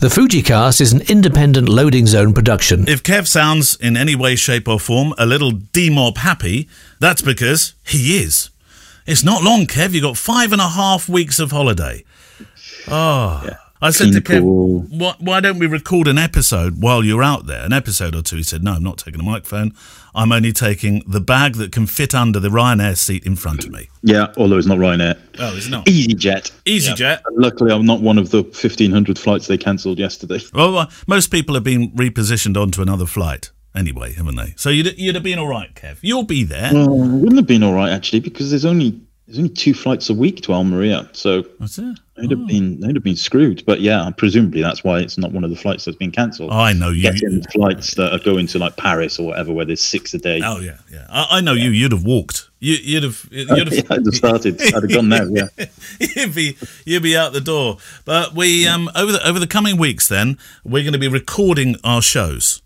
The 0.00 0.08
Fujicast 0.08 0.80
is 0.80 0.94
an 0.94 1.02
independent 1.10 1.68
loading 1.68 2.06
zone 2.06 2.32
production. 2.32 2.88
If 2.88 3.02
Kev 3.02 3.26
sounds 3.26 3.76
in 3.76 3.98
any 3.98 4.16
way, 4.16 4.34
shape, 4.34 4.66
or 4.66 4.80
form 4.80 5.12
a 5.18 5.26
little 5.26 5.52
demob 5.52 6.16
happy, 6.16 6.70
that's 6.98 7.20
because 7.20 7.74
he 7.84 8.16
is. 8.16 8.48
It's 9.06 9.22
not 9.22 9.42
long, 9.42 9.66
Kev. 9.66 9.92
You've 9.92 10.04
got 10.04 10.16
five 10.16 10.52
and 10.52 10.60
a 10.62 10.68
half 10.68 11.06
weeks 11.06 11.38
of 11.38 11.50
holiday. 11.50 12.04
Oh. 12.88 13.42
Yeah. 13.44 13.58
I 13.82 13.90
said 13.90 14.12
to 14.12 14.20
Kev, 14.20 14.42
why, 14.90 15.14
why 15.18 15.40
don't 15.40 15.58
we 15.58 15.66
record 15.66 16.06
an 16.06 16.18
episode 16.18 16.82
while 16.82 17.02
you're 17.02 17.22
out 17.22 17.46
there? 17.46 17.64
An 17.64 17.72
episode 17.72 18.14
or 18.14 18.22
two. 18.22 18.36
He 18.36 18.42
said, 18.42 18.62
no, 18.62 18.72
I'm 18.72 18.82
not 18.82 18.98
taking 18.98 19.20
a 19.20 19.24
microphone. 19.24 19.72
I'm 20.14 20.32
only 20.32 20.52
taking 20.52 21.02
the 21.06 21.20
bag 21.20 21.54
that 21.54 21.72
can 21.72 21.86
fit 21.86 22.14
under 22.14 22.38
the 22.38 22.48
Ryanair 22.48 22.96
seat 22.96 23.24
in 23.24 23.36
front 23.36 23.64
of 23.64 23.70
me. 23.70 23.88
Yeah, 24.02 24.32
although 24.36 24.58
it's 24.58 24.66
not 24.66 24.78
Ryanair. 24.78 25.18
Oh, 25.38 25.56
it's 25.56 25.68
not. 25.68 25.86
EasyJet. 25.86 26.50
EasyJet. 26.66 27.22
Luckily, 27.32 27.72
I'm 27.72 27.86
not 27.86 28.02
one 28.02 28.18
of 28.18 28.30
the 28.30 28.42
1,500 28.42 29.18
flights 29.18 29.46
they 29.46 29.58
cancelled 29.58 29.98
yesterday. 29.98 30.40
Well, 30.52 30.76
uh, 30.76 30.90
most 31.06 31.30
people 31.30 31.54
have 31.54 31.64
been 31.64 31.90
repositioned 31.92 32.60
onto 32.60 32.82
another 32.82 33.06
flight 33.06 33.50
anyway, 33.74 34.12
haven't 34.12 34.36
they? 34.36 34.52
So 34.56 34.68
you'd, 34.68 34.98
you'd 34.98 35.14
have 35.14 35.24
been 35.24 35.38
all 35.38 35.48
right, 35.48 35.72
Kev. 35.74 35.98
You'll 36.02 36.24
be 36.24 36.44
there. 36.44 36.70
Well, 36.74 36.92
it 36.92 37.20
wouldn't 37.20 37.36
have 37.36 37.46
been 37.46 37.62
all 37.62 37.72
right 37.72 37.90
actually 37.90 38.20
because 38.20 38.50
there's 38.50 38.64
only 38.64 39.00
there's 39.30 39.38
only 39.38 39.50
two 39.50 39.74
flights 39.74 40.10
a 40.10 40.14
week 40.14 40.40
to 40.42 40.52
Almeria, 40.52 41.08
so 41.12 41.42
That's 41.60 41.78
it. 41.78 42.00
they'd 42.16 42.32
have 42.32 42.48
been 42.48 42.80
they'd 42.80 42.96
have 42.96 43.04
been 43.04 43.14
screwed. 43.14 43.64
But 43.64 43.80
yeah, 43.80 44.10
presumably 44.16 44.60
that's 44.60 44.82
why 44.82 44.98
it's 44.98 45.16
not 45.16 45.30
one 45.30 45.44
of 45.44 45.50
the 45.50 45.56
flights 45.56 45.84
that's 45.84 45.96
been 45.96 46.10
cancelled. 46.10 46.50
I 46.50 46.72
know 46.72 46.90
you. 46.90 47.02
Getting 47.02 47.40
flights 47.44 47.94
that 47.94 48.12
are 48.12 48.18
going 48.18 48.48
to 48.48 48.58
like 48.58 48.76
Paris 48.76 49.20
or 49.20 49.28
whatever, 49.28 49.52
where 49.52 49.64
there's 49.64 49.82
six 49.82 50.12
a 50.14 50.18
day. 50.18 50.40
Oh 50.44 50.58
yeah, 50.58 50.78
yeah. 50.92 51.06
I, 51.08 51.38
I 51.38 51.40
know 51.42 51.52
you. 51.52 51.70
You'd 51.70 51.92
have 51.92 52.04
walked. 52.04 52.50
You, 52.58 52.74
you'd 52.74 53.04
have. 53.04 53.28
You'd 53.30 53.48
have. 53.50 53.72
yeah, 53.72 53.82
I'd 53.88 54.04
have 54.04 54.14
started. 54.14 54.60
I'd 54.60 54.82
have 54.82 54.92
gone 54.92 55.10
there. 55.10 55.28
Yeah. 55.30 55.66
you'd 56.00 56.34
be 56.34 56.56
you'd 56.84 57.04
be 57.04 57.16
out 57.16 57.32
the 57.32 57.40
door. 57.40 57.76
But 58.04 58.34
we 58.34 58.66
um 58.66 58.90
over 58.96 59.12
the 59.12 59.28
over 59.28 59.38
the 59.38 59.46
coming 59.46 59.76
weeks, 59.76 60.08
then 60.08 60.38
we're 60.64 60.82
going 60.82 60.92
to 60.92 60.98
be 60.98 61.08
recording 61.08 61.76
our 61.84 62.02
shows. 62.02 62.62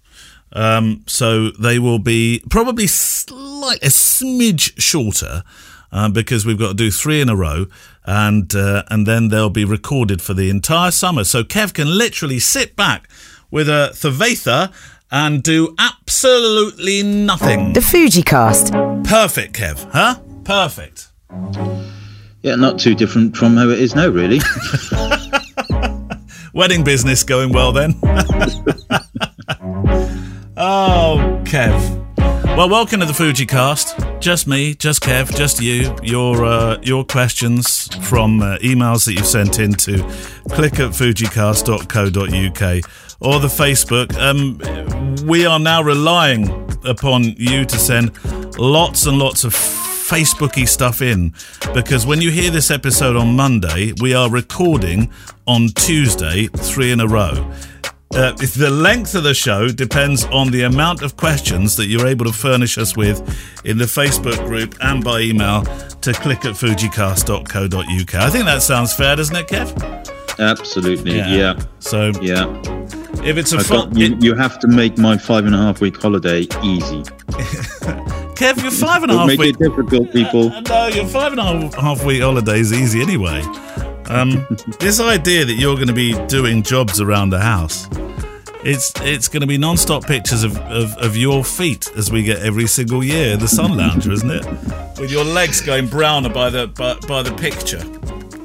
Um, 0.54 1.02
so 1.06 1.50
they 1.50 1.78
will 1.78 1.98
be 1.98 2.42
probably 2.48 2.86
slight 2.86 3.82
a 3.82 3.88
smidge 3.88 4.80
shorter. 4.80 5.42
Uh, 5.94 6.08
because 6.08 6.44
we've 6.44 6.58
got 6.58 6.70
to 6.70 6.74
do 6.74 6.90
three 6.90 7.20
in 7.20 7.28
a 7.28 7.36
row, 7.36 7.66
and 8.04 8.52
uh, 8.52 8.82
and 8.90 9.06
then 9.06 9.28
they'll 9.28 9.48
be 9.48 9.64
recorded 9.64 10.20
for 10.20 10.34
the 10.34 10.50
entire 10.50 10.90
summer. 10.90 11.22
So 11.22 11.44
Kev 11.44 11.72
can 11.72 11.86
literally 11.86 12.40
sit 12.40 12.74
back 12.74 13.08
with 13.52 13.68
a 13.68 13.90
Thavaitha 13.92 14.72
and 15.12 15.40
do 15.40 15.72
absolutely 15.78 17.04
nothing. 17.04 17.74
The 17.74 17.80
Fuji 17.80 18.24
Cast. 18.24 18.72
Perfect, 19.04 19.54
Kev, 19.54 19.88
huh? 19.92 20.18
Perfect. 20.42 21.12
Yeah, 22.42 22.56
not 22.56 22.80
too 22.80 22.96
different 22.96 23.36
from 23.36 23.56
how 23.56 23.68
it 23.68 23.78
is 23.78 23.94
now, 23.94 24.08
really. 24.08 24.40
Wedding 26.54 26.82
business 26.82 27.22
going 27.22 27.52
well 27.52 27.70
then. 27.70 27.94
oh, 30.56 31.40
Kev. 31.44 32.56
Well, 32.56 32.68
welcome 32.68 32.98
to 32.98 33.06
the 33.06 33.14
Fuji 33.14 33.46
Cast. 33.46 33.96
Just 34.24 34.46
me, 34.46 34.74
just 34.74 35.02
Kev, 35.02 35.36
just 35.36 35.60
you. 35.60 35.94
Your 36.02 36.46
uh, 36.46 36.78
your 36.80 37.04
questions 37.04 37.94
from 38.08 38.40
uh, 38.40 38.56
emails 38.62 39.04
that 39.04 39.12
you've 39.12 39.26
sent 39.26 39.58
in 39.58 39.74
to 39.74 39.98
click 40.48 40.80
at 40.80 40.92
fujicast.co.uk 40.92 42.90
or 43.20 43.38
the 43.38 43.48
Facebook. 43.48 44.16
Um, 44.16 45.26
we 45.26 45.44
are 45.44 45.58
now 45.58 45.82
relying 45.82 46.48
upon 46.86 47.24
you 47.36 47.66
to 47.66 47.76
send 47.76 48.12
lots 48.58 49.04
and 49.04 49.18
lots 49.18 49.44
of 49.44 49.52
Facebooky 49.52 50.66
stuff 50.66 51.02
in 51.02 51.34
because 51.74 52.06
when 52.06 52.22
you 52.22 52.30
hear 52.30 52.50
this 52.50 52.70
episode 52.70 53.16
on 53.16 53.36
Monday, 53.36 53.92
we 54.00 54.14
are 54.14 54.30
recording 54.30 55.10
on 55.46 55.68
Tuesday, 55.68 56.46
three 56.46 56.92
in 56.92 57.00
a 57.00 57.06
row. 57.06 57.52
Uh, 58.16 58.30
the 58.32 58.70
length 58.70 59.16
of 59.16 59.24
the 59.24 59.34
show 59.34 59.68
depends 59.68 60.24
on 60.26 60.50
the 60.52 60.62
amount 60.62 61.02
of 61.02 61.16
questions 61.16 61.74
that 61.76 61.86
you're 61.86 62.06
able 62.06 62.24
to 62.24 62.32
furnish 62.32 62.78
us 62.78 62.96
with 62.96 63.18
in 63.64 63.76
the 63.76 63.84
Facebook 63.86 64.36
group 64.46 64.76
and 64.82 65.02
by 65.02 65.18
email 65.20 65.62
to 66.00 66.12
click 66.12 66.44
at 66.44 66.54
fujicast.co.uk. 66.54 68.14
I 68.14 68.30
think 68.30 68.44
that 68.44 68.62
sounds 68.62 68.94
fair, 68.94 69.16
doesn't 69.16 69.34
it, 69.34 69.48
Kev? 69.48 70.38
Absolutely. 70.38 71.16
Yeah. 71.16 71.58
So 71.80 72.12
Yeah. 72.22 72.46
if 73.24 73.36
it's 73.36 73.52
a 73.52 73.58
fun, 73.58 73.90
got, 73.90 73.98
you, 73.98 74.16
you 74.20 74.34
have 74.36 74.60
to 74.60 74.68
make 74.68 74.96
my 74.96 75.16
five 75.18 75.44
and 75.46 75.54
a 75.54 75.58
half 75.58 75.80
week 75.80 76.00
holiday 76.00 76.42
easy. 76.62 77.02
Kev, 78.34 78.62
you're 78.62 78.70
five 78.70 79.02
and 79.02 79.10
a 79.10 79.16
half 79.18 79.26
make 79.26 79.40
it 79.40 79.58
difficult, 79.58 80.12
people. 80.12 80.52
Uh, 80.52 80.60
No, 80.68 80.86
your 80.86 81.06
five 81.06 81.32
and 81.32 81.40
a 81.40 81.44
half- 81.44 81.74
half 81.74 82.04
week 82.04 82.22
holiday 82.22 82.60
is 82.60 82.72
easy 82.72 83.00
anyway. 83.02 83.42
Um, 84.06 84.46
this 84.80 85.00
idea 85.00 85.44
that 85.44 85.54
you're 85.54 85.76
going 85.76 85.88
to 85.88 85.94
be 85.94 86.14
doing 86.26 86.62
jobs 86.62 87.00
around 87.00 87.30
the 87.30 87.40
house, 87.40 87.88
it's 88.64 88.92
it's 89.00 89.28
going 89.28 89.40
to 89.40 89.46
be 89.46 89.58
non-stop 89.58 90.06
pictures 90.06 90.42
of, 90.42 90.56
of, 90.58 90.96
of 90.98 91.16
your 91.16 91.44
feet 91.44 91.90
as 91.96 92.10
we 92.10 92.22
get 92.22 92.40
every 92.40 92.66
single 92.66 93.02
year. 93.02 93.36
The 93.36 93.48
Sun 93.48 93.76
Lounger, 93.76 94.12
isn't 94.12 94.30
it? 94.30 94.46
With 94.98 95.10
your 95.10 95.24
legs 95.24 95.60
going 95.60 95.88
browner 95.88 96.28
by 96.28 96.50
the 96.50 96.66
by, 96.68 96.94
by 97.06 97.22
the 97.22 97.34
picture. 97.34 97.82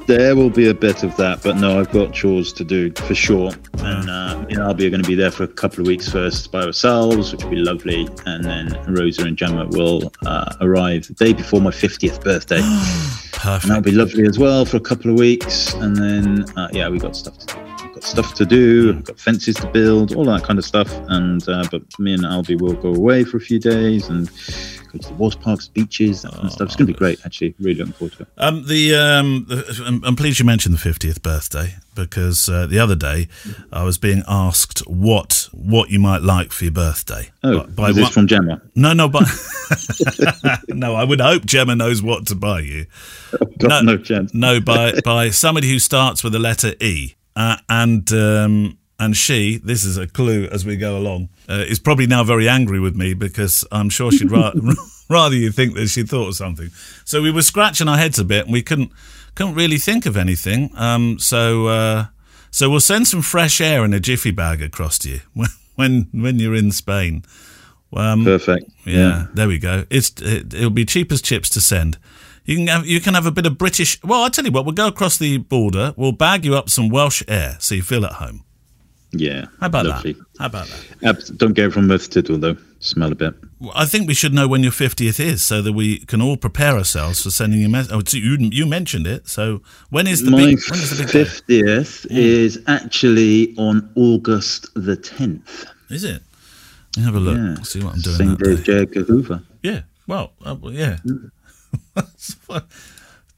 There 0.06 0.34
will 0.34 0.50
be 0.50 0.68
a 0.68 0.74
bit 0.74 1.02
of 1.02 1.16
that, 1.16 1.42
but 1.42 1.56
no, 1.56 1.78
I've 1.78 1.90
got 1.92 2.12
chores 2.12 2.52
to 2.54 2.64
do 2.64 2.92
for 2.92 3.14
sure. 3.14 3.52
And 3.78 4.10
uh, 4.10 4.44
you 4.48 4.56
know, 4.56 4.66
I'll 4.66 4.74
be 4.74 4.88
going 4.90 5.02
to 5.02 5.08
be 5.08 5.14
there 5.14 5.30
for 5.30 5.44
a 5.44 5.48
couple 5.48 5.80
of 5.80 5.86
weeks 5.86 6.08
first 6.08 6.50
by 6.50 6.62
ourselves, 6.62 7.32
which 7.32 7.44
will 7.44 7.50
be 7.50 7.56
lovely. 7.56 8.08
And 8.26 8.44
then 8.44 8.84
Rosa 8.88 9.24
and 9.24 9.36
Gemma 9.36 9.66
will 9.68 10.12
uh, 10.26 10.56
arrive 10.60 11.06
the 11.06 11.14
day 11.14 11.32
before 11.32 11.60
my 11.60 11.70
50th 11.70 12.22
birthday. 12.24 12.60
and 13.44 13.62
that'll 13.62 13.82
be 13.82 13.92
lovely 13.92 14.26
as 14.26 14.38
well 14.38 14.64
for 14.64 14.76
a 14.76 14.80
couple 14.80 15.10
of 15.10 15.18
weeks. 15.18 15.74
And 15.74 15.96
then, 15.96 16.44
uh, 16.56 16.68
yeah, 16.72 16.88
we've 16.88 17.00
got 17.00 17.16
stuff 17.16 17.38
to 17.38 17.46
do. 17.46 17.60
We've 17.84 17.94
got 17.94 18.04
stuff 18.04 18.34
to 18.34 18.46
do, 18.46 18.94
we've 18.94 19.04
got 19.04 19.18
fences 19.18 19.56
to 19.56 19.66
build, 19.68 20.14
all 20.14 20.24
that 20.24 20.42
kind 20.42 20.58
of 20.58 20.64
stuff. 20.64 20.92
And 21.08 21.46
uh, 21.48 21.66
but 21.70 21.82
me 21.98 22.14
and 22.14 22.24
Albie 22.24 22.60
will 22.60 22.74
go 22.74 22.94
away 22.94 23.24
for 23.24 23.36
a 23.36 23.40
few 23.40 23.58
days 23.58 24.08
and 24.08 24.30
go 24.90 24.98
to 24.98 25.08
the 25.08 25.14
water 25.14 25.38
parks, 25.38 25.68
beaches, 25.68 26.22
that 26.22 26.32
kind 26.32 26.44
of 26.46 26.52
stuff. 26.52 26.66
It's 26.66 26.76
going 26.76 26.86
to 26.86 26.92
be 26.92 26.98
great, 26.98 27.20
actually. 27.24 27.54
Really 27.60 27.74
looking 27.78 27.92
forward 27.94 28.12
to 28.16 28.22
it. 28.22 28.28
Um, 28.38 28.66
the 28.66 28.94
um, 28.94 29.46
the, 29.48 29.82
I'm- 29.84 30.02
I'm 30.04 30.16
pleased 30.16 30.38
you 30.38 30.44
mentioned 30.44 30.74
the 30.76 30.88
50th 30.90 31.22
birthday 31.22 31.74
because 31.94 32.48
uh, 32.48 32.66
the 32.66 32.78
other 32.78 32.94
day 32.96 33.28
I 33.72 33.84
was 33.84 33.98
being 33.98 34.22
asked 34.28 34.80
what 34.88 35.48
what 35.52 35.90
you 35.90 35.98
might 35.98 36.22
like 36.22 36.52
for 36.52 36.64
your 36.64 36.72
birthday. 36.72 37.30
Oh, 37.42 37.60
By- 37.64 37.66
by 37.66 37.88
is 37.90 37.96
this 37.96 38.04
what- 38.04 38.12
from 38.14 38.26
Gemma? 38.26 38.60
No, 38.74 38.92
no, 38.92 39.08
but 39.08 39.24
no. 40.68 40.94
I 40.94 41.04
would 41.04 41.20
hope 41.20 41.44
Gemma 41.44 41.74
knows 41.76 42.02
what 42.02 42.26
to 42.26 42.34
buy 42.34 42.60
you. 42.60 42.86
Got 43.58 43.84
no 43.84 43.96
chance. 43.96 44.34
No, 44.34 44.60
by 44.60 45.00
by 45.04 45.30
somebody 45.30 45.68
who 45.70 45.78
starts 45.78 46.22
with 46.24 46.32
the 46.32 46.38
letter 46.38 46.72
E, 46.80 47.14
uh, 47.36 47.56
and 47.68 48.10
um, 48.12 48.78
and 49.00 49.16
she. 49.16 49.56
This 49.56 49.82
is 49.82 49.96
a 49.96 50.06
clue 50.06 50.46
as 50.52 50.64
we 50.64 50.76
go 50.76 50.96
along. 50.96 51.30
Uh, 51.48 51.64
is 51.66 51.80
probably 51.80 52.06
now 52.06 52.22
very 52.22 52.48
angry 52.48 52.78
with 52.78 52.94
me 52.94 53.14
because 53.14 53.64
I'm 53.72 53.88
sure 53.88 54.12
she'd 54.12 54.30
ra- 54.30 54.52
rather 55.08 55.34
you 55.34 55.50
think 55.50 55.74
that 55.74 55.88
she 55.88 56.02
thought 56.04 56.28
of 56.28 56.36
something. 56.36 56.70
So 57.04 57.22
we 57.22 57.32
were 57.32 57.42
scratching 57.42 57.88
our 57.88 57.96
heads 57.96 58.18
a 58.18 58.24
bit, 58.24 58.44
and 58.44 58.52
we 58.52 58.62
couldn't 58.62 58.92
couldn't 59.34 59.54
really 59.54 59.78
think 59.78 60.06
of 60.06 60.16
anything. 60.16 60.70
Um, 60.76 61.18
so 61.18 61.66
uh, 61.68 62.06
so 62.50 62.68
we'll 62.68 62.80
send 62.80 63.08
some 63.08 63.22
fresh 63.22 63.60
air 63.60 63.84
in 63.84 63.94
a 63.94 64.00
jiffy 64.00 64.30
bag 64.30 64.62
across 64.62 64.98
to 65.00 65.08
you 65.08 65.20
when 65.34 65.48
when, 65.74 66.08
when 66.12 66.38
you're 66.38 66.54
in 66.54 66.70
Spain. 66.70 67.24
Um, 67.92 68.24
Perfect. 68.24 68.70
yeah, 68.84 69.26
there 69.34 69.48
we 69.48 69.58
go. 69.58 69.84
It's 69.90 70.12
it, 70.20 70.54
it'll 70.54 70.70
be 70.70 70.84
cheap 70.84 71.10
as 71.10 71.22
chips 71.22 71.48
to 71.50 71.60
send. 71.60 71.98
You 72.44 72.56
can 72.56 72.66
have 72.68 72.86
you 72.86 73.00
can 73.00 73.14
have 73.14 73.26
a 73.26 73.32
bit 73.32 73.46
of 73.46 73.56
British. 73.56 74.00
Well, 74.04 74.22
I 74.22 74.28
tell 74.28 74.44
you 74.44 74.52
what, 74.52 74.66
we'll 74.66 74.74
go 74.74 74.88
across 74.88 75.16
the 75.16 75.38
border. 75.38 75.94
We'll 75.96 76.12
bag 76.12 76.44
you 76.44 76.54
up 76.54 76.68
some 76.68 76.90
Welsh 76.90 77.22
air 77.26 77.56
so 77.58 77.74
you 77.74 77.82
feel 77.82 78.04
at 78.04 78.12
home. 78.12 78.44
Yeah. 79.12 79.46
How 79.60 79.66
about 79.66 79.86
Lovely. 79.86 80.12
that? 80.12 80.26
How 80.38 80.46
about 80.46 80.68
that? 81.00 81.32
Don't 81.36 81.54
go 81.54 81.70
from 81.70 81.88
mouth 81.88 82.08
to 82.10 82.22
though. 82.22 82.56
Smell 82.78 83.12
a 83.12 83.14
bit. 83.14 83.34
Well, 83.58 83.72
I 83.74 83.84
think 83.84 84.08
we 84.08 84.14
should 84.14 84.32
know 84.32 84.48
when 84.48 84.62
your 84.62 84.72
fiftieth 84.72 85.20
is 85.20 85.42
so 85.42 85.60
that 85.62 85.72
we 85.72 85.98
can 86.06 86.22
all 86.22 86.36
prepare 86.36 86.76
ourselves 86.76 87.22
for 87.22 87.30
sending 87.30 87.60
you. 87.60 87.68
Mes- 87.68 87.90
oh, 87.90 88.02
you 88.10 88.36
you 88.38 88.66
mentioned 88.66 89.06
it. 89.06 89.28
So 89.28 89.62
when 89.90 90.06
is 90.06 90.22
the 90.22 90.30
My 90.30 90.38
big? 90.38 90.58
When 90.70 90.80
is 90.80 90.90
the 90.96 91.02
big 91.04 91.12
day? 91.12 91.24
fiftieth 91.24 92.06
is 92.10 92.62
actually 92.68 93.54
on 93.58 93.90
August 93.96 94.68
the 94.74 94.96
tenth. 94.96 95.66
Is 95.90 96.04
it? 96.04 96.22
Let 96.96 96.98
me 96.98 97.02
have 97.04 97.14
a 97.16 97.20
look. 97.20 97.36
Yeah. 97.36 97.62
See 97.64 97.82
what 97.82 97.94
I'm 97.94 98.00
doing 98.00 98.16
Same 98.16 98.36
day 98.36 98.50
as 98.52 98.58
day. 98.58 98.64
J. 98.64 98.78
Edgar 98.80 99.02
Hoover. 99.02 99.42
Yeah. 99.62 99.82
Well, 100.06 100.32
uh, 100.44 100.54
well, 100.58 100.72
yeah. 100.72 100.98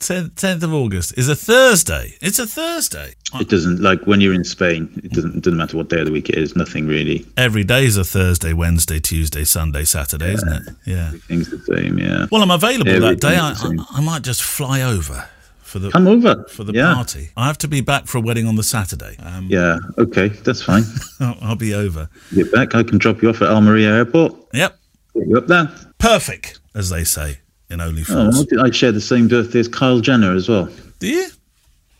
10th 0.03 0.63
of 0.63 0.75
August 0.75 1.17
is 1.17 1.29
a 1.29 1.37
Thursday. 1.37 2.15
It's 2.21 2.39
a 2.39 2.47
Thursday. 2.47 3.15
It 3.35 3.49
doesn't 3.49 3.81
like 3.81 4.03
when 4.07 4.21
you're 4.21 4.35
in 4.35 4.45
Spain. 4.45 4.91
It 5.05 5.13
doesn't. 5.13 5.37
It 5.37 5.43
doesn't 5.43 5.57
matter 5.57 5.77
what 5.77 5.89
day 5.89 6.01
of 6.01 6.07
the 6.07 6.13
week 6.13 6.29
it 6.29 6.37
is. 6.37 6.57
Nothing 6.57 6.87
really. 6.87 7.25
Every 7.37 7.65
day 7.65 7.85
is 7.85 7.97
a 7.97 8.05
Thursday, 8.05 8.53
Wednesday, 8.53 8.99
Tuesday, 8.99 9.45
Sunday, 9.45 9.85
Saturday, 9.85 10.35
isn't 10.35 10.53
it? 10.53 10.63
Yeah. 10.85 11.07
Everything's 11.09 11.51
the 11.51 11.59
same. 11.61 11.99
Yeah. 11.99 12.27
Well, 12.31 12.43
I'm 12.43 12.51
available 12.51 12.99
that 13.01 13.21
day. 13.21 13.37
I, 13.37 13.51
Everything's 13.51 13.63
the 13.63 13.69
same. 13.69 13.81
I, 13.81 13.99
I 13.99 14.01
might 14.01 14.23
just 14.23 14.43
fly 14.43 14.83
over 14.83 15.29
for 15.61 15.79
the 15.79 15.91
Come 15.91 16.09
over 16.09 16.45
for 16.49 16.65
the 16.65 16.73
yeah. 16.73 16.95
party. 16.95 17.31
I 17.37 17.47
have 17.47 17.59
to 17.59 17.69
be 17.69 17.81
back 17.81 18.07
for 18.07 18.19
a 18.19 18.21
wedding 18.21 18.47
on 18.47 18.57
the 18.57 18.65
Saturday. 18.65 19.17
Um, 19.21 19.47
Yeah. 19.49 19.79
Okay. 19.99 20.29
That's 20.29 20.63
fine. 20.63 20.83
I'll, 21.21 21.39
I'll 21.41 21.57
be 21.57 21.75
over. 21.75 22.09
Get 22.35 22.51
back. 22.51 22.75
I 22.75 22.83
can 22.83 22.99
drop 22.99 23.23
you 23.23 23.31
off 23.31 23.41
at 23.41 23.49
Almeria 23.49 23.95
Airport. 23.95 24.35
Yep. 24.53 24.79
Get 25.15 25.29
you 25.29 25.39
up 25.39 25.47
there. 25.47 25.73
Perfect, 25.99 26.59
as 26.75 26.91
they 26.91 27.05
say 27.05 27.39
in 27.73 27.81
Oh, 27.81 27.91
OnlyFans. 27.91 28.63
I 28.63 28.71
share 28.71 28.93
the 28.93 29.01
same 29.01 29.29
birthday 29.29 29.61
as 29.61 29.69
Kyle 29.69 30.01
Jenner 30.01 30.35
as 30.35 30.49
well. 30.49 30.69
Do 30.99 31.09
you? 31.09 31.29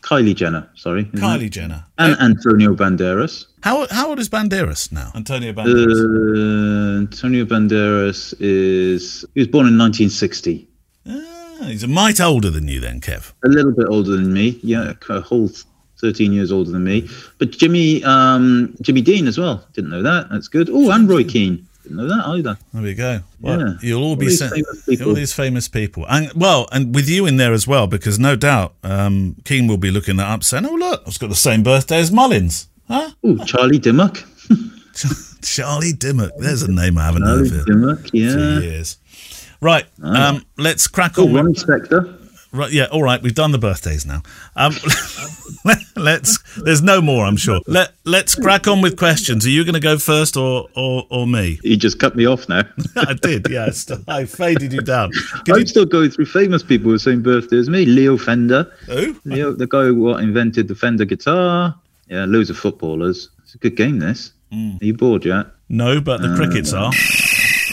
Kylie 0.01 0.35
Jenner, 0.35 0.67
sorry. 0.75 1.09
isn't 1.13 1.19
Kylie 1.19 1.45
it? 1.45 1.49
Jenner. 1.51 1.85
And 1.97 2.19
Antonio 2.19 2.75
Banderas. 2.75 3.45
How 3.61 3.87
how 3.89 4.09
old 4.09 4.19
is 4.19 4.27
Banderas 4.29 4.91
now? 4.91 5.11
Antonio 5.15 5.53
Banderas. 5.53 6.97
Uh, 6.97 6.99
Antonio 6.99 7.45
Banderas 7.45 8.33
is 8.39 9.23
he 9.33 9.39
was 9.39 9.47
born 9.47 9.65
in 9.67 9.77
1960. 9.77 10.67
Ah, 11.07 11.65
he's 11.67 11.83
a 11.83 11.87
mite 11.87 12.19
older 12.19 12.49
than 12.49 12.67
you 12.67 12.81
then, 12.81 12.99
Kev. 12.99 13.31
A 13.45 13.47
little 13.47 13.71
bit 13.71 13.87
older 13.87 14.11
than 14.11 14.33
me. 14.33 14.59
Yeah, 14.61 14.93
a 15.09 15.21
whole 15.21 15.49
13 16.01 16.33
years 16.33 16.51
older 16.51 16.71
than 16.71 16.83
me. 16.83 17.07
But 17.37 17.51
Jimmy 17.51 18.03
um, 18.03 18.75
Jimmy 18.81 19.01
Dean 19.01 19.25
as 19.25 19.37
well. 19.37 19.65
Didn't 19.71 19.89
know 19.91 20.03
that. 20.03 20.27
That's 20.29 20.49
good. 20.49 20.69
Oh, 20.69 20.91
and 20.91 21.07
Roy 21.07 21.23
Keane. 21.23 21.65
Didn't 21.83 21.97
know 21.97 22.07
that 22.07 22.25
either. 22.27 22.57
There 22.73 22.81
we 22.81 22.93
go. 22.93 23.19
Well, 23.41 23.59
Yeah. 23.59 23.73
you'll 23.81 24.01
all 24.01 24.09
All 24.11 24.15
be 24.15 24.27
these 24.27 24.39
sa- 24.39 24.49
all 25.05 25.13
these 25.13 25.33
famous 25.33 25.67
people, 25.67 26.05
and 26.09 26.31
well, 26.33 26.67
and 26.71 26.95
with 26.95 27.09
you 27.09 27.25
in 27.25 27.35
there 27.37 27.51
as 27.53 27.67
well, 27.67 27.87
because 27.87 28.17
no 28.17 28.35
doubt 28.37 28.73
um, 28.83 29.35
Keane 29.43 29.67
will 29.67 29.77
be 29.77 29.91
looking 29.91 30.15
that 30.17 30.27
up, 30.27 30.43
saying, 30.43 30.65
"Oh 30.65 30.73
look, 30.75 31.03
I've 31.05 31.19
got 31.19 31.29
the 31.29 31.35
same 31.35 31.61
birthday 31.61 31.99
as 31.99 32.11
Mullins." 32.11 32.67
Huh? 32.87 33.11
Oh, 33.23 33.37
Charlie 33.45 33.79
Dimmock. 33.79 34.23
Charlie 35.41 35.93
Dimmock. 35.93 36.31
There's 36.37 36.61
a 36.63 36.71
name 36.71 36.97
I 36.97 37.05
haven't 37.05 37.23
Charlie 37.23 37.49
heard 37.49 37.59
of 37.59 37.65
Dimmock. 37.65 37.99
Yeah. 38.13 38.59
years. 38.59 38.97
Right, 39.61 39.85
um, 40.01 40.45
let's 40.57 40.87
crack 40.87 41.17
Oh, 41.17 41.23
on. 41.27 41.33
Ronnie 41.33 41.49
with, 41.49 41.65
Spector. 41.65 42.17
Right, 42.53 42.71
yeah, 42.71 42.85
all 42.85 43.03
right. 43.03 43.21
We've 43.21 43.35
done 43.35 43.51
the 43.51 43.57
birthdays 43.57 44.05
now. 44.05 44.21
Um, 44.55 44.73
let's. 45.95 46.39
There's 46.61 46.81
no 46.81 47.01
more, 47.01 47.25
I'm 47.25 47.37
sure. 47.37 47.59
Let 47.67 47.93
Let's 48.05 48.35
crack 48.35 48.67
on 48.67 48.81
with 48.81 48.97
questions. 48.97 49.45
Are 49.45 49.49
you 49.49 49.63
going 49.63 49.73
to 49.73 49.79
go 49.79 49.97
first, 49.97 50.37
or 50.37 50.67
or, 50.75 51.05
or 51.09 51.27
me? 51.27 51.59
You 51.63 51.77
just 51.77 51.99
cut 51.99 52.15
me 52.15 52.25
off 52.25 52.47
now. 52.47 52.63
I 52.95 53.13
did. 53.13 53.47
Yeah, 53.49 53.65
I 53.65 53.69
st- 53.71 54.07
I 54.07 54.25
faded 54.25 54.71
you 54.73 54.81
down. 54.81 55.11
Could 55.45 55.55
I'm 55.55 55.61
you, 55.61 55.65
still 55.65 55.85
going 55.85 56.11
through 56.11 56.25
famous 56.27 56.63
people 56.63 56.91
with 56.91 57.03
the 57.03 57.11
same 57.11 57.21
birthday 57.21 57.57
as 57.57 57.69
me. 57.69 57.85
Leo 57.85 58.17
Fender. 58.17 58.71
who? 58.85 59.15
Leo, 59.25 59.53
the 59.53 59.67
guy 59.67 59.85
who 59.85 59.95
what, 59.95 60.23
invented 60.23 60.67
the 60.67 60.75
Fender 60.75 61.05
guitar. 61.05 61.75
Yeah, 62.07 62.25
loads 62.25 62.49
of 62.49 62.57
footballers. 62.57 63.29
It's 63.43 63.55
a 63.55 63.57
good 63.57 63.75
game, 63.75 63.99
this. 63.99 64.33
Hmm. 64.51 64.77
Are 64.81 64.85
you 64.85 64.93
bored 64.93 65.25
yet? 65.25 65.47
No, 65.69 65.99
but 65.99 66.21
the 66.21 66.35
crickets 66.35 66.73
are. 66.73 66.91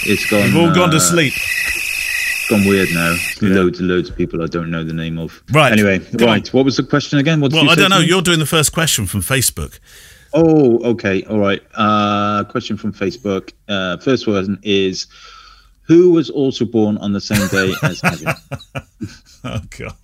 It's 0.06 0.30
gone. 0.30 0.44
We've 0.44 0.56
all 0.56 0.74
gone 0.74 0.90
to 0.90 0.96
uh, 0.96 1.00
sleep. 1.00 1.34
Gone 2.50 2.66
weird 2.66 2.88
now. 2.92 3.16
Loads 3.40 3.78
and 3.78 3.88
loads 3.88 4.10
of 4.10 4.16
people 4.16 4.42
I 4.42 4.46
don't 4.46 4.70
know 4.70 4.84
the 4.84 4.92
name 4.92 5.18
of. 5.18 5.42
Right. 5.52 5.72
Anyway, 5.72 6.00
right. 6.14 6.46
What 6.52 6.64
was 6.64 6.76
the 6.76 6.82
question 6.82 7.18
again? 7.18 7.40
What 7.40 7.52
Well, 7.52 7.70
I 7.70 7.74
don't 7.76 7.90
know. 7.90 7.98
You're 7.98 8.22
doing 8.22 8.40
the 8.40 8.46
first 8.46 8.72
question 8.72 9.06
from 9.06 9.20
Facebook. 9.20 9.78
Oh, 10.34 10.78
okay. 10.90 11.22
All 11.24 11.38
right. 11.38 11.62
Uh, 11.74 12.44
question 12.44 12.76
from 12.76 12.92
Facebook. 12.92 13.52
Uh, 13.68 13.96
first 13.98 14.26
one 14.26 14.58
is 14.62 15.06
Who 15.82 16.10
was 16.10 16.28
also 16.28 16.64
born 16.64 16.98
on 16.98 17.12
the 17.12 17.20
same 17.20 17.46
day 17.48 17.72
as 17.82 18.00
Kevin? 18.02 18.34
Oh 19.42 19.60
God. 19.78 19.94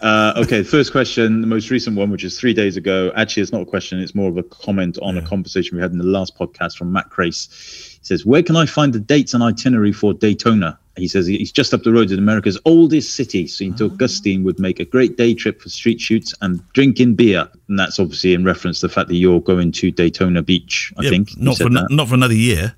Uh, 0.00 0.32
okay, 0.38 0.62
first 0.62 0.90
question, 0.90 1.40
the 1.40 1.46
most 1.46 1.70
recent 1.70 1.96
one, 1.96 2.10
which 2.10 2.24
is 2.24 2.38
three 2.38 2.52
days 2.54 2.76
ago. 2.76 3.12
Actually, 3.14 3.42
it's 3.42 3.52
not 3.52 3.62
a 3.62 3.66
question; 3.66 4.00
it's 4.00 4.14
more 4.14 4.28
of 4.28 4.36
a 4.36 4.42
comment 4.42 4.98
on 5.02 5.16
a 5.16 5.22
conversation 5.22 5.76
we 5.76 5.82
had 5.82 5.92
in 5.92 5.98
the 5.98 6.04
last 6.04 6.36
podcast 6.36 6.76
from 6.76 6.90
Matt 6.92 7.10
Crace. 7.10 7.98
He 8.00 8.04
says, 8.04 8.26
"Where 8.26 8.42
can 8.42 8.56
I 8.56 8.66
find 8.66 8.92
the 8.92 8.98
dates 8.98 9.34
and 9.34 9.42
itinerary 9.42 9.92
for 9.92 10.12
Daytona?" 10.14 10.78
He 11.00 11.08
says 11.08 11.26
he's 11.26 11.50
just 11.52 11.74
up 11.74 11.82
the 11.82 11.92
road 11.92 12.10
in 12.10 12.18
America's 12.18 12.58
oldest 12.64 13.14
city, 13.14 13.46
so 13.46 13.64
he 13.64 13.72
thought 13.72 13.92
Augustine 13.92 14.44
would 14.44 14.58
make 14.60 14.78
a 14.80 14.84
great 14.84 15.16
day 15.16 15.34
trip 15.34 15.60
for 15.60 15.68
street 15.68 16.00
shoots 16.00 16.34
and 16.42 16.60
drinking 16.74 17.14
beer. 17.14 17.48
And 17.68 17.78
that's 17.78 17.98
obviously 17.98 18.34
in 18.34 18.44
reference 18.44 18.80
to 18.80 18.88
the 18.88 18.92
fact 18.92 19.08
that 19.08 19.16
you're 19.16 19.40
going 19.40 19.72
to 19.72 19.90
Daytona 19.90 20.42
Beach. 20.42 20.92
I 20.98 21.02
Yeah, 21.04 21.10
think 21.10 21.36
not 21.38 21.56
for 21.56 21.70
no- 21.70 21.86
not 21.90 22.08
for 22.08 22.14
another 22.14 22.34
year. 22.34 22.74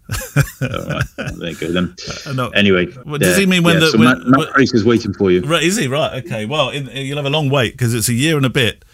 All 0.62 0.68
right, 0.68 1.04
well, 1.18 1.34
there 1.36 1.50
you 1.50 1.56
go 1.56 1.72
then. 1.72 1.94
Uh, 2.24 2.32
no. 2.32 2.48
Anyway, 2.50 2.86
Well, 3.04 3.18
does 3.18 3.30
there. 3.32 3.40
he 3.40 3.46
mean 3.46 3.62
when 3.64 3.74
Yeah, 3.74 3.80
the- 3.80 3.86
so 3.90 3.98
when- 3.98 4.08
Matt, 4.08 4.26
Matt 4.28 4.38
when- 4.38 4.48
Crace 4.48 4.72
is 4.74 4.84
waiting 4.84 5.12
for 5.12 5.30
you? 5.30 5.40
Right, 5.40 5.62
is 5.62 5.76
he 5.76 5.88
right? 5.88 6.24
Okay. 6.24 6.46
Well, 6.46 6.70
in, 6.70 6.88
you'll 6.94 7.16
have 7.16 7.26
a 7.26 7.30
long 7.30 7.48
wait 7.50 7.72
because 7.72 7.94
it's 7.94 8.08
a 8.08 8.14
year 8.14 8.36
and 8.36 8.46
a 8.46 8.50
bit. 8.50 8.84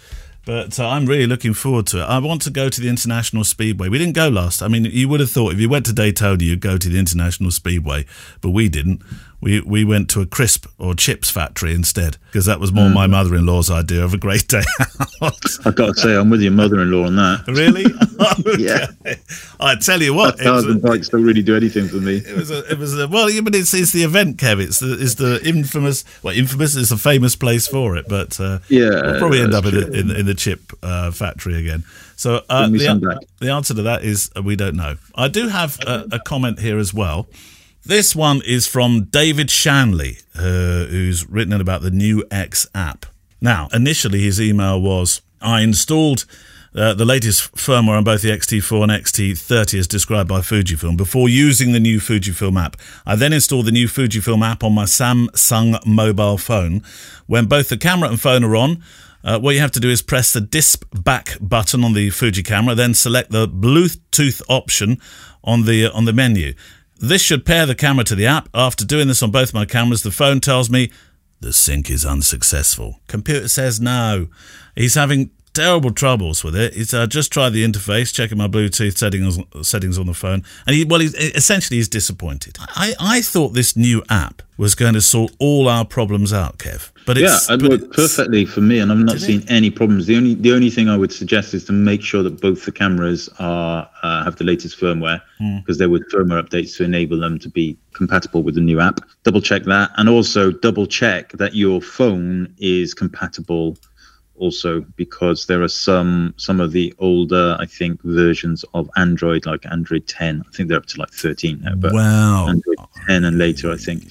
But 0.48 0.80
uh, 0.80 0.88
I'm 0.88 1.04
really 1.04 1.26
looking 1.26 1.52
forward 1.52 1.86
to 1.88 1.98
it. 1.98 2.04
I 2.04 2.18
want 2.20 2.40
to 2.40 2.50
go 2.50 2.70
to 2.70 2.80
the 2.80 2.88
International 2.88 3.44
Speedway. 3.44 3.90
We 3.90 3.98
didn't 3.98 4.14
go 4.14 4.30
last. 4.30 4.62
I 4.62 4.68
mean, 4.68 4.86
you 4.86 5.06
would 5.06 5.20
have 5.20 5.30
thought 5.30 5.52
if 5.52 5.60
you 5.60 5.68
went 5.68 5.84
to 5.84 5.92
Daytona, 5.92 6.42
you'd 6.42 6.62
go 6.62 6.78
to 6.78 6.88
the 6.88 6.98
International 6.98 7.50
Speedway, 7.50 8.06
but 8.40 8.52
we 8.52 8.70
didn't. 8.70 9.02
We 9.40 9.60
we 9.60 9.84
went 9.84 10.10
to 10.10 10.20
a 10.20 10.26
crisp 10.26 10.66
or 10.78 10.94
chips 10.96 11.30
factory 11.30 11.72
instead 11.72 12.16
because 12.26 12.46
that 12.46 12.58
was 12.58 12.72
more 12.72 12.90
my 12.90 13.04
Hmm. 13.04 13.12
mother-in-law's 13.12 13.70
idea 13.70 14.02
of 14.04 14.12
a 14.12 14.18
great 14.18 14.48
day 14.48 14.62
out. 15.22 15.32
I've 15.64 15.76
got 15.76 15.94
to 15.94 16.00
say, 16.00 16.16
I'm 16.16 16.28
with 16.28 16.40
your 16.42 16.50
mother-in-law 16.52 17.06
on 17.06 17.16
that. 17.16 17.44
really? 17.46 17.84
Yeah. 18.58 18.86
I 19.60 19.76
tell 19.76 20.02
you 20.02 20.12
what, 20.12 20.38
Cars 20.40 20.64
and 20.64 20.82
bikes 20.82 21.08
don't 21.08 21.22
really 21.24 21.42
do 21.42 21.54
anything 21.56 21.86
for 21.88 21.96
me. 21.96 22.16
it 22.16 22.36
was 22.36 22.50
a, 22.50 22.68
it 22.70 22.78
was 22.78 22.98
a, 22.98 23.06
well, 23.06 23.28
but 23.42 23.54
it's, 23.54 23.72
it's 23.74 23.92
the 23.92 24.02
event, 24.02 24.38
Kev. 24.38 24.60
It's 24.60 24.80
the 24.80 24.96
it's 25.00 25.14
the 25.14 25.40
infamous, 25.46 26.04
well, 26.22 26.34
infamous 26.36 26.74
is 26.74 26.90
a 26.90 26.96
famous 26.96 27.36
place 27.36 27.68
for 27.68 27.96
it, 27.96 28.06
but 28.08 28.38
uh, 28.40 28.58
Yeah, 28.68 28.88
we'll 29.02 29.18
probably 29.20 29.40
end 29.40 29.54
up 29.54 29.64
in, 29.66 29.74
the- 29.74 29.92
in 30.00 30.10
in 30.10 30.26
the 30.26 30.34
chip 30.34 30.60
uh, 30.82 31.10
factory 31.12 31.54
again. 31.56 31.84
So 32.16 32.42
uh, 32.48 32.68
the, 32.68 33.18
the 33.38 33.50
answer 33.50 33.74
to 33.74 33.82
that 33.82 34.02
is 34.02 34.30
uh, 34.36 34.42
we 34.42 34.56
don't 34.56 34.74
know. 34.74 34.96
I 35.14 35.28
do 35.28 35.46
have 35.48 35.78
a, 35.86 36.06
a 36.12 36.18
comment 36.18 36.58
here 36.58 36.78
as 36.78 36.92
well. 36.92 37.28
This 37.88 38.14
one 38.14 38.42
is 38.44 38.66
from 38.66 39.04
David 39.04 39.50
Shanley, 39.50 40.18
uh, 40.34 40.84
who's 40.84 41.26
written 41.26 41.58
about 41.58 41.80
the 41.80 41.90
new 41.90 42.22
X 42.30 42.66
app. 42.74 43.06
Now, 43.40 43.70
initially 43.72 44.20
his 44.20 44.38
email 44.38 44.78
was 44.78 45.22
I 45.40 45.62
installed 45.62 46.26
uh, 46.74 46.92
the 46.92 47.06
latest 47.06 47.54
firmware 47.54 47.96
on 47.96 48.04
both 48.04 48.20
the 48.20 48.28
XT4 48.28 48.82
and 48.82 48.92
XT30 48.92 49.78
as 49.78 49.88
described 49.88 50.28
by 50.28 50.40
Fujifilm 50.40 50.98
before 50.98 51.30
using 51.30 51.72
the 51.72 51.80
new 51.80 51.98
Fujifilm 51.98 52.62
app. 52.62 52.76
I 53.06 53.16
then 53.16 53.32
installed 53.32 53.64
the 53.64 53.72
new 53.72 53.88
Fujifilm 53.88 54.46
app 54.46 54.62
on 54.62 54.74
my 54.74 54.84
Samsung 54.84 55.78
mobile 55.86 56.36
phone. 56.36 56.82
When 57.26 57.46
both 57.46 57.70
the 57.70 57.78
camera 57.78 58.10
and 58.10 58.20
phone 58.20 58.44
are 58.44 58.54
on, 58.54 58.84
uh, 59.24 59.38
what 59.38 59.54
you 59.54 59.60
have 59.60 59.72
to 59.72 59.80
do 59.80 59.88
is 59.88 60.02
press 60.02 60.34
the 60.34 60.42
disp 60.42 60.84
back 60.92 61.38
button 61.40 61.82
on 61.84 61.94
the 61.94 62.10
Fuji 62.10 62.42
camera, 62.42 62.74
then 62.74 62.92
select 62.92 63.30
the 63.30 63.48
Bluetooth 63.48 64.42
option 64.46 65.00
on 65.42 65.64
the 65.64 65.90
on 65.90 66.04
the 66.04 66.12
menu. 66.12 66.52
This 66.98 67.22
should 67.22 67.46
pair 67.46 67.64
the 67.64 67.76
camera 67.76 68.04
to 68.04 68.14
the 68.16 68.26
app. 68.26 68.48
After 68.52 68.84
doing 68.84 69.06
this 69.08 69.22
on 69.22 69.30
both 69.30 69.54
my 69.54 69.64
cameras, 69.64 70.02
the 70.02 70.10
phone 70.10 70.40
tells 70.40 70.68
me 70.68 70.90
the 71.40 71.52
sync 71.52 71.90
is 71.90 72.04
unsuccessful. 72.04 73.00
Computer 73.06 73.46
says 73.46 73.80
no. 73.80 74.28
He's 74.74 74.96
having 74.96 75.30
terrible 75.54 75.90
troubles 75.90 76.42
with 76.44 76.54
it. 76.56 76.74
He's 76.74 76.92
uh, 76.94 77.06
just 77.06 77.32
tried 77.32 77.50
the 77.50 77.64
interface, 77.66 78.12
checking 78.14 78.38
my 78.38 78.48
Bluetooth 78.48 78.96
settings 78.96 79.38
settings 79.62 79.98
on 79.98 80.06
the 80.06 80.14
phone, 80.14 80.44
and 80.66 80.74
he 80.76 80.84
well, 80.84 81.00
he's, 81.00 81.14
essentially 81.14 81.76
he's 81.78 81.88
disappointed. 81.88 82.56
I, 82.60 82.94
I 83.00 83.20
thought 83.22 83.50
this 83.54 83.76
new 83.76 84.02
app 84.10 84.42
was 84.56 84.74
going 84.74 84.94
to 84.94 85.00
sort 85.00 85.32
all 85.38 85.68
our 85.68 85.84
problems 85.84 86.32
out, 86.32 86.58
Kev. 86.58 86.90
But 87.06 87.16
Yeah, 87.16 87.36
it's 87.36 87.48
it 87.48 87.62
worked 87.62 87.92
perfectly 87.94 88.44
for 88.44 88.60
me, 88.60 88.80
and 88.80 88.90
I've 88.92 88.98
not 88.98 89.18
Did 89.18 89.44
it? 89.44 89.50
any 89.50 89.70
problems. 89.70 90.06
The 90.06 90.16
only 90.16 90.34
the 90.34 90.52
only 90.52 90.68
thing 90.70 90.88
I 90.88 90.96
would 90.96 91.12
suggest 91.12 91.54
is 91.54 91.64
to 91.66 91.72
make 91.72 92.02
sure 92.02 92.22
that 92.22 92.40
both 92.40 92.64
the 92.64 92.72
cameras 92.72 93.28
are 93.38 93.88
uh, 94.02 94.24
have 94.24 94.36
the 94.36 94.44
latest 94.44 94.78
firmware 94.78 95.20
Hmm. 95.38 95.58
because 95.58 95.78
there 95.78 95.88
were 95.88 96.00
firmware 96.12 96.42
updates 96.42 96.76
to 96.78 96.84
enable 96.84 97.18
them 97.18 97.38
to 97.38 97.48
be 97.48 97.76
compatible 97.94 98.42
with 98.42 98.56
the 98.56 98.60
new 98.60 98.80
app. 98.80 98.98
Double 99.22 99.40
check 99.40 99.62
that, 99.64 99.90
and 99.96 100.08
also 100.08 100.50
double 100.50 100.86
check 100.86 101.32
that 101.32 101.54
your 101.54 101.80
phone 101.80 102.52
is 102.58 102.92
compatible. 102.94 103.76
Also, 104.38 104.80
because 104.96 105.46
there 105.46 105.62
are 105.62 105.68
some 105.68 106.34
some 106.36 106.60
of 106.60 106.72
the 106.72 106.94
older, 106.98 107.56
I 107.60 107.66
think, 107.66 108.00
versions 108.02 108.64
of 108.74 108.88
Android, 108.96 109.46
like 109.46 109.66
Android 109.66 110.06
10. 110.06 110.42
I 110.46 110.50
think 110.56 110.68
they're 110.68 110.78
up 110.78 110.86
to 110.86 111.00
like 111.00 111.10
13 111.10 111.60
now, 111.62 111.74
but 111.74 111.92
Wow. 111.92 112.48
Android 112.48 112.78
10 113.06 113.24
and 113.24 113.38
later, 113.38 113.70
I 113.72 113.76
think. 113.76 114.04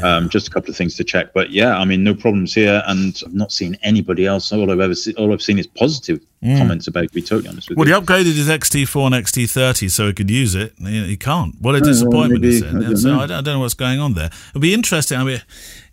Um, 0.00 0.28
just 0.28 0.46
a 0.46 0.50
couple 0.52 0.70
of 0.70 0.76
things 0.76 0.94
to 0.96 1.02
check, 1.02 1.32
but 1.34 1.50
yeah, 1.50 1.76
I 1.76 1.84
mean, 1.84 2.04
no 2.04 2.14
problems 2.14 2.54
here, 2.54 2.84
and 2.86 3.20
I've 3.26 3.34
not 3.34 3.50
seen 3.50 3.76
anybody 3.82 4.26
else. 4.26 4.52
All 4.52 4.70
I've 4.70 4.78
ever 4.78 4.94
seen, 4.94 5.14
all 5.16 5.32
I've 5.32 5.42
seen 5.42 5.58
is 5.58 5.66
positive 5.66 6.20
comments 6.40 6.86
about. 6.86 7.04
it, 7.04 7.08
To 7.08 7.14
be 7.14 7.22
totally 7.22 7.48
honest 7.48 7.68
with 7.68 7.78
Well, 7.78 7.88
you. 7.88 7.94
he 7.94 8.00
upgraded 8.00 8.34
his 8.36 8.48
XT4 8.48 9.06
and 9.06 9.14
XT30 9.26 9.90
so 9.90 10.06
he 10.06 10.12
could 10.12 10.30
use 10.30 10.54
it. 10.54 10.72
He, 10.78 11.04
he 11.08 11.16
can't. 11.16 11.56
What 11.60 11.74
a 11.74 11.78
well, 11.80 11.90
disappointment! 11.90 12.44
he 12.44 12.50
maybe- 12.50 12.60
said. 12.60 12.76
I 12.76 12.80
don't 12.80 12.96
so 12.96 13.08
don't, 13.08 13.22
I 13.22 13.26
don't 13.40 13.44
know 13.54 13.58
what's 13.60 13.74
going 13.74 13.98
on 13.98 14.14
there. 14.14 14.30
It'll 14.50 14.60
be 14.60 14.72
interesting. 14.72 15.18
I 15.18 15.24
mean, 15.24 15.42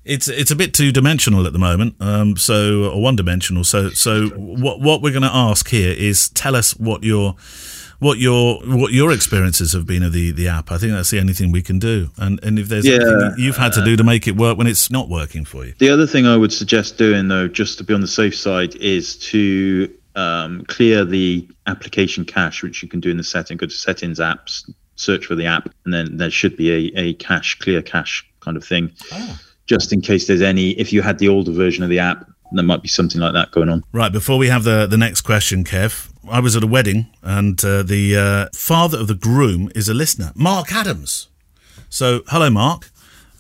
it's 0.06 0.28
it's 0.28 0.52
a 0.52 0.56
bit 0.56 0.74
two 0.74 0.92
dimensional 0.92 1.46
at 1.46 1.54
the 1.54 1.60
moment. 1.60 1.96
Um, 2.00 2.38
so 2.38 2.92
or 2.92 3.02
one 3.02 3.16
dimensional. 3.16 3.64
So 3.64 3.90
so 3.90 4.30
what 4.30 4.80
what 4.80 5.02
we're 5.02 5.12
going 5.12 5.24
to 5.24 5.36
ask 5.36 5.68
here 5.70 5.94
is 5.94 6.30
tell 6.30 6.56
us 6.56 6.76
what 6.78 7.04
your 7.04 7.36
what 8.00 8.18
your 8.20 8.60
what 8.66 8.94
your 8.94 9.12
experiences 9.12 9.74
have 9.74 9.86
been 9.86 10.04
of 10.04 10.14
the, 10.14 10.32
the 10.32 10.48
app. 10.48 10.72
I 10.72 10.78
think 10.78 10.94
that's 10.94 11.10
the 11.10 11.20
only 11.20 11.34
thing 11.34 11.52
we 11.52 11.62
can 11.62 11.80
do. 11.80 12.10
And 12.18 12.40
and 12.44 12.60
if 12.60 12.68
there's 12.68 12.86
Yeah, 12.86 12.96
anything 12.96 13.34
you've 13.38 13.58
had 13.58 13.74
to 13.74 13.84
do 13.84 13.96
to 13.96 14.04
make 14.04 14.28
it 14.28 14.36
work 14.36 14.58
when 14.58 14.68
it's 14.68 14.92
not 14.92 15.10
working 15.10 15.46
for 15.46 15.66
you. 15.66 15.74
The 15.80 15.90
other 15.90 16.08
thing 16.08 16.28
I 16.28 16.38
would 16.38 16.54
suggest 16.54 16.98
doing, 16.98 17.28
though, 17.28 17.48
just 17.48 17.78
to 17.80 17.84
be 17.84 17.94
on 17.94 18.02
the 18.02 18.08
safe 18.08 18.36
side, 18.36 18.76
is 18.76 19.16
to 19.32 19.92
um, 20.16 20.64
clear 20.66 21.04
the 21.04 21.48
application 21.68 22.26
cache, 22.26 22.64
which 22.64 22.84
you 22.84 22.90
can 22.90 23.00
do 23.00 23.10
in 23.10 23.18
the 23.18 23.24
setting. 23.24 23.58
Go 23.58 23.66
to 23.66 23.72
settings, 23.72 24.20
apps, 24.20 24.70
search 24.98 25.26
for 25.26 25.36
the 25.36 25.46
app, 25.46 25.70
and 25.86 25.94
then 25.94 26.18
there 26.18 26.30
should 26.30 26.56
be 26.56 26.72
a, 26.72 27.00
a 27.00 27.14
cache, 27.16 27.58
clear 27.60 27.82
cache 27.82 28.26
kind 28.40 28.58
of 28.58 28.64
thing, 28.64 28.92
just 29.66 29.94
in 29.94 30.02
case 30.02 30.28
there's 30.28 30.42
any. 30.42 30.72
If 30.72 30.94
you 30.94 31.02
had 31.02 31.20
the 31.20 31.30
older 31.30 31.52
version 31.52 31.84
of 31.84 31.90
the 31.90 32.00
app, 32.00 32.30
there 32.52 32.64
might 32.64 32.82
be 32.82 32.88
something 32.88 33.20
like 33.20 33.34
that 33.34 33.52
going 33.52 33.70
on. 33.70 33.84
Right, 33.92 34.12
before 34.12 34.38
we 34.38 34.48
have 34.48 34.64
the, 34.64 34.86
the 34.86 34.98
next 34.98 35.22
question, 35.22 35.64
Kev, 35.64 36.10
I 36.30 36.40
was 36.40 36.56
at 36.56 36.64
a 36.64 36.68
wedding 36.68 37.08
and 37.22 37.64
uh, 37.64 37.84
the 37.84 38.16
uh, 38.18 38.58
father 38.58 39.00
of 39.00 39.08
the 39.08 39.16
groom 39.16 39.72
is 39.76 39.90
a 39.90 39.94
listener, 39.94 40.32
Mark 40.36 40.72
Adams. 40.72 41.28
So, 41.90 42.22
hello, 42.28 42.50
Mark. 42.50 42.90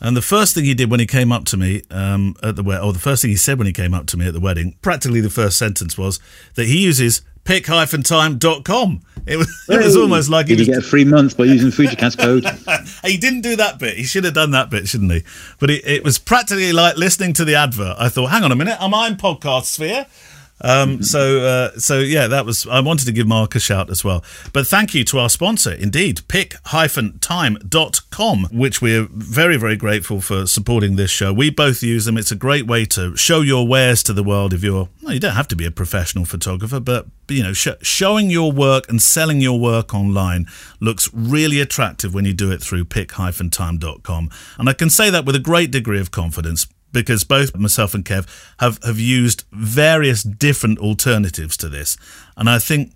And 0.01 0.15
the 0.15 0.21
first 0.21 0.53
thing 0.53 0.65
he 0.65 0.73
did 0.73 0.91
when 0.91 0.99
he 0.99 1.07
came 1.07 1.31
up 1.31 1.45
to 1.45 1.57
me 1.57 1.81
um, 1.89 2.35
at 2.43 2.55
the 2.55 2.63
wedding, 2.63 2.83
or 2.83 2.93
the 2.93 2.99
first 2.99 3.21
thing 3.21 3.31
he 3.31 3.37
said 3.37 3.57
when 3.57 3.67
he 3.67 3.73
came 3.73 3.93
up 3.93 4.05
to 4.07 4.17
me 4.17 4.27
at 4.27 4.33
the 4.33 4.39
wedding, 4.39 4.75
practically 4.81 5.21
the 5.21 5.29
first 5.29 5.57
sentence 5.57 5.97
was 5.97 6.19
that 6.55 6.67
he 6.67 6.83
uses 6.83 7.21
pic-time.com. 7.45 9.01
It 9.25 9.37
was, 9.37 9.65
it 9.69 9.83
was 9.83 9.95
almost 9.95 10.29
like 10.29 10.47
Did 10.47 10.59
he 10.59 10.65
you 10.65 10.73
get 10.73 10.83
a 10.83 10.85
free 10.85 11.05
month 11.05 11.37
by 11.37 11.45
using 11.45 11.69
Fujicast 11.69 12.17
code? 12.17 12.45
he 13.09 13.17
didn't 13.17 13.41
do 13.41 13.55
that 13.55 13.79
bit. 13.79 13.97
He 13.97 14.03
should 14.03 14.23
have 14.23 14.33
done 14.33 14.51
that 14.51 14.69
bit, 14.69 14.87
shouldn't 14.87 15.11
he? 15.11 15.23
But 15.59 15.69
it, 15.69 15.87
it 15.87 16.03
was 16.03 16.19
practically 16.19 16.73
like 16.73 16.97
listening 16.97 17.33
to 17.33 17.45
the 17.45 17.55
advert. 17.55 17.95
I 17.97 18.09
thought, 18.09 18.27
hang 18.27 18.43
on 18.43 18.51
a 18.51 18.55
minute, 18.55 18.77
am 18.81 18.93
I 18.93 19.07
in 19.07 19.15
podcast 19.15 19.65
sphere? 19.65 20.05
Um, 20.61 21.03
so, 21.03 21.41
uh, 21.41 21.71
so 21.77 21.99
yeah, 21.99 22.27
that 22.27 22.45
was. 22.45 22.65
I 22.67 22.79
wanted 22.79 23.05
to 23.05 23.11
give 23.11 23.27
Mark 23.27 23.55
a 23.55 23.59
shout 23.59 23.89
as 23.89 24.05
well. 24.05 24.23
But 24.53 24.67
thank 24.67 24.93
you 24.93 25.03
to 25.05 25.19
our 25.19 25.29
sponsor, 25.29 25.73
indeed, 25.73 26.21
pic-time.com, 26.27 28.47
which 28.51 28.81
we're 28.81 29.07
very, 29.11 29.57
very 29.57 29.75
grateful 29.75 30.21
for 30.21 30.45
supporting 30.45 30.95
this 30.95 31.11
show. 31.11 31.33
We 31.33 31.49
both 31.49 31.83
use 31.83 32.05
them. 32.05 32.17
It's 32.17 32.31
a 32.31 32.37
great 32.37 32.67
way 32.67 32.85
to 32.85 33.17
show 33.17 33.41
your 33.41 33.67
wares 33.67 34.01
to 34.03 34.13
the 34.13 34.23
world. 34.23 34.53
If 34.53 34.63
you're, 34.63 34.87
well, 35.03 35.13
you 35.13 35.19
don't 35.19 35.35
have 35.35 35.49
to 35.49 35.57
be 35.57 35.65
a 35.65 35.71
professional 35.71 36.23
photographer, 36.23 36.79
but 36.79 37.07
you 37.27 37.43
know, 37.43 37.53
sh- 37.53 37.67
showing 37.81 38.29
your 38.29 38.51
work 38.51 38.87
and 38.87 39.01
selling 39.01 39.41
your 39.41 39.59
work 39.59 39.93
online 39.93 40.45
looks 40.79 41.09
really 41.13 41.59
attractive 41.59 42.13
when 42.13 42.23
you 42.23 42.33
do 42.33 42.51
it 42.51 42.61
through 42.61 42.85
pic-time.com. 42.85 44.29
And 44.57 44.69
I 44.69 44.73
can 44.73 44.89
say 44.89 45.09
that 45.09 45.25
with 45.25 45.35
a 45.35 45.39
great 45.39 45.71
degree 45.71 45.99
of 45.99 46.11
confidence 46.11 46.67
because 46.95 47.25
both 47.25 47.55
myself 47.55 47.93
and 47.93 48.05
Kev 48.05 48.25
have, 48.59 48.79
have 48.83 48.99
used 48.99 49.43
various 49.51 50.23
different 50.23 50.79
alternatives 50.79 51.57
to 51.57 51.69
this. 51.69 51.97
And 52.37 52.49
I 52.49 52.57
think 52.57 52.93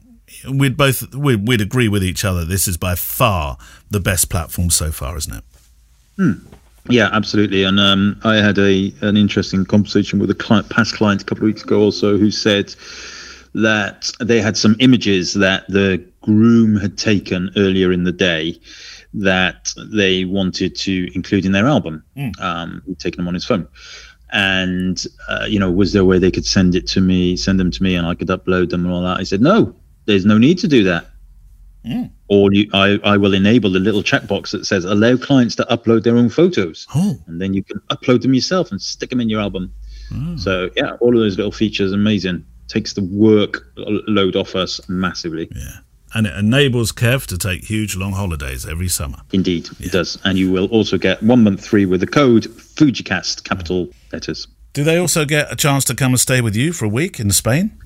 we'd 0.50 0.78
both 0.78 1.14
we'd, 1.14 1.48
we'd 1.48 1.62
agree 1.62 1.90
with 1.90 2.04
each 2.04 2.24
other. 2.24 2.46
This 2.46 2.68
is 2.68 2.78
by 2.78 2.96
far 2.96 3.58
the 3.92 4.00
best 4.00 4.30
platform 4.30 4.70
so 4.70 4.92
far, 4.92 5.18
isn't 5.18 5.36
it? 5.36 5.44
Yeah, 6.88 7.10
absolutely. 7.12 7.64
And 7.66 7.80
um, 7.80 8.20
I 8.24 8.36
had 8.36 8.58
a 8.58 8.94
an 9.02 9.18
interesting 9.18 9.66
conversation 9.66 10.18
with 10.18 10.32
a 10.32 10.36
client, 10.36 10.70
past 10.70 10.96
client 10.96 11.22
a 11.22 11.26
couple 11.26 11.44
of 11.44 11.48
weeks 11.48 11.64
ago 11.64 11.80
also, 11.80 12.18
who 12.18 12.32
said 12.32 12.74
that 13.54 14.12
they 14.22 14.40
had 14.40 14.56
some 14.56 14.76
images 14.80 15.34
that 15.34 15.68
the 15.68 16.04
groom 16.22 16.78
had 16.78 16.98
taken 16.98 17.50
earlier 17.58 17.92
in 17.92 18.06
the 18.06 18.12
day 18.12 18.60
that 19.14 19.74
they 19.92 20.26
wanted 20.26 20.76
to 20.76 21.10
include 21.16 21.46
in 21.46 21.52
their 21.52 21.66
album. 21.66 22.04
Um, 22.40 22.82
he'd 22.86 23.00
taken 23.00 23.18
them 23.18 23.28
on 23.28 23.34
his 23.34 23.46
phone. 23.46 23.68
And, 24.32 25.04
uh, 25.28 25.46
you 25.50 25.60
know, 25.60 25.72
was 25.72 25.94
there 25.94 26.04
a 26.04 26.06
way 26.06 26.20
they 26.20 26.30
could 26.32 26.46
send 26.46 26.76
it 26.76 26.86
to 26.90 27.02
me, 27.02 27.36
send 27.36 27.60
them 27.60 27.72
to 27.72 27.82
me, 27.82 27.96
and 27.96 28.06
I 28.06 28.14
could 28.14 28.28
upload 28.28 28.70
them 28.70 28.86
and 28.86 28.94
all 28.94 29.02
that? 29.02 29.18
I 29.20 29.24
said, 29.24 29.42
no, 29.42 29.76
there's 30.06 30.26
no 30.26 30.38
need 30.38 30.60
to 30.60 30.68
do 30.68 30.84
that. 30.84 31.08
Or 32.28 32.54
you, 32.54 32.70
I, 32.74 33.00
I 33.04 33.18
will 33.18 33.34
enable 33.34 33.72
the 33.72 33.80
little 33.80 34.04
checkbox 34.04 34.52
that 34.52 34.66
says 34.66 34.86
allow 34.86 35.18
clients 35.18 35.56
to 35.56 35.64
upload 35.72 36.04
their 36.04 36.16
own 36.18 36.30
photos, 36.30 36.86
Oh, 36.94 37.18
and 37.26 37.42
then 37.42 37.54
you 37.56 37.64
can 37.64 37.80
upload 37.90 38.22
them 38.22 38.36
yourself 38.36 38.70
and 38.70 38.80
stick 38.80 39.10
them 39.10 39.20
in 39.22 39.30
your 39.30 39.40
album. 39.42 39.74
So 40.38 40.70
yeah, 40.76 40.94
all 41.02 41.14
of 41.16 41.20
those 41.20 41.38
little 41.38 41.52
features, 41.52 41.92
amazing. 41.92 42.44
Takes 42.68 42.94
the 42.94 43.04
work 43.04 43.66
load 43.78 44.36
off 44.36 44.56
us 44.56 44.80
massively. 44.90 45.48
yeah. 45.56 45.78
And 46.14 46.26
it 46.26 46.36
enables 46.36 46.92
Kev 46.92 47.26
to 47.28 47.38
take 47.38 47.66
huge 47.66 47.96
long 47.96 48.14
holidays 48.14 48.66
every 48.66 48.88
summer. 48.88 49.20
Indeed, 49.32 49.70
it 49.80 49.92
does. 49.92 50.18
And 50.24 50.38
you 50.38 50.52
will 50.52 50.66
also 50.68 50.98
get 50.98 51.22
one 51.22 51.44
month 51.44 51.68
free 51.68 51.86
with 51.86 52.00
the 52.00 52.08
code 52.08 52.44
FujiCast, 52.44 53.44
capital 53.44 53.90
letters. 54.12 54.48
Do 54.74 54.84
they 54.84 54.98
also 54.98 55.26
get 55.26 55.52
a 55.52 55.56
chance 55.56 55.84
to 55.86 55.96
come 55.96 56.14
and 56.14 56.20
stay 56.20 56.42
with 56.42 56.56
you 56.56 56.74
for 56.74 56.86
a 56.86 56.90
week 56.90 57.20
in 57.20 57.32
Spain? 57.32 57.80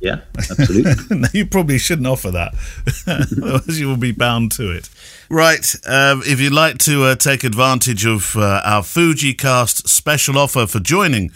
Yeah, 0.00 0.20
absolutely. 0.36 0.94
no, 1.16 1.28
you 1.32 1.46
probably 1.46 1.78
shouldn't 1.78 2.06
offer 2.06 2.30
that, 2.30 2.54
otherwise 3.06 3.80
you 3.80 3.88
will 3.88 3.96
be 3.96 4.12
bound 4.12 4.52
to 4.52 4.70
it. 4.70 4.90
Right, 5.30 5.74
um, 5.86 6.22
if 6.26 6.38
you'd 6.38 6.52
like 6.52 6.78
to 6.78 7.04
uh, 7.04 7.14
take 7.16 7.44
advantage 7.44 8.04
of 8.04 8.36
uh, 8.36 8.60
our 8.64 8.82
FujiCast 8.82 9.88
special 9.88 10.38
offer 10.38 10.66
for 10.66 10.80
joining 10.80 11.30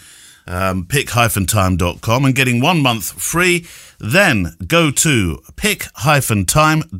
um, 0.47 0.85
pic-time.com 0.85 2.25
and 2.25 2.35
getting 2.35 2.61
one 2.61 2.81
month 2.81 3.21
free, 3.21 3.65
then 3.99 4.55
go 4.67 4.91
to 4.91 5.39
pic-time.com 5.55 6.91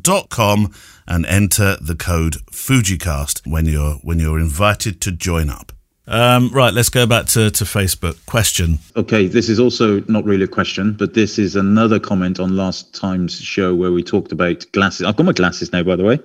and 1.06 1.26
enter 1.26 1.76
the 1.80 1.96
code 1.96 2.34
FujiCast 2.50 3.46
when 3.46 3.66
you're 3.66 3.94
when 3.96 4.18
you're 4.18 4.38
invited 4.38 5.00
to 5.02 5.12
join 5.12 5.50
up. 5.50 5.72
Um, 6.06 6.48
right, 6.48 6.74
let's 6.74 6.88
go 6.88 7.06
back 7.06 7.26
to, 7.26 7.50
to 7.50 7.64
Facebook. 7.64 8.24
Question. 8.26 8.80
Okay, 8.96 9.28
this 9.28 9.48
is 9.48 9.60
also 9.60 10.00
not 10.08 10.24
really 10.24 10.44
a 10.44 10.48
question, 10.48 10.92
but 10.92 11.14
this 11.14 11.38
is 11.38 11.54
another 11.54 12.00
comment 12.00 12.40
on 12.40 12.56
last 12.56 12.92
time's 12.92 13.40
show 13.40 13.74
where 13.74 13.92
we 13.92 14.02
talked 14.02 14.32
about 14.32 14.66
glasses. 14.72 15.06
I've 15.06 15.16
got 15.16 15.26
my 15.26 15.32
glasses 15.32 15.72
now, 15.72 15.82
by 15.84 15.96
the 15.96 16.04
way. 16.04 16.18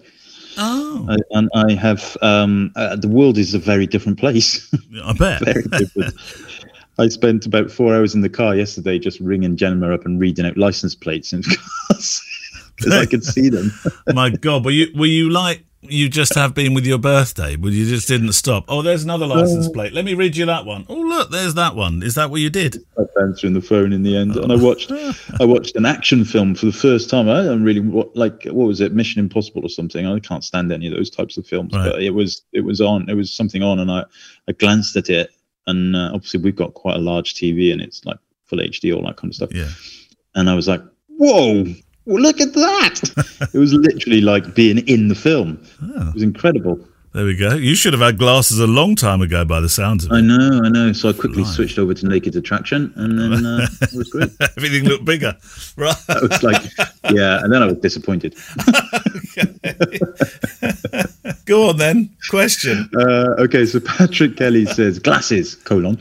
Oh, 0.57 1.05
I, 1.07 1.17
and 1.31 1.49
I 1.53 1.73
have 1.73 2.17
um, 2.23 2.71
uh, 2.75 2.95
the 2.95 3.07
world 3.07 3.37
is 3.37 3.53
a 3.53 3.59
very 3.59 3.85
different 3.85 4.19
place. 4.19 4.73
I 5.03 5.13
bet. 5.13 5.41
very 5.45 5.63
different. 5.63 6.15
I 6.99 7.07
spent 7.09 7.45
about 7.45 7.69
four 7.69 7.95
hours 7.95 8.15
in 8.15 8.21
the 8.21 8.29
car 8.29 8.55
yesterday 8.55 8.97
just 8.99 9.19
ringing 9.19 9.55
Gemma 9.55 9.93
up 9.93 10.05
and 10.05 10.19
reading 10.19 10.45
out 10.45 10.57
license 10.57 10.95
plates 10.95 11.31
in 11.31 11.43
cars 11.43 12.23
because 12.75 12.93
I 12.93 13.05
could 13.05 13.23
see 13.23 13.49
them. 13.49 13.71
My 14.13 14.29
God, 14.29 14.65
were 14.65 14.71
you 14.71 14.87
were 14.95 15.05
you 15.05 15.29
like 15.29 15.63
you 15.81 16.09
just 16.09 16.33
have 16.35 16.53
been 16.53 16.73
with 16.73 16.85
your 16.85 16.97
birthday, 16.97 17.55
but 17.55 17.71
you 17.71 17.85
just 17.85 18.07
didn't 18.07 18.33
stop? 18.33 18.65
Oh, 18.67 18.81
there's 18.81 19.03
another 19.03 19.25
uh, 19.25 19.29
license 19.29 19.69
plate. 19.69 19.93
Let 19.93 20.05
me 20.05 20.15
read 20.15 20.35
you 20.35 20.45
that 20.47 20.65
one. 20.65 20.85
Oh, 20.89 20.95
look, 20.95 21.31
there's 21.31 21.53
that 21.53 21.75
one. 21.75 22.01
Is 22.01 22.15
that 22.15 22.29
what 22.29 22.41
you 22.41 22.49
did? 22.49 22.77
I 22.97 23.01
was 23.01 23.09
answering 23.21 23.53
the 23.53 23.61
phone 23.61 23.93
in 23.93 24.03
the 24.03 24.17
end, 24.17 24.35
and 24.35 24.51
I 24.51 24.55
oh. 24.55 24.63
watched 24.63 24.91
I 24.91 25.45
watched 25.45 25.75
an 25.75 25.85
action 25.85 26.25
film 26.25 26.55
for 26.55 26.65
the 26.65 26.73
first 26.73 27.09
time. 27.09 27.29
I 27.29 27.43
don't 27.43 27.63
really 27.63 27.81
what 27.81 28.15
like 28.15 28.45
what 28.45 28.67
was 28.67 28.81
it, 28.81 28.93
Mission 28.93 29.19
Impossible 29.19 29.63
or 29.63 29.69
something. 29.69 30.05
I 30.05 30.19
can't 30.19 30.43
stand 30.43 30.71
any 30.71 30.87
of 30.87 30.93
those 30.93 31.09
types 31.09 31.37
of 31.37 31.45
films, 31.45 31.73
Right. 31.73 31.91
but 31.91 32.01
it 32.01 32.11
was 32.11 32.41
it 32.53 32.61
was 32.61 32.81
on. 32.81 33.09
It 33.09 33.15
was 33.15 33.31
something 33.31 33.61
on, 33.61 33.79
and 33.79 33.91
I 33.91 34.03
I 34.47 34.53
glanced 34.53 34.95
at 34.95 35.09
it, 35.09 35.29
and 35.67 35.95
uh, 35.95 36.11
obviously 36.13 36.39
we've 36.41 36.55
got 36.55 36.73
quite 36.73 36.95
a 36.95 36.99
large 36.99 37.33
TV, 37.35 37.71
and 37.71 37.81
it's 37.81 38.03
like 38.05 38.17
full 38.45 38.59
HD, 38.59 38.95
all 38.95 39.05
that 39.05 39.17
kind 39.17 39.31
of 39.31 39.35
stuff. 39.35 39.53
Yeah. 39.53 39.69
and 40.35 40.49
I 40.49 40.55
was 40.55 40.67
like, 40.67 40.81
"Whoa, 41.07 41.65
well, 42.05 42.21
look 42.21 42.41
at 42.41 42.53
that!" 42.53 43.49
it 43.53 43.57
was 43.57 43.73
literally 43.73 44.21
like 44.21 44.55
being 44.55 44.79
in 44.87 45.07
the 45.07 45.15
film. 45.15 45.61
Oh. 45.81 46.09
It 46.09 46.13
was 46.13 46.23
incredible. 46.23 46.79
There 47.17 47.25
we 47.25 47.35
go. 47.35 47.55
You 47.55 47.73
should 47.73 47.93
have 47.93 48.01
had 48.03 48.19
glasses 48.19 48.59
a 48.59 48.67
long 48.67 48.95
time 48.95 49.21
ago 49.21 49.43
by 49.43 49.59
the 49.59 49.69
sounds 49.69 50.05
of 50.05 50.11
it. 50.11 50.13
I 50.13 50.21
know, 50.21 50.61
I 50.63 50.69
know. 50.69 50.93
So 50.93 51.09
I 51.09 51.13
quickly 51.13 51.41
Right. 51.41 51.51
switched 51.51 51.79
over 51.79 51.95
to 51.95 52.07
Naked 52.07 52.35
Attraction, 52.35 52.93
and 52.95 53.17
then 53.17 53.43
uh, 53.43 53.65
it 53.81 53.91
was 53.95 54.07
great. 54.09 54.29
Everything 54.55 54.83
looked 54.83 55.03
bigger. 55.03 55.35
Right. 55.77 55.95
I 56.09 56.19
was 56.21 56.43
like, 56.43 56.61
yeah, 57.09 57.43
and 57.43 57.51
then 57.51 57.63
I 57.63 57.65
was 57.65 57.77
disappointed. 57.79 58.35
Go 61.45 61.69
on 61.69 61.77
then. 61.77 62.11
Question. 62.29 62.87
Uh, 62.95 63.33
okay, 63.39 63.65
so 63.65 63.79
Patrick 63.79 64.37
Kelly 64.37 64.67
says 64.67 64.99
glasses 64.99 65.55
colon. 65.55 65.97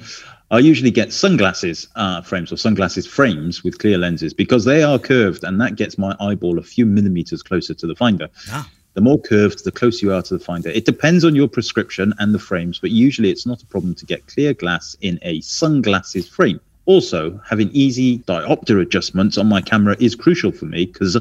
I 0.51 0.59
usually 0.59 0.91
get 0.91 1.15
sunglasses 1.15 1.89
uh, 1.97 2.21
frames 2.21 2.53
or 2.53 2.59
sunglasses 2.59 3.07
frames 3.07 3.65
with 3.65 3.79
clear 3.79 3.97
lenses 3.97 4.35
because 4.35 4.67
they 4.67 4.83
are 4.83 4.99
curved, 4.99 5.45
and 5.45 5.59
that 5.63 5.77
gets 5.77 5.97
my 5.97 6.15
eyeball 6.21 6.59
a 6.59 6.63
few 6.63 6.85
millimeters 6.85 7.43
closer 7.43 7.73
to 7.73 7.87
the 7.87 7.95
finder. 7.97 8.29
Ah. 8.51 8.69
The 8.97 9.03
more 9.03 9.21
curved, 9.21 9.63
the 9.63 9.71
closer 9.71 10.07
you 10.07 10.13
are 10.15 10.23
to 10.23 10.39
the 10.39 10.43
finder. 10.43 10.71
It 10.71 10.87
depends 10.87 11.23
on 11.23 11.37
your 11.37 11.49
prescription 11.49 12.15
and 12.19 12.33
the 12.33 12.39
frames, 12.39 12.79
but 12.79 12.93
usually 12.93 13.29
it's 13.29 13.45
not 13.45 13.63
a 13.63 13.67
problem 13.67 13.95
to 13.95 14.07
get 14.07 14.27
clear 14.27 14.55
glass 14.55 14.97
in 15.03 15.19
a 15.21 15.43
sunglasses 15.43 16.27
frame. 16.27 16.61
Also, 16.87 17.39
having 17.47 17.69
easy 17.73 18.21
diopter 18.21 18.81
adjustments 18.81 19.37
on 19.37 19.49
my 19.49 19.61
camera 19.61 19.97
is 20.01 20.15
crucial 20.15 20.51
for 20.51 20.65
me 20.65 20.87
because 20.87 21.15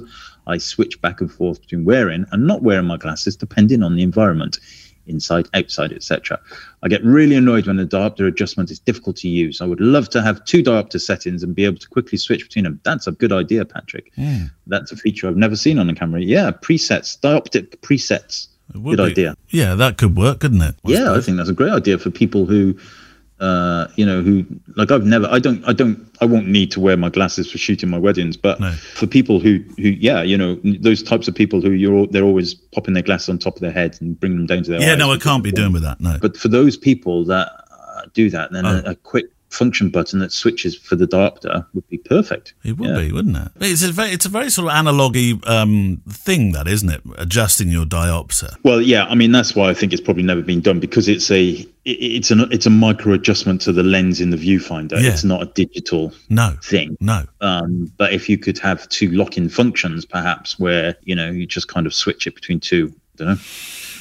I 0.47 0.57
switch 0.57 1.01
back 1.01 1.19
and 1.19 1.29
forth 1.29 1.59
between 1.59 1.83
wearing 1.83 2.25
and 2.31 2.47
not 2.47 2.63
wearing 2.63 2.85
my 2.87 2.95
glasses 2.95 3.35
depending 3.35 3.83
on 3.83 3.97
the 3.97 4.03
environment, 4.03 4.57
inside, 5.07 5.47
outside, 5.53 5.91
etc. 5.93 6.39
I 6.83 6.87
get 6.87 7.03
really 7.03 7.35
annoyed 7.35 7.67
when 7.67 7.77
the 7.77 7.85
diopter 7.85 8.27
adjustment 8.27 8.71
is 8.71 8.79
difficult 8.79 9.15
to 9.17 9.29
use. 9.29 9.61
I 9.61 9.65
would 9.65 9.81
love 9.81 10.09
to 10.09 10.21
have 10.21 10.43
two 10.45 10.63
diopter 10.63 10.99
settings 10.99 11.43
and 11.43 11.55
be 11.55 11.65
able 11.65 11.77
to 11.77 11.87
quickly 11.87 12.17
switch 12.17 12.43
between 12.43 12.63
them. 12.63 12.79
That's 12.83 13.07
a 13.07 13.11
good 13.11 13.31
idea, 13.31 13.65
Patrick. 13.65 14.11
That's 14.67 14.91
a 14.91 14.95
feature 14.95 15.27
I've 15.27 15.37
never 15.37 15.55
seen 15.55 15.79
on 15.79 15.89
a 15.89 15.95
camera. 15.95 16.21
Yeah, 16.21 16.51
presets, 16.51 17.19
dioptic 17.19 17.77
presets. 17.77 18.47
Good 18.73 18.97
be- 18.97 19.03
idea. 19.03 19.35
Yeah, 19.49 19.75
that 19.75 19.97
could 19.97 20.15
work, 20.17 20.39
couldn't 20.39 20.61
it? 20.61 20.75
I 20.85 20.91
Yeah, 20.91 21.13
I 21.13 21.21
think 21.21 21.37
that's 21.37 21.49
a 21.49 21.53
great 21.53 21.71
idea 21.71 21.97
for 21.97 22.09
people 22.09 22.45
who, 22.45 22.75
uh, 23.39 23.87
you 23.95 24.05
know, 24.05 24.21
who 24.21 24.45
like 24.77 24.91
I've 24.91 25.05
never, 25.05 25.27
I 25.27 25.39
don't, 25.39 25.63
I 25.65 25.73
don't, 25.73 25.99
I 26.21 26.25
won't 26.25 26.47
need 26.47 26.71
to 26.71 26.79
wear 26.79 26.95
my 26.95 27.09
glasses 27.09 27.51
for 27.51 27.57
shooting 27.57 27.89
my 27.89 27.97
weddings, 27.99 28.37
but 28.37 28.59
No. 28.59 28.71
for 28.71 29.07
people 29.07 29.39
who, 29.39 29.59
who, 29.77 29.89
yeah, 29.89 30.21
you 30.21 30.37
know, 30.37 30.57
those 30.63 31.03
types 31.03 31.27
of 31.27 31.35
people 31.35 31.59
who 31.61 31.71
you're, 31.71 31.93
all, 31.93 32.07
they're 32.07 32.23
always 32.23 32.53
popping 32.53 32.93
their 32.93 33.03
glasses 33.03 33.29
on 33.29 33.37
top 33.37 33.55
of 33.55 33.61
their 33.61 33.71
head 33.73 33.97
and 33.99 34.17
bring 34.19 34.35
them 34.35 34.45
down 34.45 34.63
to 34.63 34.71
their 34.71 34.79
Yeah, 34.81 34.95
no, 34.95 35.11
I 35.11 35.17
can't 35.17 35.43
be 35.43 35.51
doing 35.51 35.73
with 35.73 35.83
that. 35.83 35.99
No. 35.99 36.17
But 36.21 36.37
for 36.37 36.47
those 36.47 36.77
people 36.77 37.25
that 37.25 37.49
uh, 37.71 38.03
do 38.13 38.29
that, 38.29 38.51
then 38.53 38.65
Oh. 38.65 38.81
a, 38.85 38.91
a 38.91 38.95
quick 38.95 39.25
function 39.55 39.89
button 39.89 40.19
that 40.19 40.31
switches 40.31 40.75
for 40.75 40.95
the 40.95 41.07
diopter 41.07 41.65
would 41.73 41.87
be 41.89 41.97
perfect. 41.97 42.53
It 42.63 42.77
would 42.77 42.89
Yeah. 42.89 42.99
be, 43.01 43.11
wouldn't 43.11 43.37
it? 43.37 43.47
It's 43.61 43.83
a 43.83 43.91
very, 43.91 44.11
it's 44.11 44.25
a 44.25 44.29
very 44.29 44.49
sort 44.49 44.67
of 44.71 44.77
analogy 44.77 45.39
um, 45.47 46.01
thing, 46.09 46.51
that 46.51 46.67
isn't 46.67 46.89
it? 46.89 47.01
Adjusting 47.17 47.69
your 47.69 47.85
diopter. 47.85 48.55
Well, 48.63 48.81
yeah, 48.81 49.05
I 49.05 49.15
mean 49.15 49.31
that's 49.31 49.55
why 49.55 49.69
I 49.69 49.73
think 49.73 49.93
it's 49.93 50.01
probably 50.01 50.23
never 50.23 50.41
been 50.41 50.61
done 50.61 50.79
because 50.79 51.07
it's 51.07 51.31
a 51.31 51.65
it's 51.87 52.31
an 52.31 52.51
it's 52.51 52.65
a 52.65 52.69
micro 52.71 53.13
adjustment 53.13 53.61
to 53.61 53.71
the 53.71 53.83
lens 53.83 54.19
in 54.19 54.31
the 54.31 54.37
viewfinder. 54.37 54.93
Yeah. 55.01 55.09
It's 55.11 55.23
not 55.23 55.43
a 55.43 55.45
digital 55.45 56.11
No, 56.29 56.57
thing. 56.63 56.97
no. 56.99 57.25
Um, 57.41 57.91
but 57.97 58.11
if 58.13 58.27
you 58.27 58.37
could 58.39 58.57
have 58.59 58.89
two 58.89 59.11
lock-in 59.11 59.49
functions, 59.49 60.03
perhaps 60.05 60.57
where 60.59 60.95
you 61.03 61.15
know 61.15 61.29
you 61.29 61.45
just 61.45 61.67
kind 61.67 61.85
of 61.85 61.93
switch 61.93 62.25
it 62.27 62.33
between 62.35 62.59
two, 62.59 62.91
I 62.95 63.17
don't 63.17 63.27
know. 63.27 63.39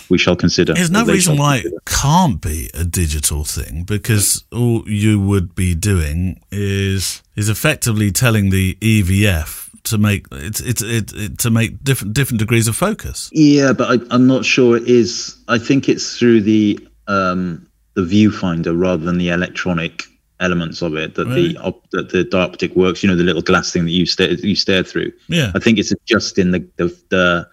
We 0.08 0.18
shall 0.18 0.37
consider. 0.37 0.75
There's 0.75 0.90
no 0.90 1.04
reason 1.04 1.37
why 1.37 1.58
it 1.64 1.73
can't 1.87 2.40
be 2.40 2.70
a 2.75 2.84
digital 2.84 3.44
thing 3.44 3.84
because 3.84 4.44
all 4.52 4.88
you 4.88 5.20
would 5.20 5.54
be 5.54 5.75
doing 5.75 6.40
is 6.50 7.23
is 7.37 7.49
effectively 7.49 8.11
telling 8.12 8.50
the 8.50 8.75
EVF 8.76 9.70
to 9.84 9.99
make 9.99 10.26
it's 10.32 10.61
it's 10.61 10.82
it, 10.82 11.12
it 11.14 11.38
to 11.38 11.50
make 11.50 11.82
different 11.84 12.14
different 12.14 12.38
degrees 12.38 12.68
of 12.68 12.76
focus. 12.76 13.30
Yeah, 13.32 13.73
but 13.73 13.90
I, 13.90 14.14
I'm 14.14 14.26
not 14.26 14.44
sure 14.44 14.76
it 14.76 14.88
is. 14.88 15.37
I 15.49 15.58
think 15.58 15.88
it's 15.88 16.18
through 16.18 16.42
the 16.42 16.78
um, 17.06 17.66
the 17.94 18.02
viewfinder 18.02 18.78
rather 18.78 19.04
than 19.04 19.18
the 19.18 19.28
electronic 19.28 20.04
elements 20.40 20.82
of 20.82 20.96
it 20.96 21.14
that 21.14 21.26
Really? 21.26 21.52
the 21.52 21.58
op- 21.58 21.88
that 21.90 22.11
the 22.11 22.25
dioptic 22.25 22.75
works. 22.76 23.02
You 23.02 23.08
know, 23.08 23.16
the 23.16 23.23
little 23.25 23.42
glass 23.42 23.73
thing 23.73 23.84
that 23.84 23.92
you 23.92 24.06
stare 24.06 24.32
you 24.32 24.56
stare 24.56 24.82
through. 24.82 25.12
Yeah. 25.28 25.52
I 25.54 25.58
think 25.58 25.78
it's 25.78 25.92
adjusting 25.92 26.50
the 26.50 26.66
the, 26.76 26.87
the 27.11 27.49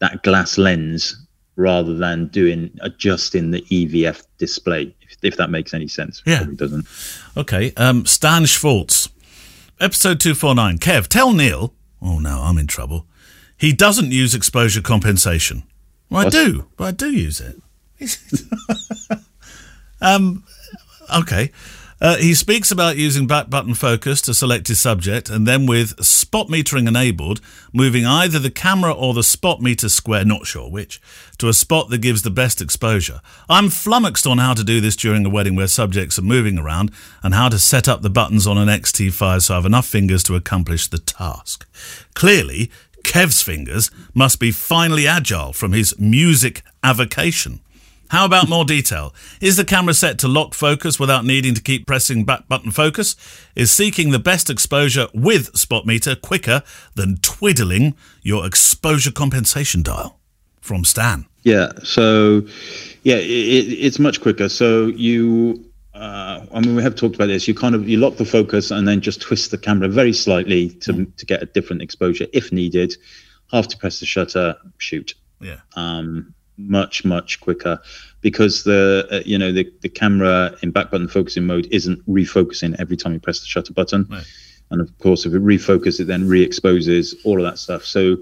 that 0.00 0.22
glass 0.22 0.58
lens 0.58 1.16
rather 1.58 1.92
than 1.92 2.28
doing 2.28 2.70
adjusting 2.80 3.50
the 3.50 3.60
EVF 3.62 4.24
display. 4.38 4.94
If, 5.02 5.16
if 5.22 5.36
that 5.36 5.50
makes 5.50 5.74
any 5.74 5.88
sense. 5.88 6.22
Yeah. 6.24 6.38
Probably 6.38 6.56
doesn't. 6.56 6.86
Okay. 7.36 7.72
Um, 7.76 8.06
Stan 8.06 8.46
Schwartz, 8.46 9.10
episode 9.78 10.20
two 10.20 10.34
four 10.34 10.54
nine. 10.54 10.78
Kev, 10.78 11.08
tell 11.08 11.32
Neale. 11.34 11.74
Oh 12.00 12.20
no, 12.20 12.40
I'm 12.42 12.56
in 12.56 12.68
trouble. 12.68 13.06
He 13.56 13.72
doesn't 13.72 14.12
use 14.12 14.34
exposure 14.34 14.80
compensation. 14.80 15.64
Well, 16.08 16.26
I 16.26 16.30
do, 16.30 16.68
but 16.76 16.84
I 16.84 16.90
do 16.92 17.10
use 17.10 17.40
it. 17.40 17.60
um, 20.00 20.44
okay. 21.14 21.50
Uh, 22.00 22.16
he 22.16 22.32
speaks 22.32 22.70
about 22.70 22.96
using 22.96 23.26
back 23.26 23.50
button 23.50 23.74
focus 23.74 24.20
to 24.22 24.32
select 24.32 24.68
his 24.68 24.80
subject, 24.80 25.28
and 25.28 25.46
then 25.46 25.66
with 25.66 26.02
spot 26.04 26.46
metering 26.46 26.86
enabled, 26.86 27.40
moving 27.72 28.06
either 28.06 28.38
the 28.38 28.50
camera 28.50 28.92
or 28.92 29.14
the 29.14 29.22
spot 29.22 29.60
meter 29.60 29.88
square, 29.88 30.24
not 30.24 30.46
sure 30.46 30.70
which, 30.70 31.00
to 31.38 31.48
a 31.48 31.52
spot 31.52 31.90
that 31.90 31.98
gives 31.98 32.22
the 32.22 32.30
best 32.30 32.60
exposure. 32.60 33.20
I'm 33.48 33.68
flummoxed 33.68 34.26
on 34.26 34.38
how 34.38 34.54
to 34.54 34.62
do 34.62 34.80
this 34.80 34.94
during 34.94 35.26
a 35.26 35.30
wedding 35.30 35.56
where 35.56 35.66
subjects 35.66 36.18
are 36.18 36.22
moving 36.22 36.58
around, 36.58 36.92
and 37.22 37.34
how 37.34 37.48
to 37.48 37.58
set 37.58 37.88
up 37.88 38.02
the 38.02 38.10
buttons 38.10 38.46
on 38.46 38.58
an 38.58 38.68
XT5 38.68 39.42
so 39.42 39.54
I 39.54 39.56
have 39.56 39.66
enough 39.66 39.86
fingers 39.86 40.22
to 40.24 40.36
accomplish 40.36 40.86
the 40.86 40.98
task. 40.98 41.66
Clearly, 42.14 42.70
Kev's 43.02 43.42
fingers 43.42 43.90
must 44.14 44.38
be 44.38 44.50
finely 44.52 45.06
agile 45.06 45.52
from 45.52 45.72
his 45.72 45.98
music 45.98 46.62
avocation. 46.82 47.60
How 48.10 48.24
about 48.24 48.48
more 48.48 48.64
detail? 48.64 49.14
Is 49.40 49.56
the 49.56 49.64
camera 49.64 49.92
set 49.92 50.18
to 50.20 50.28
lock 50.28 50.54
focus 50.54 50.98
without 50.98 51.24
needing 51.24 51.54
to 51.54 51.62
keep 51.62 51.86
pressing 51.86 52.24
back 52.24 52.48
button 52.48 52.70
focus? 52.70 53.16
Is 53.54 53.70
seeking 53.70 54.10
the 54.10 54.18
best 54.18 54.48
exposure 54.48 55.08
with 55.12 55.54
spot 55.56 55.84
meter 55.86 56.14
quicker 56.14 56.62
than 56.94 57.18
twiddling 57.18 57.94
your 58.22 58.46
exposure 58.46 59.12
compensation 59.12 59.82
dial? 59.82 60.18
From 60.60 60.84
Stan. 60.84 61.26
Yeah. 61.44 61.72
So, 61.82 62.42
yeah, 63.02 63.16
it, 63.16 63.22
it, 63.22 63.72
it's 63.72 63.98
much 63.98 64.20
quicker. 64.20 64.48
So 64.48 64.86
you, 64.86 65.64
uh, 65.94 66.44
I 66.52 66.60
mean, 66.60 66.76
we 66.76 66.82
have 66.82 66.94
talked 66.94 67.14
about 67.14 67.26
this. 67.26 67.48
You 67.48 67.54
kind 67.54 67.74
of 67.74 67.88
you 67.88 67.98
lock 67.98 68.16
the 68.16 68.24
focus 68.24 68.70
and 68.70 68.86
then 68.86 69.00
just 69.00 69.20
twist 69.20 69.50
the 69.50 69.58
camera 69.58 69.88
very 69.88 70.12
slightly 70.12 70.70
to 70.70 71.04
to 71.04 71.26
get 71.26 71.42
a 71.42 71.46
different 71.46 71.82
exposure 71.82 72.26
if 72.32 72.52
needed. 72.52 72.94
Have 73.50 73.68
to 73.68 73.78
press 73.78 74.00
the 74.00 74.06
shutter, 74.06 74.56
shoot. 74.76 75.14
Yeah. 75.40 75.60
Um, 75.74 76.34
much 76.58 77.04
much 77.04 77.40
quicker 77.40 77.80
because 78.20 78.64
the 78.64 79.06
uh, 79.10 79.20
you 79.24 79.38
know 79.38 79.52
the 79.52 79.72
the 79.80 79.88
camera 79.88 80.54
in 80.62 80.70
back 80.70 80.90
button 80.90 81.08
focusing 81.08 81.44
mode 81.44 81.68
isn't 81.70 82.04
refocusing 82.06 82.74
every 82.78 82.96
time 82.96 83.12
you 83.12 83.20
press 83.20 83.40
the 83.40 83.46
shutter 83.46 83.72
button. 83.72 84.06
Right. 84.10 84.24
And 84.70 84.80
of 84.80 84.96
course, 84.98 85.24
if 85.24 85.32
it 85.34 85.42
refocuses, 85.42 86.00
it 86.00 86.06
then 86.08 86.28
re-exposes 86.28 87.14
all 87.24 87.38
of 87.38 87.50
that 87.50 87.58
stuff. 87.58 87.84
So, 87.84 88.18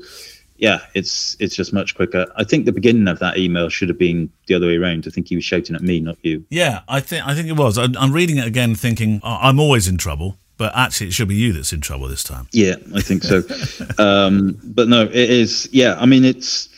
yeah, 0.59 0.81
it's 0.95 1.37
it's 1.41 1.57
just 1.57 1.73
much 1.73 1.97
quicker. 1.97 2.27
I 2.37 2.45
think 2.45 2.67
the 2.67 2.73
beginning 2.73 3.09
of 3.09 3.19
that 3.19 3.37
email 3.37 3.69
should 3.69 3.89
have 3.89 3.99
been 3.99 4.31
the 4.47 4.55
other 4.55 4.67
way 4.67 4.77
around. 4.77 5.07
I 5.07 5.11
think 5.11 5.29
he 5.29 5.35
was 5.35 5.45
shouting 5.45 5.75
at 5.75 5.83
me, 5.83 6.01
not 6.01 6.19
you. 6.23 6.45
Yeah, 6.51 6.83
I 6.89 7.01
think 7.01 7.27
I 7.27 7.35
think 7.35 7.49
it 7.49 7.57
was. 7.57 7.79
I, 7.79 7.89
I'm 7.99 8.13
reading 8.13 8.39
it 8.39 8.47
again, 8.47 8.75
thinking 8.75 9.21
oh, 9.23 9.39
I'm 9.41 9.59
always 9.59 9.89
in 9.89 9.99
trouble, 9.99 10.39
but 10.57 10.75
actually 10.77 11.09
it 11.09 11.13
should 11.13 11.29
be 11.29 11.35
you 11.35 11.53
that's 11.53 11.73
in 11.73 11.81
trouble 11.81 12.09
this 12.09 12.25
time. 12.25 12.49
Yeah, 12.53 12.77
I 12.95 13.01
think 13.01 13.23
so. 13.23 13.43
um, 13.99 14.59
but 14.63 14.89
no, 14.89 15.03
it 15.03 15.15
is. 15.15 15.69
Yeah, 15.73 15.97
I 15.99 16.07
mean, 16.07 16.25
it's 16.25 16.69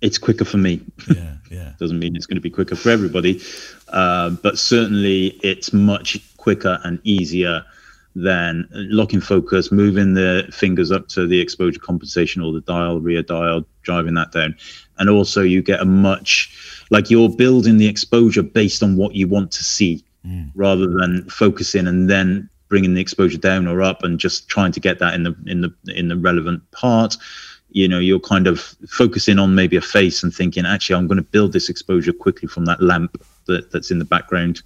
it's 0.00 0.18
quicker 0.18 0.44
for 0.44 0.56
me. 0.56 0.80
Yeah, 1.14 1.34
yeah. 1.50 1.72
Doesn't 1.78 1.98
mean 1.98 2.16
it's 2.16 2.26
going 2.26 2.36
to 2.36 2.40
be 2.42 2.50
quicker 2.50 2.76
for 2.76 2.90
everybody, 2.90 3.40
uh, 3.88 4.30
but 4.30 4.58
certainly 4.58 5.38
it's 5.42 5.72
much 5.72 6.18
quicker 6.36 6.78
and 6.84 7.00
easier 7.04 7.64
than 8.16 8.68
locking 8.72 9.20
focus, 9.20 9.70
moving 9.70 10.14
the 10.14 10.48
fingers 10.52 10.90
up 10.90 11.06
to 11.08 11.26
the 11.26 11.40
exposure 11.40 11.78
compensation 11.78 12.42
or 12.42 12.52
the 12.52 12.60
dial, 12.62 13.00
rear 13.00 13.22
dial, 13.22 13.64
driving 13.82 14.14
that 14.14 14.32
down. 14.32 14.56
And 14.98 15.08
also, 15.08 15.42
you 15.42 15.62
get 15.62 15.80
a 15.80 15.84
much 15.84 16.84
like 16.90 17.08
you're 17.08 17.28
building 17.28 17.76
the 17.76 17.86
exposure 17.86 18.42
based 18.42 18.82
on 18.82 18.96
what 18.96 19.14
you 19.14 19.28
want 19.28 19.52
to 19.52 19.64
see 19.64 20.04
rather 20.54 20.86
than 20.86 21.28
focusing 21.30 21.86
and 21.86 22.10
then 22.10 22.48
bringing 22.68 22.94
the 22.94 23.00
exposure 23.00 23.38
down 23.38 23.66
or 23.66 23.82
up 23.82 24.02
and 24.02 24.18
just 24.18 24.48
trying 24.48 24.72
to 24.72 24.80
get 24.80 24.98
that 24.98 25.14
in 25.14 25.24
the 25.24 25.34
in 25.46 25.60
the 25.60 25.74
in 25.94 26.08
the 26.08 26.16
relevant 26.16 26.68
part 26.70 27.16
you 27.72 27.88
know 27.88 27.98
you're 27.98 28.20
kind 28.20 28.46
of 28.46 28.74
focusing 28.88 29.38
on 29.38 29.54
maybe 29.54 29.76
a 29.76 29.80
face 29.80 30.22
and 30.22 30.34
thinking 30.34 30.66
actually 30.66 30.96
i'm 30.96 31.06
going 31.06 31.16
to 31.16 31.22
build 31.22 31.52
this 31.52 31.68
exposure 31.68 32.12
quickly 32.12 32.48
from 32.48 32.64
that 32.64 32.82
lamp 32.82 33.22
that, 33.46 33.70
that's 33.70 33.90
in 33.90 33.98
the 33.98 34.04
background 34.04 34.62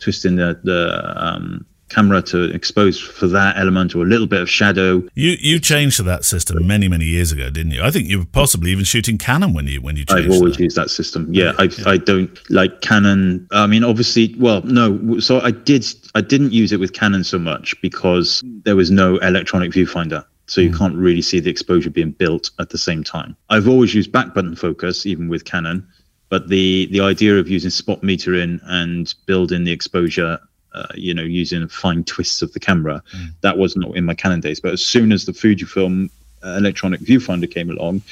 twisting 0.00 0.36
the 0.36 0.58
the 0.64 1.12
um, 1.16 1.64
camera 1.88 2.20
to 2.20 2.54
expose 2.54 3.00
for 3.00 3.26
that 3.26 3.56
element 3.56 3.94
or 3.94 4.02
a 4.02 4.06
little 4.06 4.26
bit 4.26 4.40
of 4.40 4.48
shadow 4.48 5.02
You 5.14 5.36
you 5.40 5.58
changed 5.58 5.96
to 5.96 6.02
that 6.04 6.24
system 6.24 6.66
many 6.66 6.88
many 6.88 7.04
years 7.06 7.32
ago, 7.32 7.50
didn't 7.50 7.72
you? 7.72 7.82
I 7.82 7.90
think 7.90 8.08
you 8.08 8.20
were 8.20 8.26
possibly 8.26 8.70
even 8.70 8.84
shooting 8.84 9.18
Canon 9.18 9.54
when 9.54 9.66
you 9.66 9.80
when 9.80 9.96
you 9.96 10.04
changed. 10.04 10.26
I've 10.26 10.32
always 10.32 10.56
that. 10.56 10.62
used 10.62 10.76
that 10.76 10.90
system. 10.90 11.32
Yeah, 11.32 11.52
I 11.58 11.68
I 11.86 11.96
don't 11.96 12.38
like 12.50 12.80
Canon. 12.80 13.48
I 13.52 13.66
mean, 13.66 13.84
obviously, 13.84 14.34
well, 14.38 14.62
no. 14.62 15.18
So 15.20 15.40
I 15.40 15.50
did. 15.50 15.86
I 16.14 16.20
didn't 16.20 16.52
use 16.52 16.72
it 16.72 16.80
with 16.80 16.92
Canon 16.92 17.24
so 17.24 17.38
much 17.38 17.80
because 17.80 18.42
there 18.64 18.76
was 18.76 18.90
no 18.90 19.16
electronic 19.18 19.72
viewfinder, 19.72 20.24
so 20.48 20.60
you 20.60 20.72
can't 20.72 20.96
really 20.96 21.22
see 21.22 21.40
the 21.40 21.50
exposure 21.50 21.90
being 21.90 22.10
built 22.10 22.50
at 22.58 22.70
the 22.70 22.78
same 22.78 23.04
time. 23.04 23.36
I've 23.50 23.68
always 23.68 23.94
used 23.94 24.10
back 24.10 24.34
button 24.34 24.56
focus, 24.56 25.06
even 25.06 25.28
with 25.28 25.44
Canon, 25.44 25.86
but 26.30 26.48
the 26.48 26.86
the 26.90 27.00
idea 27.00 27.38
of 27.38 27.48
using 27.48 27.70
spot 27.70 28.00
metering 28.02 28.60
and 28.64 29.14
building 29.26 29.64
the 29.64 29.72
exposure. 29.72 30.38
Uh, 30.74 30.86
you 30.94 31.14
know, 31.14 31.22
using 31.22 31.66
fine 31.66 32.04
twists 32.04 32.42
of 32.42 32.52
the 32.52 32.60
camera, 32.60 33.02
that 33.40 33.56
was 33.56 33.74
not 33.74 33.96
in 33.96 34.04
my 34.04 34.14
Canon 34.14 34.38
days. 34.38 34.60
But 34.60 34.74
as 34.74 34.84
soon 34.84 35.12
as 35.12 35.24
the 35.24 35.32
Fujifilm 35.32 36.10
uh, 36.44 36.48
electronic 36.50 37.00
viewfinder 37.00 37.50
came 37.50 37.70
along, 37.70 38.02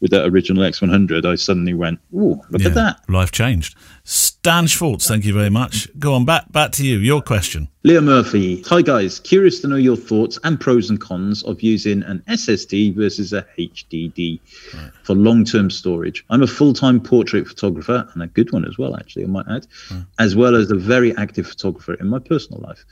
with 0.00 0.10
that 0.10 0.26
original 0.26 0.62
X100, 0.62 1.24
I 1.24 1.34
suddenly 1.34 1.74
went, 1.74 2.00
"Ooh, 2.14 2.40
look 2.50 2.64
at 2.64 2.74
that!" 2.74 3.00
Life 3.08 3.32
changed. 3.32 3.76
Stan 4.04 4.66
Schwartz, 4.66 5.06
thank 5.06 5.24
you 5.24 5.34
very 5.34 5.50
much. 5.50 5.88
Go 5.98 6.14
on, 6.14 6.24
back 6.24 6.50
back 6.50 6.72
to 6.72 6.86
you. 6.86 6.98
Your 6.98 7.20
question. 7.22 7.68
Leah 7.82 8.00
Murphy, 8.00 8.62
hi 8.62 8.82
guys, 8.82 9.20
curious 9.20 9.60
to 9.60 9.68
know 9.68 9.76
your 9.76 9.96
thoughts 9.96 10.38
and 10.44 10.60
pros 10.60 10.90
and 10.90 11.00
cons 11.00 11.42
of 11.44 11.62
using 11.62 12.02
an 12.02 12.22
SSD 12.28 12.94
versus 12.94 13.32
a 13.32 13.46
HDD 13.58 14.40
for 15.02 15.14
long-term 15.14 15.70
storage. 15.70 16.24
I'm 16.28 16.42
a 16.42 16.46
full-time 16.46 17.00
portrait 17.00 17.48
photographer 17.48 18.06
and 18.12 18.22
a 18.22 18.26
good 18.26 18.52
one 18.52 18.66
as 18.66 18.76
well, 18.76 18.96
actually, 18.96 19.24
I 19.24 19.28
might 19.28 19.46
add, 19.48 19.66
as 20.18 20.36
well 20.36 20.56
as 20.56 20.70
a 20.70 20.74
very 20.76 21.16
active 21.16 21.46
photographer 21.46 21.94
in 21.94 22.08
my 22.08 22.18
personal 22.18 22.60
life. 22.60 22.84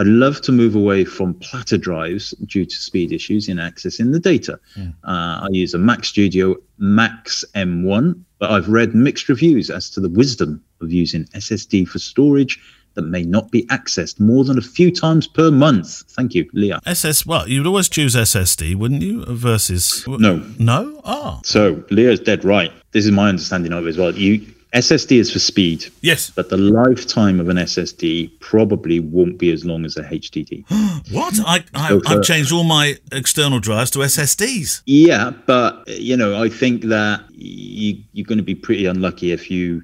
I'd 0.00 0.06
love 0.06 0.40
to 0.42 0.52
move 0.52 0.74
away 0.74 1.04
from 1.04 1.34
platter 1.34 1.76
drives 1.76 2.30
due 2.46 2.64
to 2.64 2.74
speed 2.74 3.12
issues 3.12 3.48
in 3.50 3.58
accessing 3.58 4.12
the 4.12 4.18
data. 4.18 4.58
Uh, 4.78 4.88
I 5.04 5.48
use 5.50 5.74
a 5.74 5.78
Mac 5.78 6.06
Studio 6.06 6.56
Max 6.78 7.44
M1, 7.54 8.18
but 8.38 8.50
I've 8.50 8.68
read 8.68 8.94
mixed 8.94 9.28
reviews 9.28 9.68
as 9.68 9.90
to 9.90 10.00
the 10.00 10.08
wisdom 10.08 10.62
of 10.80 10.90
using 10.90 11.24
SSD 11.26 11.86
for 11.86 11.98
storage 11.98 12.58
that 12.94 13.02
may 13.02 13.22
not 13.22 13.50
be 13.50 13.64
accessed 13.66 14.18
more 14.18 14.42
than 14.42 14.56
a 14.56 14.62
few 14.62 14.90
times 14.90 15.26
per 15.26 15.50
month. 15.50 16.02
Thank 16.16 16.34
you, 16.34 16.48
Leah. 16.54 16.80
SS. 16.86 17.26
Well, 17.26 17.46
you'd 17.46 17.66
always 17.66 17.90
choose 17.90 18.16
SSD, 18.16 18.74
wouldn't 18.76 19.02
you? 19.02 19.24
Versus 19.26 20.04
No. 20.08 20.42
no. 20.58 21.00
Oh, 21.04 21.40
So 21.44 21.84
Leah's 21.90 22.20
dead 22.20 22.42
right. 22.42 22.72
This 22.92 23.04
is 23.04 23.12
my 23.12 23.28
understanding 23.28 23.72
of 23.74 23.84
it 23.86 23.90
as 23.90 23.98
well. 23.98 24.14
You 24.16 24.46
SSD 24.72 25.18
is 25.18 25.32
for 25.32 25.40
speed, 25.40 25.86
yes. 26.00 26.30
but 26.30 26.48
the 26.48 26.56
lifetime 26.56 27.40
of 27.40 27.48
an 27.48 27.56
SSD 27.56 28.30
probably 28.38 29.00
won't 29.00 29.36
be 29.36 29.50
as 29.52 29.64
long 29.64 29.84
as 29.84 29.96
a 29.96 30.02
HDD. 30.02 30.64
What? 31.12 31.40
I, 31.44 31.64
I 31.74 31.88
for- 31.88 32.02
I've 32.06 32.18
uh, 32.18 32.22
changed 32.22 32.52
all 32.52 32.62
my 32.62 32.96
external 33.10 33.58
drives 33.58 33.90
to 33.92 34.00
SSDs. 34.00 34.82
Yeah, 34.86 35.32
but 35.46 35.88
uh, 35.88 35.92
you 35.92 36.16
know, 36.16 36.40
I 36.40 36.48
think 36.48 36.82
that 36.82 37.24
you, 37.32 38.00
you're 38.12 38.26
going 38.26 38.38
to 38.38 38.44
be 38.44 38.54
pretty 38.54 38.86
unlucky 38.86 39.32
if 39.32 39.50
you, 39.50 39.82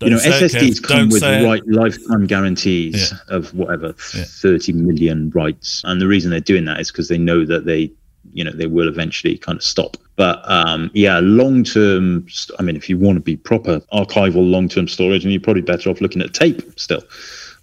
Don't 0.00 0.10
you 0.10 0.16
know, 0.16 0.22
SSDs 0.22 0.82
come 0.82 1.08
Don't 1.08 1.12
with 1.12 1.22
right 1.22 1.62
lifetime 1.68 2.26
guarantees 2.26 3.12
of 3.28 3.54
whatever 3.54 3.94
Yeah. 4.16 4.24
30 4.24 4.72
million 4.72 5.30
writes, 5.30 5.82
and 5.84 6.00
the 6.00 6.08
reason 6.08 6.30
they're 6.32 6.40
doing 6.40 6.64
that 6.64 6.80
is 6.80 6.90
because 6.90 7.06
they 7.08 7.18
know 7.18 7.44
that 7.44 7.66
they, 7.66 7.92
you 8.36 8.44
know, 8.44 8.52
they 8.52 8.66
will 8.66 8.86
eventually 8.86 9.38
kind 9.38 9.56
of 9.56 9.64
stop. 9.64 9.96
But 10.16 10.42
um, 10.44 10.90
yeah, 10.92 11.20
long 11.22 11.64
term. 11.64 12.26
I 12.58 12.62
mean, 12.62 12.76
if 12.76 12.88
you 12.90 12.98
want 12.98 13.16
to 13.16 13.20
be 13.20 13.36
proper 13.36 13.80
archival 13.92 14.48
long 14.50 14.68
term 14.68 14.88
storage, 14.88 15.24
and 15.24 15.32
you're 15.32 15.40
probably 15.40 15.62
better 15.62 15.88
off 15.88 16.02
looking 16.02 16.20
at 16.20 16.34
tape 16.34 16.62
still. 16.78 17.02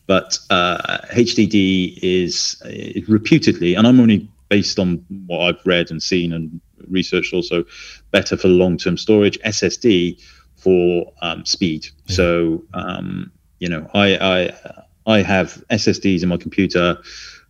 But 0.08 0.38
uh, 0.50 0.98
HDD 1.12 2.00
is, 2.02 2.62
is 2.66 3.08
reputedly, 3.08 3.76
and 3.76 3.88
I'm 3.88 4.00
only 4.00 4.28
based 4.50 4.80
on 4.80 5.06
what 5.28 5.40
I've 5.42 5.66
read 5.66 5.92
and 5.92 6.02
seen 6.02 6.34
and 6.34 6.60
researched 6.90 7.34
also, 7.34 7.64
better 8.12 8.36
for 8.36 8.48
long 8.48 8.78
term 8.78 8.98
storage. 8.98 9.40
SSD 9.42 10.20
for 10.56 11.12
um, 11.22 11.46
speed. 11.46 11.88
So 12.08 12.64
um, 12.74 13.32
you 13.60 13.70
know, 13.70 13.88
I 13.94 14.18
I 14.18 14.84
I 15.06 15.22
have 15.22 15.64
SSDs 15.70 16.24
in 16.24 16.30
my 16.30 16.38
computer, 16.38 16.98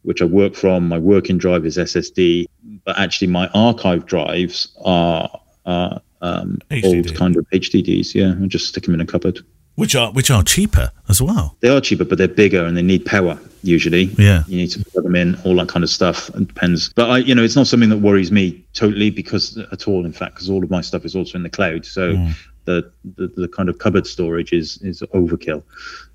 which 0.04 0.22
I 0.22 0.26
work 0.26 0.56
from. 0.56 0.88
My 0.88 1.00
working 1.00 1.38
drive 1.38 1.66
is 1.66 1.78
SSD, 1.78 2.46
but 2.86 2.98
actually 3.00 3.28
my 3.28 3.48
archive 3.54 4.06
drives 4.06 4.76
are, 4.84 5.30
are 5.66 6.02
um, 6.22 6.60
old 6.84 7.16
kind 7.16 7.36
of 7.36 7.48
HDDs. 7.52 8.16
Yeah, 8.16 8.34
I 8.42 8.48
just 8.48 8.68
stick 8.68 8.84
them 8.84 8.94
in 8.94 9.02
a 9.02 9.06
cupboard. 9.06 9.40
Which 9.76 9.96
are 9.96 10.12
which 10.12 10.30
are 10.30 10.44
cheaper 10.44 10.92
as 11.10 11.20
well. 11.22 11.58
They 11.62 11.70
are 11.70 11.82
cheaper, 11.82 12.06
but 12.06 12.20
they're 12.20 12.28
bigger 12.28 12.64
and 12.64 12.78
they 12.78 12.84
need 12.84 13.06
power 13.06 13.40
usually. 13.64 14.04
Yeah, 14.20 14.44
you 14.48 14.58
need 14.58 14.70
to 14.72 14.86
plug 14.86 15.04
them 15.04 15.16
in, 15.16 15.36
all 15.44 15.56
that 15.56 15.68
kind 15.68 15.84
of 15.84 15.90
stuff. 15.90 16.30
It 16.30 16.48
depends, 16.48 16.94
but 16.94 17.10
I, 17.10 17.18
you 17.18 17.34
know, 17.34 17.44
it's 17.44 17.56
not 17.56 17.66
something 17.66 17.90
that 17.90 17.98
worries 17.98 18.32
me 18.32 18.64
totally 18.74 19.10
because 19.10 19.58
at 19.72 19.88
all. 19.88 20.06
In 20.06 20.14
fact, 20.14 20.36
because 20.36 20.50
all 20.50 20.64
of 20.64 20.70
my 20.70 20.82
stuff 20.82 21.06
is 21.06 21.16
also 21.16 21.38
in 21.38 21.44
the 21.44 21.50
cloud, 21.50 21.86
so 21.86 22.14
mm. 22.14 22.36
the, 22.66 22.92
the 23.16 23.28
the 23.36 23.48
kind 23.48 23.68
of 23.68 23.80
cupboard 23.80 24.06
storage 24.06 24.54
is 24.54 24.78
is 24.84 25.02
overkill. 25.14 25.64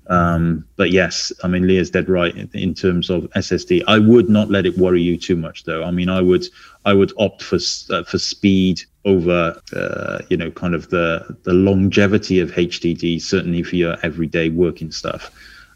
Um, 0.09 0.65
but 0.75 0.91
yes, 0.91 1.31
I 1.43 1.47
mean, 1.47 1.67
Leah's 1.67 1.91
dead 1.91 2.09
right 2.09 2.35
in 2.53 2.73
terms 2.73 3.11
of 3.11 3.23
SSD. 3.35 3.83
I 3.87 3.99
would 3.99 4.27
not 4.27 4.49
let 4.49 4.65
it 4.65 4.75
worry 4.77 5.01
you 5.01 5.17
too 5.17 5.35
much, 5.35 5.65
though. 5.65 5.83
I 5.83 5.91
mean, 5.91 6.09
I 6.09 6.19
would, 6.19 6.45
I 6.85 6.93
would 6.93 7.13
opt 7.17 7.43
for 7.43 7.57
uh, 7.91 8.03
for 8.03 8.17
speed 8.17 8.81
over, 9.05 9.61
uh, 9.75 10.19
you 10.29 10.37
know, 10.37 10.49
kind 10.49 10.73
of 10.73 10.89
the 10.89 11.37
the 11.43 11.53
longevity 11.53 12.39
of 12.39 12.51
HDD, 12.51 13.21
certainly 13.21 13.61
for 13.61 13.75
your 13.75 13.97
everyday 14.03 14.49
working 14.49 14.91
stuff. 14.91 15.31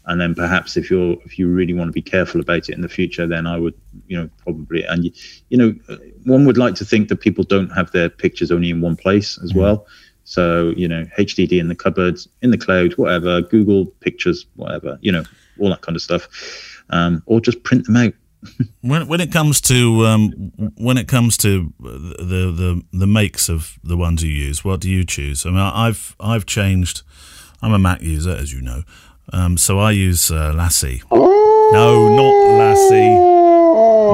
And 0.06 0.20
then 0.20 0.34
perhaps 0.34 0.76
if 0.76 0.90
you're 0.90 1.16
if 1.24 1.38
you 1.38 1.48
really 1.48 1.72
want 1.72 1.88
to 1.88 1.92
be 1.92 2.02
careful 2.02 2.40
about 2.40 2.68
it 2.68 2.74
in 2.74 2.80
the 2.80 2.88
future, 2.88 3.28
then 3.28 3.46
I 3.46 3.56
would, 3.56 3.74
you 4.08 4.18
know, 4.18 4.28
probably 4.42 4.82
and 4.84 5.04
you 5.48 5.56
know, 5.56 5.70
one 6.24 6.44
would 6.44 6.58
like 6.58 6.74
to 6.76 6.84
think 6.84 7.08
that 7.08 7.20
people 7.20 7.44
don't 7.44 7.70
have 7.70 7.92
their 7.92 8.10
pictures 8.10 8.50
only 8.50 8.70
in 8.70 8.80
one 8.80 8.96
place 8.96 9.38
as 9.38 9.50
mm-hmm. 9.50 9.60
well. 9.60 9.86
So, 10.24 10.72
you 10.76 10.88
know, 10.88 11.04
HDD 11.18 11.60
in 11.60 11.68
the 11.68 11.74
cupboards, 11.74 12.28
in 12.42 12.50
the 12.50 12.58
cloud, 12.58 12.92
whatever, 12.94 13.42
Google 13.42 13.86
Pictures, 14.00 14.46
whatever, 14.56 14.98
you 15.02 15.12
know, 15.12 15.24
all 15.58 15.68
that 15.70 15.82
kind 15.82 15.96
of 15.96 16.02
stuff. 16.02 16.28
Um, 16.90 17.22
or 17.26 17.40
just 17.40 17.62
print 17.62 17.86
them 17.86 17.96
out. 17.96 18.14
when 18.82 19.06
when 19.08 19.20
it 19.20 19.32
comes 19.32 19.60
to 19.62 20.04
um, 20.04 20.30
when 20.76 20.98
it 20.98 21.08
comes 21.08 21.38
to 21.38 21.72
the, 21.80 22.52
the 22.52 22.82
the 22.92 23.06
makes 23.06 23.48
of 23.48 23.78
the 23.82 23.96
ones 23.96 24.22
you 24.22 24.30
use, 24.30 24.64
what 24.64 24.80
do 24.80 24.90
you 24.90 25.04
choose? 25.04 25.46
I 25.46 25.50
mean, 25.50 25.58
I've 25.58 26.14
I've 26.20 26.44
changed. 26.44 27.02
I'm 27.62 27.72
a 27.72 27.78
Mac 27.78 28.02
user, 28.02 28.32
as 28.32 28.52
you 28.52 28.60
know, 28.60 28.82
um, 29.32 29.56
so 29.56 29.78
I 29.78 29.92
use 29.92 30.30
uh, 30.30 30.52
LaCie. 30.52 31.02
No, 31.10 32.14
not 32.14 32.34
LaCie. 32.60 33.33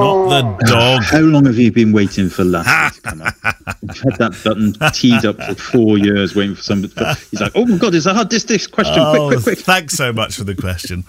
Not 0.00 0.58
the 0.58 0.66
dog. 0.66 1.02
How 1.04 1.20
long 1.20 1.46
have 1.46 1.58
you 1.58 1.72
been 1.72 1.92
waiting 1.92 2.28
for 2.28 2.44
LaCie 2.44 2.94
to 2.94 3.00
come 3.02 3.22
up? 3.22 3.34
I've 3.44 4.00
had 4.00 4.16
that 4.18 4.40
button 4.44 4.72
teed 4.92 5.24
up 5.24 5.36
for 5.42 5.54
four 5.54 5.98
years, 5.98 6.34
waiting 6.34 6.56
for 6.56 6.62
somebody. 6.62 6.94
He's 7.30 7.40
like, 7.40 7.52
"Oh 7.54 7.66
my 7.66 7.78
god, 7.78 7.94
it's 7.94 8.06
a 8.06 8.14
hard 8.14 8.28
disk 8.28 8.46
disk 8.48 8.70
question! 8.70 8.98
Oh, 8.98 9.28
quick, 9.28 9.42
quick, 9.42 9.56
quick!" 9.56 9.58
Thanks 9.58 9.94
so 9.94 10.12
much 10.12 10.36
for 10.36 10.44
the 10.44 10.54
question. 10.54 11.04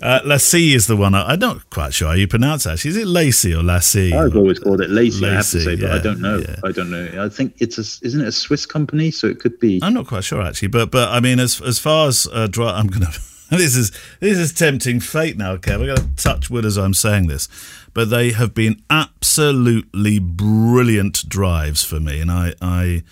Uh, 0.00 0.20
LaCie 0.20 0.74
is 0.74 0.86
the 0.86 0.96
one. 0.96 1.14
I, 1.14 1.32
am 1.32 1.38
not 1.40 1.68
quite 1.70 1.92
sure 1.92 2.08
how 2.08 2.14
you 2.14 2.28
pronounce 2.28 2.64
it. 2.64 2.70
Actually, 2.70 2.90
is 2.90 2.96
it 2.98 3.06
Lacey 3.06 3.52
or 3.54 3.62
LaCie? 3.62 4.12
I've 4.12 4.36
always 4.36 4.58
called 4.58 4.80
it 4.80 4.90
Lacey. 4.90 5.26
I 5.26 5.34
have 5.34 5.50
to 5.50 5.60
say, 5.60 5.76
but 5.76 5.88
yeah, 5.88 5.94
I 5.94 5.98
don't 5.98 6.20
know. 6.20 6.38
Yeah. 6.38 6.56
I 6.64 6.70
don't 6.70 6.90
know. 6.90 7.24
I 7.24 7.28
think 7.28 7.54
it's 7.58 7.76
a. 7.78 8.06
Isn't 8.06 8.20
it 8.20 8.28
a 8.28 8.32
Swiss 8.32 8.66
company? 8.66 9.10
So 9.10 9.26
it 9.26 9.40
could 9.40 9.58
be. 9.58 9.80
I'm 9.82 9.94
not 9.94 10.06
quite 10.06 10.24
sure 10.24 10.42
actually, 10.42 10.68
but 10.68 10.90
but 10.90 11.08
I 11.08 11.20
mean, 11.20 11.40
as 11.40 11.60
as 11.60 11.78
far 11.78 12.08
as 12.08 12.28
uh, 12.32 12.46
dry, 12.46 12.78
I'm 12.78 12.86
gonna. 12.86 13.10
This 13.50 13.76
is 13.76 13.90
this 14.20 14.38
is 14.38 14.52
tempting 14.52 15.00
fate 15.00 15.36
now, 15.36 15.56
Kev. 15.56 15.80
I'm 15.80 15.86
going 15.86 15.96
to 15.96 16.16
touch 16.16 16.50
wood 16.50 16.64
as 16.64 16.76
I'm 16.76 16.94
saying 16.94 17.26
this, 17.26 17.48
but 17.92 18.10
they 18.10 18.30
have 18.32 18.54
been 18.54 18.82
absolutely 18.88 20.18
brilliant 20.18 21.28
drives 21.28 21.84
for 21.84 22.00
me, 22.00 22.20
and 22.20 22.30
I 22.30 22.54
I 22.62 23.02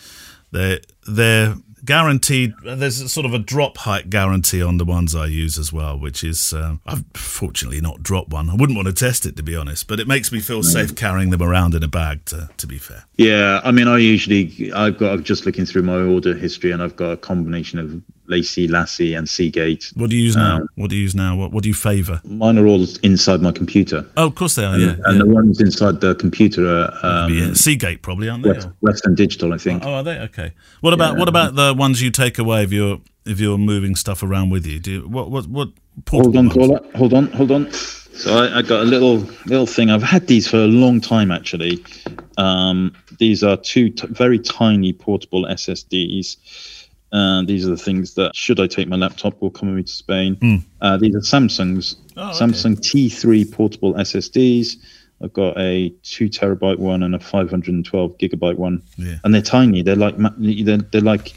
they 0.53 0.81
they're 1.07 1.57
guaranteed. 1.85 2.53
There's 2.63 3.11
sort 3.11 3.25
of 3.27 3.33
a 3.33 3.39
drop 3.39 3.79
height 3.79 4.11
guarantee 4.11 4.63
on 4.63 4.77
the 4.77 4.85
ones 4.85 5.15
I 5.15 5.27
use 5.27 5.59
as 5.59 5.73
well, 5.73 5.99
which 5.99 6.23
is 6.23 6.53
um, 6.53 6.81
I've 6.87 7.05
fortunately 7.15 7.81
not 7.81 8.03
dropped 8.03 8.31
one. 8.31 8.51
I 8.51 8.55
wouldn't 8.55 8.77
want 8.77 8.89
to 8.89 8.95
test 8.95 9.27
it 9.27 9.37
to 9.37 9.43
be 9.43 9.57
honest, 9.57 9.89
but 9.89 9.99
it 9.99 10.07
makes 10.07 10.31
me 10.31 10.41
feel 10.41 10.63
safe 10.63 10.95
carrying 10.95 11.31
them 11.31 11.43
around 11.43 11.75
in 11.75 11.83
a 11.83 11.89
bag. 11.89 12.25
To 12.27 12.51
to 12.57 12.67
be 12.67 12.79
fair. 12.79 13.05
Yeah, 13.17 13.61
I 13.65 13.73
mean, 13.73 13.89
I 13.89 13.99
usually 13.99 14.73
I've 14.73 14.99
got 14.99 15.13
I'm 15.13 15.25
just 15.25 15.47
looking 15.47 15.65
through 15.65 15.83
my 15.83 15.99
order 16.01 16.35
history, 16.35 16.71
and 16.71 16.83
I've 16.83 16.97
got 16.97 17.11
a 17.11 17.17
combination 17.17 17.79
of 17.79 18.03
LaCie, 18.29 18.69
LaCie, 18.69 19.17
and 19.17 19.29
Seagate. 19.29 19.93
What 19.95 20.11
do 20.11 20.17
you 20.17 20.25
use 20.25 20.37
now? 20.37 20.57
Um, 20.57 20.69
what 20.77 20.91
do 20.91 20.97
you 20.97 21.03
use 21.03 21.15
now? 21.15 21.37
What, 21.37 21.53
what 21.53 21.63
do 21.63 21.69
you 21.69 21.75
favour? 21.75 22.21
Mine 22.25 22.59
are 22.59 22.67
all 22.67 22.87
inside 23.03 23.41
my 23.41 23.53
computer. 23.53 24.07
Oh, 24.17 24.27
of 24.27 24.35
course 24.35 24.55
they 24.55 24.65
are. 24.65 24.75
And, 24.75 24.83
yeah, 24.83 24.97
and 25.05 25.19
yeah. 25.19 25.25
the 25.25 25.27
ones 25.27 25.61
inside 25.61 26.01
the 26.01 26.15
computer 26.15 26.67
are 26.69 27.25
um, 27.25 27.33
yeah. 27.33 27.53
Seagate, 27.55 28.03
probably, 28.03 28.29
aren't 28.29 28.45
they? 28.45 28.53
West, 28.53 28.69
Western 28.81 29.15
Digital, 29.15 29.53
I 29.53 29.59
think. 29.59 29.85
Oh, 29.85 29.95
are 29.95 30.03
they? 30.03 30.19
Okay. 30.19 30.53
What 30.81 30.93
about 30.93 31.15
yeah. 31.15 31.19
what 31.21 31.29
about 31.29 31.55
the 31.55 31.75
ones 31.75 32.03
you 32.03 32.11
take 32.11 32.39
away 32.39 32.63
if 32.63 32.73
you're 32.73 33.01
if 33.25 33.41
you're 33.41 33.59
moving 33.59 33.97
stuff 33.97 34.23
around 34.23 34.51
with 34.51 34.67
you? 34.67 34.79
Do 34.79 34.93
you, 34.93 35.09
what 35.09 35.31
what 35.31 35.47
what? 35.47 35.69
Hold 36.11 36.37
on, 36.37 36.51
caller. 36.51 36.81
Hold 36.95 37.15
on, 37.15 37.27
hold 37.33 37.51
on. 37.51 37.73
So 37.73 38.37
I, 38.37 38.59
I, 38.59 38.63
got 38.63 38.81
a 38.81 38.85
little 38.85 39.19
little 39.47 39.67
thing. 39.67 39.91
I've 39.91 40.03
had 40.03 40.27
these 40.27 40.49
for 40.49 40.57
a 40.57 40.67
long 40.67 41.01
time 41.01 41.31
actually. 41.31 41.85
Um, 42.37 42.93
these 43.19 43.45
are 43.45 43.57
two 43.57 43.91
t- 43.91 44.09
very 44.09 44.39
tiny 44.41 44.93
portable 44.93 45.45
SSDs. 45.45 46.37
Uh, 47.13 47.43
these 47.45 47.67
are 47.67 47.71
the 47.71 47.77
things 47.77 48.15
that, 48.15 48.37
should 48.37 48.61
I 48.61 48.67
take 48.67 48.89
my 48.89 48.97
laptop, 48.97 49.41
will 49.41 49.51
come 49.51 49.69
with 49.69 49.77
me 49.77 49.83
to 49.85 49.93
Spain. 49.93 50.37
Mm. 50.37 50.63
Uh, 50.81 50.97
these 50.99 51.15
are 51.15 51.21
Samsung's 51.21 51.97
oh, 52.17 52.31
okay. 52.31 52.39
Samsung 52.39 52.77
T3 52.77 53.51
portable 53.51 53.95
SSDs. 53.95 54.77
I've 55.23 55.33
got 55.33 55.59
a 55.59 55.91
two 56.03 56.29
terabyte 56.29 56.79
one 56.79 57.03
and 57.03 57.15
a 57.15 57.21
512 57.21 58.19
gigabyte 58.19 58.57
one, 58.57 58.83
yeah. 58.97 59.17
and 59.25 59.35
they're 59.35 59.43
tiny. 59.43 59.83
They're 59.83 59.97
like 59.97 60.15
they're, 60.39 60.77
they're 60.77 61.01
like 61.01 61.35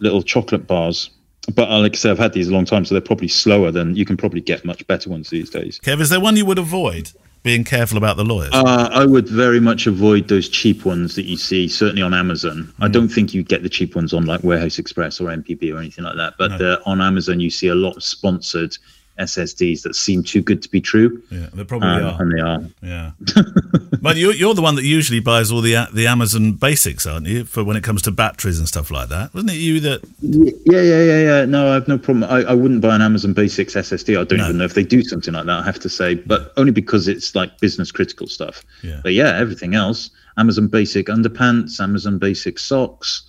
little 0.00 0.22
chocolate 0.22 0.66
bars. 0.66 1.10
But 1.54 1.70
uh, 1.70 1.78
like 1.78 1.94
I 1.94 1.96
say, 1.96 2.10
I've 2.10 2.18
had 2.18 2.32
these 2.32 2.48
a 2.48 2.52
long 2.52 2.64
time, 2.64 2.84
so 2.84 2.94
they're 2.94 3.00
probably 3.00 3.28
slower 3.28 3.70
than 3.70 3.94
you 3.96 4.04
can 4.04 4.16
probably 4.16 4.40
get 4.40 4.64
much 4.64 4.86
better 4.86 5.08
ones 5.08 5.30
these 5.30 5.48
days. 5.48 5.80
Kev, 5.80 6.00
is 6.00 6.10
there 6.10 6.20
one 6.20 6.36
you 6.36 6.44
would 6.44 6.58
avoid? 6.58 7.12
Being 7.46 7.62
careful 7.64 7.96
about 7.96 8.16
the 8.16 8.24
lawyers? 8.24 8.50
Uh, 8.52 8.90
I 8.92 9.06
would 9.06 9.28
very 9.28 9.60
much 9.60 9.86
avoid 9.86 10.26
those 10.26 10.48
cheap 10.48 10.84
ones 10.84 11.14
that 11.14 11.26
you 11.26 11.36
see, 11.36 11.68
certainly 11.68 12.02
on 12.02 12.12
Amazon. 12.12 12.64
Mm. 12.64 12.84
I 12.84 12.88
don't 12.88 13.08
think 13.08 13.32
you 13.32 13.44
get 13.44 13.62
the 13.62 13.68
cheap 13.68 13.94
ones 13.94 14.12
on 14.12 14.26
like 14.26 14.42
Warehouse 14.42 14.80
Express 14.80 15.20
or 15.20 15.28
MPB 15.28 15.72
or 15.72 15.78
anything 15.78 16.04
like 16.04 16.16
that. 16.16 16.34
But 16.38 16.58
no. 16.58 16.82
on 16.84 17.00
Amazon, 17.00 17.38
you 17.38 17.48
see 17.48 17.68
a 17.68 17.74
lot 17.74 17.96
of 17.96 18.02
sponsored 18.02 18.76
SSDs 19.18 19.82
that 19.82 19.94
seem 19.94 20.22
too 20.22 20.42
good 20.42 20.62
to 20.62 20.68
be 20.68 20.80
true. 20.80 21.22
Yeah, 21.30 21.48
they 21.52 21.64
probably 21.64 21.88
um, 21.88 22.04
are. 22.04 22.22
And 22.22 22.32
they 22.32 22.40
are. 22.40 22.60
Yeah. 22.82 23.10
but 24.00 24.16
you're, 24.16 24.34
you're 24.34 24.54
the 24.54 24.62
one 24.62 24.74
that 24.76 24.84
usually 24.84 25.20
buys 25.20 25.50
all 25.50 25.60
the 25.60 25.88
the 25.92 26.06
Amazon 26.06 26.52
basics, 26.52 27.06
aren't 27.06 27.26
you? 27.26 27.44
For 27.44 27.64
when 27.64 27.76
it 27.76 27.82
comes 27.82 28.02
to 28.02 28.10
batteries 28.10 28.58
and 28.58 28.68
stuff 28.68 28.90
like 28.90 29.08
that. 29.08 29.32
Wasn't 29.34 29.50
it 29.50 29.56
you 29.56 29.80
that. 29.80 30.02
Yeah, 30.20 30.82
yeah, 30.82 31.02
yeah, 31.02 31.38
yeah. 31.40 31.44
No, 31.44 31.70
I 31.70 31.74
have 31.74 31.88
no 31.88 31.98
problem. 31.98 32.24
I, 32.24 32.42
I 32.42 32.54
wouldn't 32.54 32.80
buy 32.80 32.94
an 32.94 33.02
Amazon 33.02 33.32
Basics 33.32 33.74
SSD. 33.74 34.20
I 34.20 34.24
don't 34.24 34.38
no. 34.38 34.44
even 34.44 34.58
know 34.58 34.64
if 34.64 34.74
they 34.74 34.84
do 34.84 35.02
something 35.02 35.34
like 35.34 35.46
that, 35.46 35.60
I 35.60 35.64
have 35.64 35.80
to 35.80 35.88
say. 35.88 36.14
But 36.14 36.52
only 36.56 36.72
because 36.72 37.08
it's 37.08 37.34
like 37.34 37.58
business 37.58 37.90
critical 37.90 38.26
stuff. 38.26 38.62
Yeah. 38.82 39.00
But 39.02 39.14
yeah, 39.14 39.38
everything 39.38 39.74
else 39.74 40.10
Amazon 40.38 40.68
Basic 40.68 41.06
underpants, 41.06 41.80
Amazon 41.80 42.18
Basic 42.18 42.58
socks 42.58 43.22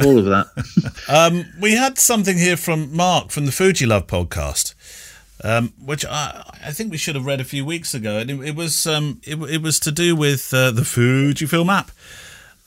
all 0.00 0.18
of 0.18 0.24
that. 0.26 0.46
um, 1.08 1.44
we 1.60 1.72
had 1.72 1.98
something 1.98 2.38
here 2.38 2.56
from 2.56 2.94
Mark 2.94 3.30
from 3.30 3.46
the 3.46 3.52
Fuji 3.52 3.86
Love 3.86 4.06
podcast 4.06 4.71
um, 5.42 5.72
which 5.84 6.04
I, 6.04 6.42
I 6.64 6.72
think 6.72 6.90
we 6.90 6.98
should 6.98 7.14
have 7.14 7.26
read 7.26 7.40
a 7.40 7.44
few 7.44 7.64
weeks 7.64 7.94
ago. 7.94 8.18
And 8.18 8.30
it, 8.30 8.40
it 8.48 8.56
was 8.56 8.86
um, 8.86 9.20
it, 9.24 9.36
it, 9.50 9.62
was 9.62 9.80
to 9.80 9.92
do 9.92 10.14
with 10.16 10.52
uh, 10.54 10.70
the 10.70 10.82
Fujifilm 10.82 11.72
app. 11.72 11.90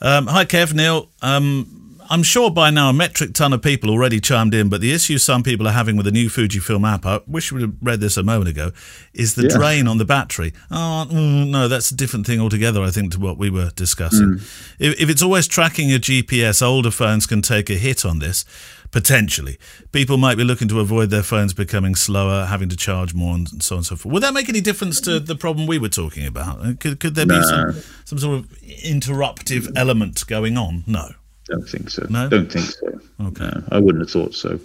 Um, 0.00 0.26
hi, 0.26 0.44
Kev, 0.44 0.74
Neale. 0.74 1.08
Um, 1.22 1.86
I'm 2.08 2.22
sure 2.22 2.50
by 2.50 2.70
now 2.70 2.90
a 2.90 2.92
metric 2.92 3.34
ton 3.34 3.52
of 3.52 3.62
people 3.62 3.90
already 3.90 4.20
chimed 4.20 4.54
in, 4.54 4.68
but 4.68 4.80
the 4.80 4.92
issue 4.92 5.18
some 5.18 5.42
people 5.42 5.66
are 5.66 5.72
having 5.72 5.96
with 5.96 6.06
the 6.06 6.12
new 6.12 6.28
Fujifilm 6.28 6.88
app, 6.88 7.04
I 7.04 7.20
wish 7.26 7.50
we 7.50 7.62
had 7.62 7.76
read 7.82 8.00
this 8.00 8.16
a 8.16 8.22
moment 8.22 8.48
ago, 8.48 8.70
is 9.12 9.34
the 9.34 9.44
yeah. 9.44 9.56
drain 9.56 9.88
on 9.88 9.98
the 9.98 10.04
battery. 10.04 10.52
Oh, 10.70 11.04
no, 11.10 11.68
that's 11.68 11.90
a 11.90 11.96
different 11.96 12.26
thing 12.26 12.40
altogether, 12.40 12.82
I 12.82 12.90
think, 12.90 13.12
to 13.12 13.20
what 13.20 13.38
we 13.38 13.50
were 13.50 13.70
discussing. 13.74 14.34
Mm. 14.34 14.76
If, 14.78 15.00
if 15.00 15.10
it's 15.10 15.22
always 15.22 15.48
tracking 15.48 15.88
your 15.88 15.98
GPS, 15.98 16.62
older 16.62 16.90
phones 16.90 17.26
can 17.26 17.42
take 17.42 17.70
a 17.70 17.74
hit 17.74 18.04
on 18.04 18.20
this 18.20 18.44
potentially. 18.90 19.58
People 19.92 20.16
might 20.16 20.36
be 20.36 20.44
looking 20.44 20.68
to 20.68 20.80
avoid 20.80 21.10
their 21.10 21.22
phones 21.22 21.54
becoming 21.54 21.94
slower, 21.94 22.46
having 22.46 22.68
to 22.68 22.76
charge 22.76 23.14
more, 23.14 23.34
and 23.34 23.62
so 23.62 23.76
on 23.76 23.78
and 23.78 23.86
so 23.86 23.96
forth. 23.96 24.12
Would 24.12 24.22
that 24.22 24.34
make 24.34 24.48
any 24.48 24.60
difference 24.60 25.00
to 25.02 25.20
the 25.20 25.36
problem 25.36 25.66
we 25.66 25.78
were 25.78 25.88
talking 25.88 26.26
about? 26.26 26.80
Could, 26.80 27.00
could 27.00 27.14
there 27.14 27.26
be 27.26 27.42
some, 27.42 27.74
some 28.04 28.18
sort 28.18 28.38
of 28.38 28.50
interruptive 28.84 29.70
element 29.76 30.26
going 30.26 30.56
on? 30.56 30.84
No. 30.86 31.10
Don't 31.46 31.68
think 31.68 31.90
so. 31.90 32.06
No. 32.10 32.28
Don't 32.28 32.50
think 32.50 32.66
so. 32.66 33.00
Okay. 33.26 33.44
No, 33.44 33.62
I 33.70 33.78
wouldn't 33.78 34.02
have 34.02 34.10
thought 34.10 34.34
so. 34.34 34.58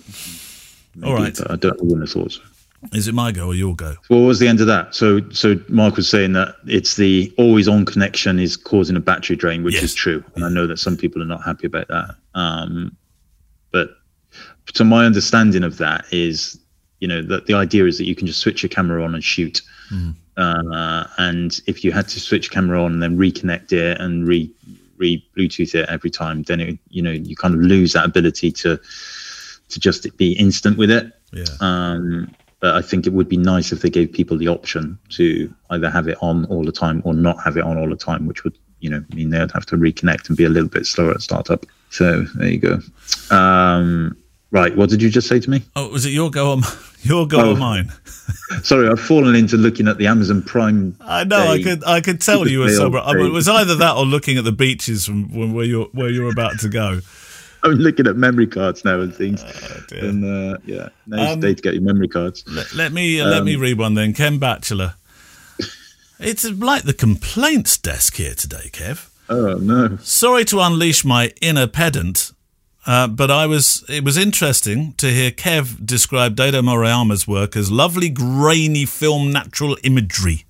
Maybe, 0.95 1.07
All 1.07 1.15
right. 1.15 1.37
I 1.49 1.55
don't. 1.55 1.79
I 1.79 1.83
wouldn't 1.83 2.01
have 2.01 2.11
thought 2.11 2.31
so. 2.31 2.41
Is 2.93 3.07
it 3.07 3.13
my 3.13 3.31
go 3.31 3.47
or 3.47 3.53
your 3.53 3.75
go? 3.75 3.95
What 4.07 4.17
was 4.17 4.39
the 4.39 4.47
end 4.47 4.59
of 4.59 4.67
that? 4.67 4.95
So, 4.95 5.21
so 5.29 5.55
Mark 5.69 5.97
was 5.97 6.09
saying 6.09 6.33
that 6.33 6.55
it's 6.65 6.95
the 6.95 7.31
always-on 7.37 7.85
connection 7.85 8.39
is 8.39 8.57
causing 8.57 8.95
a 8.95 8.99
battery 8.99 9.35
drain, 9.35 9.63
which 9.63 9.75
yes. 9.75 9.83
is 9.83 9.93
true, 9.93 10.23
and 10.35 10.43
I 10.43 10.49
know 10.49 10.65
that 10.65 10.79
some 10.79 10.97
people 10.97 11.21
are 11.21 11.25
not 11.25 11.43
happy 11.43 11.67
about 11.67 11.87
that. 11.89 12.15
Um, 12.33 12.97
so 14.73 14.83
my 14.83 15.05
understanding 15.05 15.63
of 15.63 15.77
that 15.77 16.05
is, 16.11 16.59
you 16.99 17.07
know, 17.07 17.21
that 17.23 17.45
the 17.47 17.53
idea 17.53 17.85
is 17.85 17.97
that 17.97 18.05
you 18.05 18.15
can 18.15 18.27
just 18.27 18.39
switch 18.39 18.63
your 18.63 18.69
camera 18.69 19.03
on 19.03 19.13
and 19.13 19.23
shoot. 19.23 19.61
Mm. 19.91 20.15
Uh, 20.37 21.05
and 21.17 21.61
if 21.67 21.83
you 21.83 21.91
had 21.91 22.07
to 22.07 22.19
switch 22.19 22.51
camera 22.51 22.81
on 22.83 22.93
and 22.93 23.03
then 23.03 23.17
reconnect 23.17 23.73
it 23.73 23.99
and 23.99 24.27
re 24.27 24.51
re 24.97 25.25
Bluetooth 25.37 25.75
it 25.75 25.89
every 25.89 26.09
time, 26.09 26.43
then 26.43 26.61
it, 26.61 26.79
you 26.89 27.01
know 27.01 27.11
you 27.11 27.35
kind 27.35 27.53
of 27.53 27.61
lose 27.61 27.93
that 27.93 28.05
ability 28.05 28.51
to 28.51 28.79
to 29.69 29.79
just 29.79 30.15
be 30.17 30.33
instant 30.33 30.77
with 30.77 30.91
it. 30.91 31.11
Yeah. 31.33 31.45
Um, 31.59 32.33
but 32.59 32.75
I 32.75 32.81
think 32.81 33.07
it 33.07 33.13
would 33.13 33.27
be 33.27 33.37
nice 33.37 33.71
if 33.71 33.81
they 33.81 33.89
gave 33.89 34.13
people 34.13 34.37
the 34.37 34.47
option 34.47 34.97
to 35.09 35.53
either 35.71 35.89
have 35.89 36.07
it 36.07 36.17
on 36.21 36.45
all 36.45 36.63
the 36.63 36.71
time 36.71 37.01
or 37.03 37.13
not 37.13 37.41
have 37.43 37.57
it 37.57 37.63
on 37.63 37.77
all 37.77 37.89
the 37.89 37.95
time, 37.95 38.27
which 38.27 38.43
would 38.43 38.57
you 38.79 38.89
know 38.89 39.03
mean 39.13 39.31
they'd 39.31 39.51
have 39.51 39.65
to 39.67 39.77
reconnect 39.77 40.29
and 40.29 40.37
be 40.37 40.45
a 40.45 40.49
little 40.49 40.69
bit 40.69 40.85
slower 40.85 41.11
at 41.11 41.21
startup. 41.21 41.65
So 41.89 42.21
there 42.35 42.49
you 42.49 42.59
go. 42.59 42.79
Um, 43.35 44.15
right, 44.51 44.75
what 44.75 44.89
did 44.89 45.01
you 45.01 45.09
just 45.09 45.27
say 45.27 45.39
to 45.39 45.49
me? 45.49 45.63
Oh, 45.75 45.89
was 45.89 46.05
it 46.05 46.11
your 46.11 46.29
go 46.29 46.51
on 46.51 46.61
your 47.01 47.27
go 47.27 47.39
Oh. 47.41 47.51
or 47.53 47.55
mine? 47.57 47.91
Sorry, 48.63 48.87
I've 48.89 48.99
fallen 48.99 49.35
into 49.35 49.57
looking 49.57 49.87
at 49.87 49.97
the 49.97 50.07
Amazon 50.07 50.41
Prime. 50.43 50.95
I 51.01 51.23
know. 51.23 51.47
I 51.47 51.61
could. 51.63 51.83
I 51.85 52.01
could 52.01 52.19
tell 52.21 52.47
you 52.47 52.59
were 52.59 52.69
sober. 52.69 52.97
I 52.99 53.13
mean, 53.13 53.25
it 53.27 53.31
was 53.31 53.47
either 53.59 53.75
that 53.75 53.95
or 53.95 54.05
looking 54.05 54.37
at 54.37 54.43
the 54.43 54.51
beaches 54.51 55.05
from 55.05 55.53
where 55.53 55.65
you're 55.65 55.85
where 55.93 56.09
you're 56.09 56.29
about 56.31 56.59
to 56.59 56.69
go. 56.69 56.99
I'm 57.63 57.73
looking 57.73 58.07
at 58.07 58.15
memory 58.17 58.47
cards 58.47 58.83
now 58.83 58.99
and 59.01 59.13
things. 59.13 59.43
dear. 59.87 60.03
and 60.05 60.25
uh, 60.25 60.57
yeah, 60.65 60.89
now's 61.07 61.33
Um, 61.33 61.39
the 61.39 61.47
day 61.49 61.53
to 61.53 61.61
get 61.61 61.73
your 61.75 61.83
memory 61.83 62.07
cards. 62.07 62.43
Let, 62.47 62.73
let 62.73 62.91
me 62.91 63.21
uh, 63.21 63.27
let 63.27 63.43
me 63.43 63.55
Um, 63.55 63.61
read 63.61 63.77
one 63.77 63.93
then. 63.93 64.13
Ken 64.13 64.37
Batchelor. 64.39 64.95
It's 66.19 66.43
like 66.49 66.83
the 66.83 66.93
complaints 66.93 67.77
desk 67.77 68.15
here 68.15 68.35
today, 68.35 68.69
Kev. 68.71 69.09
Oh 69.29 69.55
no. 69.55 69.97
Sorry 70.01 70.43
to 70.45 70.59
unleash 70.59 71.03
my 71.05 71.31
inner 71.41 71.67
pedant, 71.67 72.31
uh, 72.85 73.07
but 73.07 73.29
I 73.29 73.45
was 73.45 73.83
it 73.87 74.03
was 74.03 74.17
interesting 74.17 74.93
to 74.93 75.11
hear 75.11 75.31
Kev 75.31 75.85
describe 75.85 76.35
Daido 76.35 76.61
Moriyama's 76.63 77.27
work 77.27 77.55
as 77.55 77.71
lovely, 77.71 78.09
grainy 78.09 78.85
film 78.85 79.31
natural 79.31 79.77
imagery. 79.83 80.45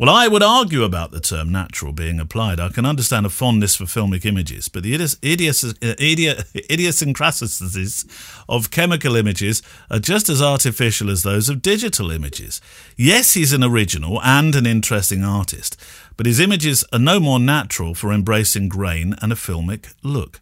Well, 0.00 0.08
I 0.08 0.28
would 0.28 0.42
argue 0.42 0.82
about 0.82 1.10
the 1.10 1.20
term 1.20 1.52
natural 1.52 1.92
being 1.92 2.18
applied. 2.18 2.58
I 2.58 2.70
can 2.70 2.86
understand 2.86 3.26
a 3.26 3.28
fondness 3.28 3.76
for 3.76 3.84
filmic 3.84 4.24
images, 4.24 4.70
but 4.70 4.82
the 4.82 4.94
uh, 4.94 4.98
idiosyncrasies 6.72 8.06
of 8.48 8.70
chemical 8.70 9.14
images 9.14 9.62
are 9.90 9.98
just 9.98 10.30
as 10.30 10.40
artificial 10.40 11.10
as 11.10 11.22
those 11.22 11.50
of 11.50 11.60
digital 11.60 12.10
images. 12.10 12.62
Yes, 12.96 13.34
he's 13.34 13.52
an 13.52 13.62
original 13.62 14.22
and 14.22 14.56
an 14.56 14.64
interesting 14.64 15.22
artist, 15.22 15.76
but 16.16 16.24
his 16.24 16.40
images 16.40 16.82
are 16.94 16.98
no 16.98 17.20
more 17.20 17.38
natural 17.38 17.94
for 17.94 18.10
embracing 18.10 18.70
grain 18.70 19.14
and 19.20 19.30
a 19.32 19.36
filmic 19.36 19.92
look. 20.02 20.40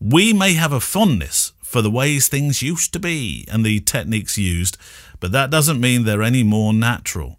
We 0.00 0.32
may 0.32 0.54
have 0.54 0.72
a 0.72 0.80
fondness 0.80 1.52
for 1.62 1.82
the 1.82 1.90
ways 1.90 2.28
things 2.28 2.62
used 2.62 2.92
to 2.92 2.98
be 2.98 3.46
and 3.50 3.64
the 3.64 3.80
techniques 3.80 4.38
used, 4.38 4.76
but 5.20 5.32
that 5.32 5.50
doesn't 5.50 5.80
mean 5.80 6.04
they're 6.04 6.22
any 6.22 6.42
more 6.42 6.72
natural. 6.72 7.38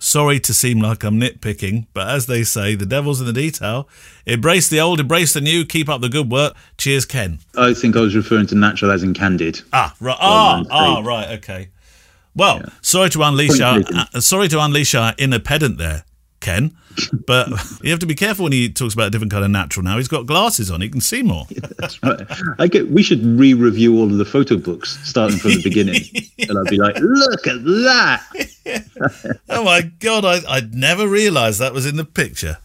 Sorry 0.00 0.38
to 0.40 0.54
seem 0.54 0.80
like 0.80 1.02
I'm 1.02 1.20
nitpicking, 1.20 1.88
but 1.92 2.08
as 2.08 2.26
they 2.26 2.44
say, 2.44 2.76
the 2.76 2.86
devil's 2.86 3.20
in 3.20 3.26
the 3.26 3.32
detail. 3.32 3.88
Embrace 4.26 4.68
the 4.68 4.80
old, 4.80 5.00
embrace 5.00 5.32
the 5.34 5.40
new, 5.40 5.64
keep 5.64 5.88
up 5.88 6.00
the 6.00 6.08
good 6.08 6.30
work. 6.30 6.54
Cheers, 6.76 7.04
Ken. 7.04 7.40
I 7.56 7.74
think 7.74 7.96
I 7.96 8.00
was 8.00 8.14
referring 8.14 8.46
to 8.48 8.54
natural 8.54 8.92
as 8.92 9.02
in 9.02 9.12
candid. 9.12 9.60
Ah, 9.72 9.94
right. 9.98 10.16
Ah, 10.20 10.62
ah, 10.70 11.00
right. 11.00 11.30
Okay. 11.38 11.70
Well, 12.36 12.62
sorry 12.80 13.10
to 13.10 13.22
unleash 13.22 13.58
Point 13.58 13.92
our 13.92 14.06
uh, 14.14 14.20
sorry 14.20 14.46
to 14.48 14.60
unleash 14.60 14.94
our 14.94 15.14
inner 15.18 15.40
pedant 15.40 15.78
there, 15.78 16.04
Ken. 16.40 16.76
But 17.26 17.48
you 17.82 17.90
have 17.90 18.00
to 18.00 18.06
be 18.06 18.14
careful 18.14 18.44
when 18.44 18.52
he 18.52 18.68
talks 18.68 18.94
about 18.94 19.08
a 19.08 19.10
different 19.10 19.32
kind 19.32 19.44
of 19.44 19.50
natural. 19.50 19.84
Now 19.84 19.96
he's 19.96 20.08
got 20.08 20.26
glasses 20.26 20.70
on; 20.70 20.80
he 20.80 20.88
can 20.88 21.00
see 21.00 21.22
more. 21.22 21.46
That's 21.78 22.02
right. 22.02 22.20
I 22.58 22.66
get. 22.66 22.90
We 22.90 23.02
should 23.02 23.24
re-review 23.24 23.96
all 23.96 24.04
of 24.04 24.18
the 24.18 24.24
photo 24.24 24.56
books 24.56 24.98
starting 25.04 25.38
from 25.38 25.52
the 25.52 25.62
beginning, 25.62 26.02
and 26.48 26.58
I'd 26.58 26.70
be 26.70 26.78
like, 26.78 26.96
"Look 27.00 27.46
at 27.46 27.64
that!" 27.64 29.32
oh 29.48 29.64
my 29.64 29.82
god! 30.00 30.24
I 30.24 30.40
I'd 30.48 30.74
never 30.74 31.06
realised 31.08 31.60
that 31.60 31.72
was 31.72 31.86
in 31.86 31.96
the 31.96 32.04
picture. 32.04 32.58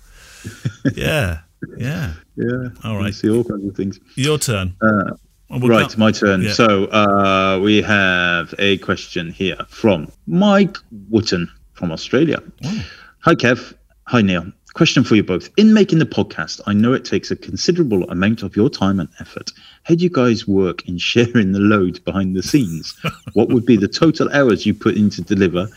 Yeah, 0.96 1.40
yeah. 1.78 2.14
Yeah. 2.36 2.70
All 2.84 2.98
right. 2.98 3.14
See 3.14 3.30
all 3.30 3.44
kinds 3.44 3.66
of 3.68 3.76
things. 3.76 4.00
Your 4.16 4.38
turn. 4.40 4.76
Uh, 4.82 5.12
Well, 5.50 5.60
right, 5.60 5.96
my 5.98 6.12
turn. 6.12 6.42
Yeah. 6.42 6.54
So 6.54 6.86
uh, 6.86 7.60
we 7.62 7.82
have 7.84 8.56
a 8.58 8.80
question 8.80 9.32
here 9.32 9.58
from 9.70 10.12
Mike 10.26 10.78
Wooten 11.10 11.48
from 11.74 11.92
Australia. 11.92 12.42
Hi, 13.24 13.36
Kev. 13.36 13.74
Hi, 14.08 14.22
Neale. 14.22 14.52
Question 14.74 15.06
for 15.06 15.16
you 15.16 15.24
both. 15.24 15.50
In 15.56 15.74
making 15.74 16.00
the 16.00 16.06
podcast, 16.06 16.60
I 16.66 16.74
know 16.74 16.92
it 16.92 17.06
takes 17.06 17.32
a 17.32 17.38
considerable 17.38 18.04
amount 18.10 18.44
of 18.44 18.54
your 18.54 18.70
time 18.70 19.00
and 19.00 19.08
effort. 19.22 19.50
How 19.84 19.96
do 19.96 20.04
you 20.04 20.10
guys 20.10 20.46
work 20.46 20.90
in 20.90 20.98
sharing 21.12 21.54
the 21.54 21.62
load 21.62 22.04
behind 22.04 22.36
the 22.36 22.44
scenes? 22.44 22.94
what 23.32 23.48
would 23.48 23.66
be 23.66 23.78
the 23.78 23.88
total 23.88 24.30
hours 24.34 24.66
you 24.66 24.74
put 24.74 24.98
in 24.98 25.10
to 25.12 25.22
deliver? 25.22 25.70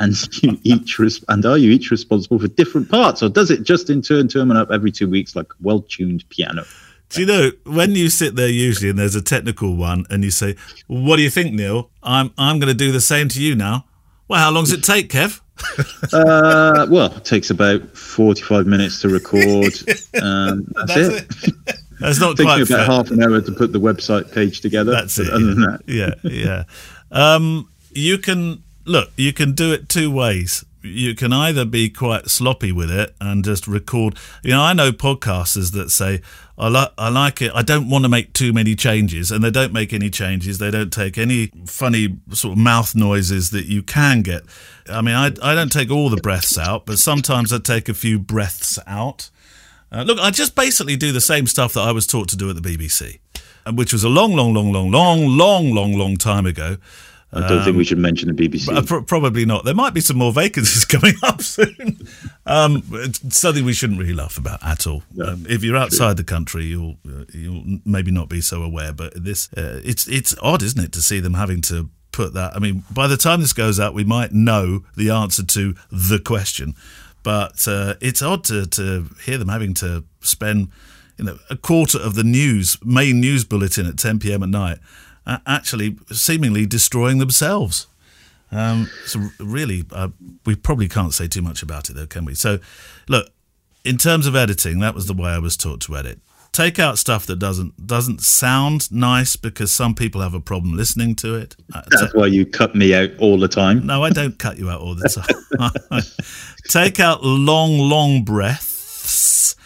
And 0.00 0.16
you 0.42 0.58
each 0.64 0.98
res- 0.98 1.24
and 1.28 1.46
are 1.46 1.56
you 1.56 1.70
each 1.70 1.92
responsible 1.92 2.40
for 2.40 2.48
different 2.48 2.90
parts, 2.90 3.22
or 3.22 3.28
does 3.28 3.52
it 3.52 3.62
just 3.62 3.90
in 3.90 4.02
turn 4.02 4.26
turn 4.26 4.50
up 4.50 4.72
every 4.72 4.90
two 4.90 5.08
weeks 5.08 5.36
like 5.36 5.46
well-tuned 5.60 6.28
piano? 6.30 6.64
Do 7.10 7.20
you 7.20 7.28
know 7.28 7.52
when 7.62 7.92
you 7.92 8.10
sit 8.10 8.34
there 8.34 8.48
usually 8.48 8.90
and 8.90 8.98
there's 8.98 9.14
a 9.14 9.22
technical 9.22 9.76
one 9.76 10.04
and 10.10 10.24
you 10.24 10.32
say, 10.32 10.56
"What 10.88 11.18
do 11.18 11.22
you 11.22 11.30
think, 11.30 11.54
Neale? 11.54 11.90
I'm 12.02 12.32
I'm 12.36 12.58
going 12.58 12.72
to 12.72 12.74
do 12.74 12.90
the 12.90 13.00
same 13.00 13.28
to 13.28 13.40
you 13.40 13.54
now." 13.54 13.84
Well, 14.26 14.40
how 14.40 14.50
long 14.50 14.64
does 14.64 14.72
it 14.72 14.82
take, 14.82 15.10
Kev? 15.10 15.40
Uh, 16.12 16.86
well, 16.90 17.12
it 17.14 17.24
takes 17.24 17.50
about 17.50 17.96
45 17.96 18.66
minutes 18.66 19.00
to 19.02 19.08
record. 19.08 19.72
Um, 20.22 20.66
that's, 20.86 20.96
it. 20.96 21.52
That's 22.00 22.20
not 22.20 22.36
takes 22.36 22.44
quite 22.44 22.60
me 22.60 22.64
fair. 22.64 22.84
about 22.84 22.86
half 22.86 23.10
an 23.10 23.22
hour 23.22 23.40
to 23.40 23.52
put 23.52 23.72
the 23.72 23.80
website 23.80 24.32
page 24.32 24.60
together. 24.60 24.92
That's 24.92 25.18
it. 25.18 25.28
Other 25.28 25.44
than 25.44 25.60
that, 25.60 25.80
yeah, 25.86 26.14
yeah. 26.22 26.64
Um, 27.10 27.68
you 27.92 28.18
can 28.18 28.62
look. 28.84 29.10
You 29.16 29.32
can 29.32 29.52
do 29.52 29.72
it 29.72 29.88
two 29.88 30.10
ways. 30.10 30.64
You 30.82 31.14
can 31.14 31.32
either 31.32 31.64
be 31.64 31.90
quite 31.90 32.28
sloppy 32.28 32.70
with 32.70 32.90
it 32.90 33.14
and 33.20 33.44
just 33.44 33.66
record. 33.66 34.16
You 34.42 34.52
know, 34.52 34.62
I 34.62 34.72
know 34.72 34.92
podcasters 34.92 35.72
that 35.72 35.90
say, 35.90 36.22
"I 36.58 36.68
like, 36.68 36.92
I 36.98 37.08
like 37.08 37.40
it. 37.40 37.52
I 37.54 37.62
don't 37.62 37.88
want 37.88 38.04
to 38.04 38.08
make 38.08 38.32
too 38.32 38.52
many 38.52 38.74
changes," 38.74 39.30
and 39.30 39.42
they 39.42 39.50
don't 39.50 39.72
make 39.72 39.92
any 39.92 40.10
changes. 40.10 40.58
They 40.58 40.70
don't 40.70 40.92
take 40.92 41.16
any 41.16 41.50
funny 41.66 42.18
sort 42.32 42.52
of 42.52 42.58
mouth 42.58 42.94
noises 42.94 43.50
that 43.50 43.66
you 43.66 43.82
can 43.82 44.22
get. 44.22 44.42
I 44.90 45.00
mean, 45.00 45.14
I, 45.14 45.26
I 45.42 45.54
don't 45.54 45.72
take 45.72 45.90
all 45.90 46.10
the 46.10 46.16
breaths 46.16 46.58
out, 46.58 46.86
but 46.86 46.98
sometimes 46.98 47.52
I 47.52 47.58
take 47.58 47.88
a 47.88 47.94
few 47.94 48.18
breaths 48.18 48.78
out. 48.86 49.30
Uh, 49.90 50.02
look, 50.02 50.18
I 50.18 50.30
just 50.30 50.54
basically 50.54 50.96
do 50.96 51.12
the 51.12 51.20
same 51.20 51.46
stuff 51.46 51.74
that 51.74 51.80
I 51.80 51.92
was 51.92 52.06
taught 52.06 52.28
to 52.28 52.36
do 52.36 52.50
at 52.50 52.60
the 52.60 52.62
BBC, 52.62 53.20
uh, 53.64 53.72
which 53.72 53.92
was 53.92 54.04
a 54.04 54.08
long, 54.08 54.34
long, 54.34 54.52
long, 54.52 54.72
long, 54.72 54.90
long, 54.90 55.26
long, 55.26 55.72
long, 55.72 55.94
long 55.94 56.16
time 56.16 56.44
ago. 56.44 56.76
I 57.30 57.46
don't 57.46 57.62
think 57.62 57.76
we 57.76 57.84
should 57.84 57.98
mention 57.98 58.34
the 58.34 58.48
BBC. 58.48 58.74
Uh, 58.74 59.02
probably 59.02 59.44
not. 59.44 59.64
There 59.64 59.74
might 59.74 59.92
be 59.92 60.00
some 60.00 60.16
more 60.16 60.32
vacancies 60.32 60.84
coming 60.86 61.14
up 61.22 61.42
soon. 61.42 62.06
Um, 62.46 62.82
it's 62.92 63.36
something 63.36 63.64
we 63.64 63.74
shouldn't 63.74 63.98
really 63.98 64.14
laugh 64.14 64.38
about 64.38 64.64
at 64.64 64.86
all. 64.86 65.02
Um, 65.22 65.44
if 65.48 65.62
you're 65.62 65.76
outside 65.76 66.16
the 66.16 66.24
country, 66.24 66.64
you'll 66.64 66.96
uh, 67.06 67.24
you'll 67.32 67.80
maybe 67.84 68.10
not 68.10 68.30
be 68.30 68.40
so 68.40 68.62
aware. 68.62 68.92
But 68.94 69.22
this, 69.22 69.52
uh, 69.52 69.82
it's 69.84 70.08
it's 70.08 70.34
odd, 70.40 70.62
isn't 70.62 70.82
it, 70.82 70.92
to 70.92 71.02
see 71.02 71.20
them 71.20 71.34
having 71.34 71.60
to 71.62 71.90
put 72.12 72.32
that. 72.32 72.56
I 72.56 72.60
mean, 72.60 72.84
by 72.90 73.06
the 73.06 73.18
time 73.18 73.42
this 73.42 73.52
goes 73.52 73.78
out, 73.78 73.92
we 73.92 74.04
might 74.04 74.32
know 74.32 74.84
the 74.96 75.10
answer 75.10 75.44
to 75.44 75.74
the 75.90 76.18
question. 76.18 76.74
But 77.22 77.68
uh, 77.68 77.94
it's 78.00 78.22
odd 78.22 78.44
to, 78.44 78.66
to 78.66 79.06
hear 79.24 79.36
them 79.36 79.48
having 79.48 79.74
to 79.74 80.04
spend 80.20 80.68
you 81.18 81.26
know 81.26 81.38
a 81.50 81.56
quarter 81.56 81.98
of 81.98 82.14
the 82.14 82.24
news 82.24 82.78
main 82.84 83.20
news 83.20 83.44
bulletin 83.44 83.86
at 83.86 83.98
10 83.98 84.20
p.m. 84.20 84.42
at 84.42 84.48
night 84.48 84.78
actually 85.46 85.96
seemingly 86.10 86.66
destroying 86.66 87.18
themselves. 87.18 87.86
Um, 88.50 88.88
so 89.04 89.20
really, 89.38 89.84
uh, 89.92 90.08
we 90.46 90.54
probably 90.54 90.88
can't 90.88 91.12
say 91.12 91.28
too 91.28 91.42
much 91.42 91.62
about 91.62 91.90
it, 91.90 91.94
though, 91.94 92.06
can 92.06 92.24
we? 92.24 92.34
So, 92.34 92.58
look, 93.08 93.30
in 93.84 93.98
terms 93.98 94.26
of 94.26 94.34
editing, 94.34 94.80
that 94.80 94.94
was 94.94 95.06
the 95.06 95.12
way 95.14 95.30
I 95.30 95.38
was 95.38 95.56
taught 95.56 95.80
to 95.82 95.96
edit. 95.96 96.20
Take 96.50 96.78
out 96.78 96.96
stuff 96.98 97.26
that 97.26 97.38
doesn't 97.38 97.86
doesn't 97.86 98.22
sound 98.22 98.90
nice 98.90 99.36
because 99.36 99.70
some 99.70 99.94
people 99.94 100.22
have 100.22 100.32
a 100.32 100.40
problem 100.40 100.74
listening 100.76 101.14
to 101.16 101.34
it. 101.34 101.54
Uh, 101.74 101.82
That's 101.90 102.14
why 102.14 102.26
you 102.26 102.46
cut 102.46 102.74
me 102.74 102.94
out 102.94 103.10
all 103.18 103.38
the 103.38 103.48
time. 103.48 103.86
no, 103.86 104.02
I 104.02 104.10
don't 104.10 104.38
cut 104.38 104.58
you 104.58 104.70
out 104.70 104.80
all 104.80 104.94
the 104.94 105.08
time. 105.08 106.02
Take 106.68 106.98
out 107.00 107.22
long, 107.22 107.78
long 107.78 108.24
breaths. 108.24 109.56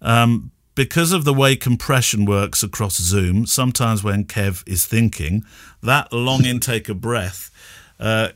Um, 0.00 0.50
because 0.80 1.12
of 1.12 1.24
the 1.24 1.34
way 1.34 1.56
compression 1.56 2.24
works 2.24 2.62
across 2.62 2.96
Zoom, 2.96 3.44
sometimes 3.44 4.02
when 4.02 4.24
Kev 4.24 4.66
is 4.66 4.86
thinking, 4.86 5.44
that 5.82 6.10
long 6.10 6.46
intake 6.46 6.88
of 6.88 7.02
breath 7.02 7.50
uh, 7.98 8.30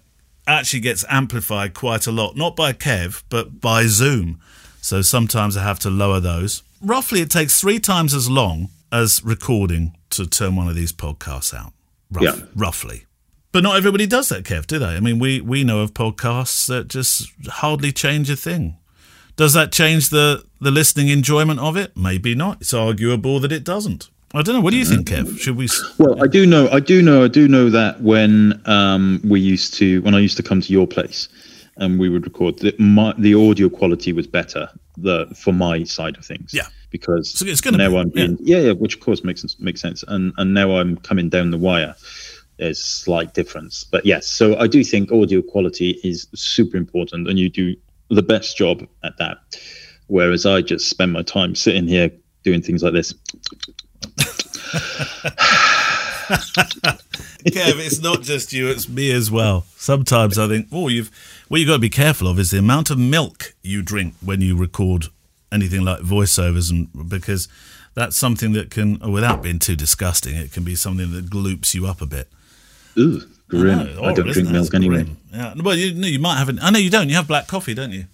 actually 0.47 0.81
gets 0.81 1.07
amplified 1.09 1.73
quite 1.73 2.07
a 2.07 2.13
lot. 2.13 2.37
Not 2.37 2.55
by 2.55 2.75
Kev, 2.75 3.23
but 3.31 3.63
by 3.63 3.87
Zoom. 3.87 4.43
So 4.83 5.01
sometimes 5.01 5.57
I 5.57 5.63
have 5.63 5.79
to 5.79 5.89
lower 5.89 6.21
those. 6.21 6.63
Roughly, 6.83 7.23
it 7.23 7.31
takes 7.31 7.59
three 7.59 7.79
times 7.79 8.13
as 8.13 8.29
long 8.29 8.69
as 8.93 9.25
recording 9.25 9.97
to 10.11 10.27
turn 10.27 10.55
one 10.55 10.69
of 10.69 10.75
these 10.75 10.93
podcasts 10.93 11.55
out. 11.55 11.73
Rough, 12.11 12.25
Yeah. 12.25 12.45
Roughly. 12.55 13.07
But 13.53 13.63
not 13.63 13.77
everybody 13.77 14.07
does 14.07 14.29
that, 14.29 14.45
Kev, 14.45 14.67
do 14.67 14.79
they? 14.79 14.97
I 14.97 15.01
mean, 15.01 15.19
we, 15.19 15.41
we 15.41 15.65
know 15.65 15.81
of 15.81 15.95
podcasts 15.95 16.67
that 16.67 16.89
just 16.89 17.33
hardly 17.49 17.91
change 17.91 18.29
a 18.29 18.37
thing. 18.37 18.77
Does 19.37 19.53
that 19.55 19.73
change 19.73 20.11
the, 20.11 20.45
the 20.61 20.71
listening 20.71 21.09
enjoyment 21.09 21.61
of 21.61 21.77
it? 21.77 21.97
Maybe 21.97 22.35
not. 22.35 22.61
It's 22.61 22.75
arguable 22.75 23.41
that 23.41 23.53
it 23.53 23.65
doesn't. 23.65 24.09
I 24.33 24.43
don't 24.43 24.57
know. 24.57 24.61
What 24.61 24.71
do 24.71 24.77
you 24.77 24.85
think, 24.85 25.09
Kev? 25.09 25.39
Should 25.39 25.57
we? 25.57 25.69
Well, 25.99 26.23
I 26.23 26.27
do 26.27 26.45
know, 26.45 26.69
I 26.71 26.81
do 26.81 27.03
know, 27.03 27.25
I 27.25 27.29
do 27.29 27.47
know 27.47 27.71
that 27.71 28.01
when 28.01 28.61
um, 28.67 29.21
we 29.25 29.41
used 29.41 29.75
to, 29.75 30.03
when 30.03 30.15
I 30.15 30.19
used 30.19 30.37
to 30.39 30.43
come 30.43 30.61
to 30.61 30.73
your 30.73 30.87
place, 30.87 31.29
and 31.77 31.99
we 31.99 32.09
would 32.09 32.25
record, 32.25 32.59
the, 32.59 32.75
my, 32.79 33.15
the 33.19 33.35
audio 33.35 33.69
quality 33.69 34.13
was 34.13 34.27
better 34.27 34.69
the 34.97 35.27
for 35.37 35.53
my 35.53 35.85
side 35.85 36.17
of 36.17 36.25
things. 36.25 36.53
Yeah. 36.55 36.67
because 36.91 37.37
So 37.37 37.45
it's 37.47 37.61
gonna 37.61 37.79
now 37.79 37.91
be, 37.91 37.97
I'm 37.99 38.09
being, 38.11 38.39
yeah. 38.41 38.59
yeah, 38.59 38.73
which 38.73 38.95
of 38.95 39.01
course 39.01 39.25
makes 39.25 39.41
sense, 39.41 39.59
makes 39.59 39.81
sense, 39.81 40.05
and 40.07 40.33
and 40.37 40.55
now 40.55 40.77
I'm 40.77 40.97
coming 40.99 41.29
down 41.29 41.51
the 41.51 41.59
wire. 41.59 41.95
There's 42.59 42.81
slight 42.81 43.35
difference, 43.35 43.83
but 43.83 44.07
yes. 44.07 44.29
So 44.29 44.57
I 44.57 44.69
do 44.69 44.85
think 44.85 45.11
audio 45.11 45.43
quality 45.43 45.99
is 46.05 46.29
super 46.35 46.77
important, 46.77 47.29
and 47.29 47.37
you 47.37 47.49
do 47.51 47.75
the 48.11 48.23
best 48.23 48.57
job 48.57 48.87
at 49.03 49.17
that. 49.19 49.39
Whereas 50.07 50.47
I 50.47 50.61
just 50.61 50.89
spend 50.89 51.13
my 51.13 51.23
time 51.23 51.55
sitting 51.55 51.87
here 51.87 52.11
doing 52.43 52.63
things 52.63 52.83
like 52.83 52.93
this. 52.93 53.15
Kev, 57.45 57.79
it's 57.79 58.01
not 58.01 58.23
just 58.23 58.53
you; 58.53 58.69
it's 58.69 58.89
me 58.89 59.13
as 59.13 59.31
well. 59.31 59.67
Sometimes 59.77 60.39
I 60.39 60.49
think, 60.49 60.69
oh, 60.73 60.89
you've 60.89 61.11
what 61.49 61.59
you've 61.59 61.69
got 61.69 61.75
to 61.75 61.81
be 61.81 61.91
careful 61.91 62.29
of 62.29 62.39
is 62.39 62.51
the 62.51 62.59
amount 62.59 62.91
of 62.91 62.99
milk 62.99 63.55
you 63.63 63.83
drink 63.83 64.15
when 64.23 64.41
you 64.41 64.57
record 64.57 65.07
anything 65.53 65.83
like 65.83 66.01
voiceovers, 66.01 66.71
and 66.71 66.89
because 67.09 67.49
that's 67.95 68.17
something 68.17 68.53
that 68.53 68.71
can, 68.71 68.99
without 69.11 69.43
being 69.43 69.59
too 69.59 69.77
disgusting, 69.77 70.37
it 70.37 70.53
can 70.53 70.65
be 70.65 70.75
something 70.75 71.13
that 71.13 71.31
gloops 71.31 71.75
you 71.75 71.87
up 71.87 72.01
a 72.01 72.07
bit. 72.07 72.29
Ooh, 72.99 73.23
grim. 73.55 73.79
I, 73.79 73.85
know, 73.85 73.95
horrible, 73.95 74.23
don't 74.23 74.33
drink 74.33 74.51
milk 74.51 74.75
anyway. 74.75 75.07
Yeah, 75.33 75.55
well, 75.63 75.75
you, 75.75 75.87
you 75.89 76.19
might 76.19 76.37
have. 76.37 76.49
An, 76.49 76.59
I 76.61 76.71
know 76.71 76.79
you 76.79 76.91
don't. 76.91 77.09
You 77.09 77.17
have 77.17 77.29
black 77.29 77.47
coffee, 77.47 77.75
don't 77.75 77.93
you? 77.93 78.07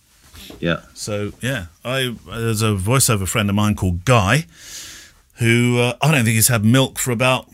Yeah. 0.59 0.81
So 0.95 1.33
yeah, 1.41 1.67
I 1.85 2.15
there's 2.27 2.63
a 2.63 2.75
voiceover 2.75 3.29
friend 3.29 3.49
of 3.49 3.55
mine 3.55 3.75
called 3.75 4.05
Guy, 4.05 4.47
who 5.35 5.79
uh, 5.79 5.97
I 6.03 6.13
don't 6.13 6.25
think 6.25 6.35
he's 6.35 6.49
had 6.49 6.65
milk 6.65 6.99
for 6.99 7.11
about 7.13 7.47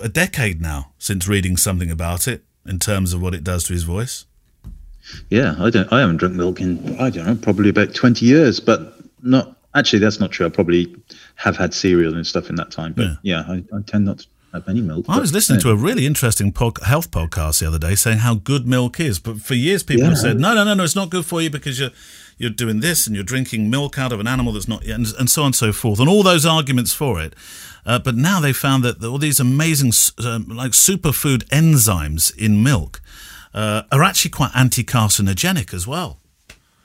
a 0.00 0.08
decade 0.08 0.60
now 0.60 0.92
since 0.98 1.28
reading 1.28 1.56
something 1.56 1.90
about 1.90 2.26
it 2.28 2.42
in 2.66 2.78
terms 2.78 3.12
of 3.12 3.22
what 3.22 3.34
it 3.34 3.44
does 3.44 3.64
to 3.64 3.72
his 3.72 3.84
voice. 3.84 4.26
Yeah, 5.28 5.56
I 5.58 5.70
don't. 5.70 5.92
I 5.92 6.00
haven't 6.00 6.18
drunk 6.18 6.34
milk 6.34 6.60
in 6.60 6.98
I 6.98 7.10
don't 7.10 7.26
know, 7.26 7.34
probably 7.34 7.68
about 7.68 7.94
twenty 7.94 8.26
years, 8.26 8.60
but 8.60 8.94
not 9.22 9.56
actually. 9.74 9.98
That's 10.00 10.20
not 10.20 10.30
true. 10.30 10.46
I 10.46 10.50
probably 10.50 10.94
have 11.36 11.56
had 11.56 11.74
cereal 11.74 12.14
and 12.14 12.26
stuff 12.26 12.48
in 12.50 12.56
that 12.56 12.70
time, 12.70 12.92
but 12.92 13.08
yeah, 13.22 13.44
I, 13.48 13.64
I 13.74 13.80
tend 13.86 14.04
not 14.04 14.20
to 14.20 14.26
have 14.52 14.68
any 14.68 14.80
milk. 14.80 15.06
I 15.08 15.18
was 15.18 15.32
listening 15.32 15.60
to 15.60 15.70
a 15.70 15.76
really 15.76 16.06
interesting 16.06 16.52
pod- 16.52 16.82
health 16.84 17.10
podcast 17.10 17.60
the 17.60 17.68
other 17.68 17.78
day 17.78 17.94
saying 17.94 18.18
how 18.18 18.34
good 18.34 18.66
milk 18.66 18.98
is, 19.00 19.18
but 19.18 19.40
for 19.40 19.54
years 19.54 19.82
people 19.82 20.06
have 20.06 20.18
said 20.18 20.38
no, 20.40 20.54
no, 20.54 20.64
no, 20.64 20.74
no, 20.74 20.84
it's 20.84 20.96
not 20.96 21.10
good 21.10 21.24
for 21.24 21.40
you 21.40 21.50
because 21.50 21.78
you're 21.78 21.90
you're 22.38 22.50
doing 22.50 22.80
this 22.80 23.06
and 23.06 23.14
you're 23.14 23.24
drinking 23.24 23.68
milk 23.68 23.98
out 23.98 24.12
of 24.12 24.18
an 24.20 24.26
animal 24.26 24.54
that's 24.54 24.66
not, 24.66 24.82
and, 24.86 25.06
and 25.18 25.28
so 25.30 25.42
on 25.42 25.46
and 25.46 25.54
so 25.54 25.72
forth, 25.72 26.00
and 26.00 26.08
all 26.08 26.22
those 26.22 26.46
arguments 26.46 26.92
for 26.92 27.20
it. 27.20 27.34
Uh, 27.84 27.98
but 27.98 28.14
now 28.14 28.40
they 28.40 28.52
found 28.52 28.82
that 28.82 29.04
all 29.04 29.18
these 29.18 29.38
amazing 29.38 29.92
um, 30.26 30.46
like 30.48 30.72
superfood 30.72 31.44
enzymes 31.48 32.34
in 32.36 32.62
milk 32.62 33.02
uh, 33.52 33.82
are 33.92 34.02
actually 34.02 34.30
quite 34.30 34.50
anti-carcinogenic 34.54 35.74
as 35.74 35.86
well. 35.86 36.18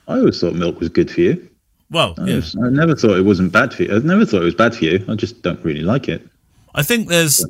I 0.08 0.18
always 0.18 0.40
thought 0.40 0.56
milk 0.56 0.80
was 0.80 0.90
good 0.90 1.10
for 1.10 1.22
you. 1.22 1.50
Well, 1.90 2.16
I, 2.18 2.26
yeah. 2.26 2.36
was- 2.36 2.56
I 2.62 2.70
never 2.70 2.96
thought 2.96 3.18
it 3.18 3.24
wasn't 3.26 3.52
bad 3.54 3.74
for 3.74 3.84
you. 3.84 3.96
I 3.96 4.00
never 4.00 4.26
thought 4.26 4.42
it 4.42 4.46
was 4.46 4.56
bad 4.56 4.76
for 4.76 4.84
you. 4.84 5.04
I 5.08 5.16
just 5.16 5.42
don't 5.42 5.64
really 5.64 5.82
like 5.84 6.10
it. 6.10 6.28
I 6.76 6.84
think 6.84 7.08
there's, 7.08 7.46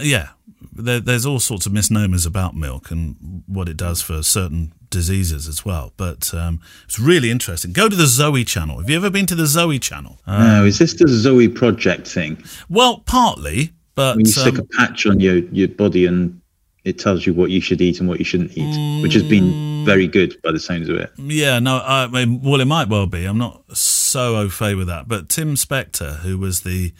yeah, 0.00 0.30
there, 0.72 1.00
there's 1.00 1.24
all 1.24 1.40
sorts 1.40 1.66
of 1.66 1.72
misnomers 1.72 2.26
about 2.26 2.56
milk 2.56 2.90
and 2.90 3.42
what 3.46 3.68
it 3.68 3.76
does 3.76 4.02
for 4.02 4.22
certain 4.22 4.72
diseases 4.90 5.46
as 5.46 5.64
well. 5.64 5.92
But 5.96 6.34
um, 6.34 6.60
it's 6.84 6.98
really 6.98 7.30
interesting. 7.30 7.72
Go 7.72 7.88
to 7.88 7.96
the 7.96 8.06
Zoe 8.06 8.44
channel. 8.44 8.78
Have 8.80 8.90
you 8.90 8.96
ever 8.96 9.10
been 9.10 9.26
to 9.26 9.34
the 9.34 9.46
Zoe 9.46 9.78
channel? 9.78 10.18
Uh, 10.26 10.38
now, 10.38 10.64
is 10.64 10.78
this 10.78 10.94
the 10.94 11.08
Zoe 11.08 11.48
project 11.48 12.06
thing? 12.08 12.42
well, 12.68 12.98
partly, 13.06 13.72
but 13.94 14.16
When 14.16 14.26
you 14.26 14.32
stick 14.32 14.54
um, 14.54 14.60
a 14.60 14.76
patch 14.76 15.06
on 15.06 15.20
your, 15.20 15.38
your 15.38 15.68
body 15.68 16.06
and 16.06 16.40
it 16.84 16.98
tells 16.98 17.26
you 17.26 17.34
what 17.34 17.50
you 17.50 17.60
should 17.60 17.80
eat 17.80 18.00
and 18.00 18.08
what 18.08 18.18
you 18.18 18.24
shouldn't 18.24 18.56
eat, 18.56 19.02
which 19.02 19.12
has 19.14 19.22
been 19.24 19.84
very 19.84 20.06
good 20.06 20.40
by 20.42 20.52
the 20.52 20.60
sounds 20.60 20.88
of 20.88 20.96
it. 20.96 21.10
yeah, 21.18 21.58
no, 21.58 21.82
I 21.84 22.06
mean, 22.06 22.40
well, 22.40 22.60
it 22.60 22.66
might 22.66 22.88
well 22.88 23.06
be. 23.06 23.24
I'm 23.24 23.38
not 23.38 23.76
so 23.76 24.36
au 24.36 24.48
fait 24.48 24.74
with 24.74 24.86
that. 24.86 25.06
But 25.08 25.28
Tim 25.28 25.54
Spector, 25.54 26.18
who 26.20 26.38
was 26.38 26.62
the, 26.62 26.92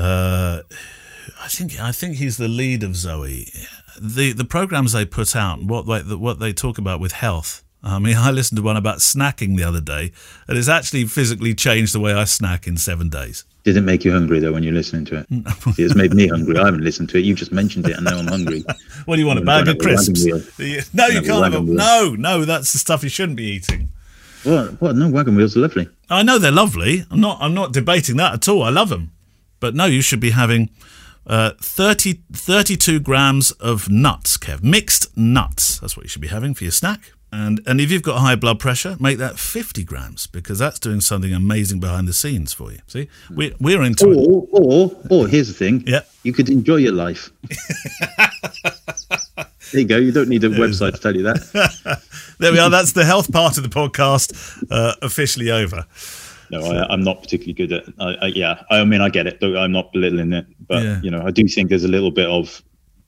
uh, 0.00 0.62
I 1.42 1.48
think 1.48 1.78
I 1.78 1.92
think 1.92 2.16
he's 2.16 2.36
the 2.36 2.48
lead 2.48 2.82
of 2.82 2.96
Zoe. 2.96 3.48
The 4.00 4.32
the 4.32 4.44
programs 4.44 4.92
they 4.92 5.04
put 5.04 5.36
out, 5.36 5.62
what 5.62 5.86
they 5.86 6.14
what 6.14 6.38
they 6.38 6.52
talk 6.52 6.78
about 6.78 7.00
with 7.00 7.12
health. 7.12 7.62
I 7.82 7.98
mean, 7.98 8.16
I 8.18 8.30
listened 8.30 8.56
to 8.56 8.62
one 8.62 8.76
about 8.76 8.98
snacking 8.98 9.56
the 9.56 9.64
other 9.64 9.80
day, 9.80 10.12
and 10.48 10.56
it's 10.56 10.68
actually 10.68 11.04
physically 11.04 11.54
changed 11.54 11.94
the 11.94 12.00
way 12.00 12.12
I 12.12 12.24
snack 12.24 12.66
in 12.66 12.76
seven 12.76 13.08
days. 13.08 13.44
Did 13.62 13.76
it 13.76 13.82
make 13.82 14.06
you 14.06 14.12
hungry 14.12 14.40
though 14.40 14.52
when 14.52 14.62
you're 14.62 14.72
listening 14.72 15.04
to 15.06 15.18
it? 15.18 15.26
it's 15.78 15.94
made 15.94 16.14
me 16.14 16.28
hungry. 16.28 16.56
I 16.56 16.64
haven't 16.64 16.82
listened 16.82 17.10
to 17.10 17.18
it. 17.18 17.24
You 17.26 17.34
just 17.34 17.52
mentioned 17.52 17.86
it, 17.86 17.96
and 17.96 18.04
now 18.04 18.18
I'm 18.18 18.26
hungry. 18.26 18.64
What 19.06 19.16
do 19.16 19.22
you 19.22 19.26
want? 19.26 19.38
A 19.38 19.42
I'm 19.42 19.46
bag 19.46 19.68
of 19.68 19.76
a 19.76 19.78
crisps? 19.78 20.26
Yeah. 20.26 20.82
No, 20.92 21.06
you 21.06 21.22
can't 21.22 21.42
have 21.42 21.54
a, 21.54 21.60
no, 21.62 22.14
no. 22.18 22.44
That's 22.44 22.72
the 22.72 22.78
stuff 22.78 23.02
you 23.02 23.08
shouldn't 23.08 23.36
be 23.36 23.44
eating. 23.44 23.88
What? 24.44 24.80
What? 24.80 24.96
No, 24.96 25.08
wagon 25.08 25.36
wheels 25.36 25.56
are 25.56 25.60
lovely. 25.60 25.88
I 26.10 26.22
know 26.22 26.38
they're 26.38 26.52
lovely. 26.52 27.04
I'm 27.10 27.20
not. 27.20 27.38
I'm 27.40 27.54
not 27.54 27.72
debating 27.72 28.16
that 28.16 28.34
at 28.34 28.48
all. 28.48 28.62
I 28.62 28.70
love 28.70 28.88
them, 28.90 29.12
but 29.60 29.74
no, 29.74 29.86
you 29.86 30.02
should 30.02 30.20
be 30.20 30.30
having 30.30 30.70
uh, 31.26 31.52
30, 31.60 32.20
32 32.32 33.00
grams 33.00 33.52
of 33.52 33.88
nuts, 33.88 34.36
Kev. 34.36 34.62
Mixed 34.62 35.16
nuts. 35.16 35.78
That's 35.78 35.96
what 35.96 36.04
you 36.04 36.08
should 36.08 36.22
be 36.22 36.28
having 36.28 36.54
for 36.54 36.64
your 36.64 36.72
snack. 36.72 37.12
And 37.32 37.60
and 37.64 37.80
if 37.80 37.92
you've 37.92 38.02
got 38.02 38.18
high 38.18 38.34
blood 38.34 38.58
pressure, 38.58 38.96
make 38.98 39.18
that 39.18 39.38
fifty 39.38 39.84
grams 39.84 40.26
because 40.26 40.58
that's 40.58 40.80
doing 40.80 41.00
something 41.00 41.32
amazing 41.32 41.78
behind 41.78 42.08
the 42.08 42.12
scenes 42.12 42.52
for 42.52 42.72
you. 42.72 42.80
See, 42.88 43.08
we 43.32 43.54
we're 43.60 43.82
into 43.82 44.10
it. 44.10 44.16
Or, 44.16 44.48
or, 44.50 44.90
or 45.08 45.28
here's 45.28 45.46
the 45.46 45.54
thing. 45.54 45.84
Yeah. 45.86 46.00
You 46.24 46.32
could 46.32 46.48
enjoy 46.48 46.76
your 46.76 46.92
life. 46.92 47.30
there 49.70 49.80
you 49.80 49.84
go. 49.84 49.96
You 49.96 50.10
don't 50.10 50.28
need 50.28 50.42
a 50.42 50.48
website 50.48 50.94
to 50.94 51.00
tell 51.00 51.14
you 51.14 51.22
that. 51.22 52.02
There 52.40 52.52
we 52.52 52.58
are. 52.58 52.70
That's 52.70 52.92
the 52.92 53.04
health 53.04 53.30
part 53.30 53.58
of 53.58 53.64
the 53.64 53.68
podcast 53.68 54.64
uh, 54.70 54.94
officially 55.02 55.50
over. 55.50 55.84
No, 56.50 56.60
I, 56.64 56.86
I'm 56.92 57.02
not 57.02 57.22
particularly 57.22 57.52
good 57.54 57.72
at. 57.72 57.84
I, 57.98 58.14
I, 58.22 58.26
yeah, 58.28 58.62
I 58.70 58.84
mean, 58.84 59.00
I 59.00 59.08
get 59.08 59.26
it. 59.26 59.38
I'm 59.42 59.72
not 59.72 59.92
belittling 59.92 60.32
it, 60.32 60.46
but 60.68 60.82
Yeah. 60.82 61.00
you 61.02 61.10
know, 61.10 61.22
I 61.24 61.30
do 61.30 61.46
think 61.48 61.68
there's 61.68 61.84
a 61.84 61.88
little 61.88 62.10
bit 62.10 62.28
of 62.28 62.62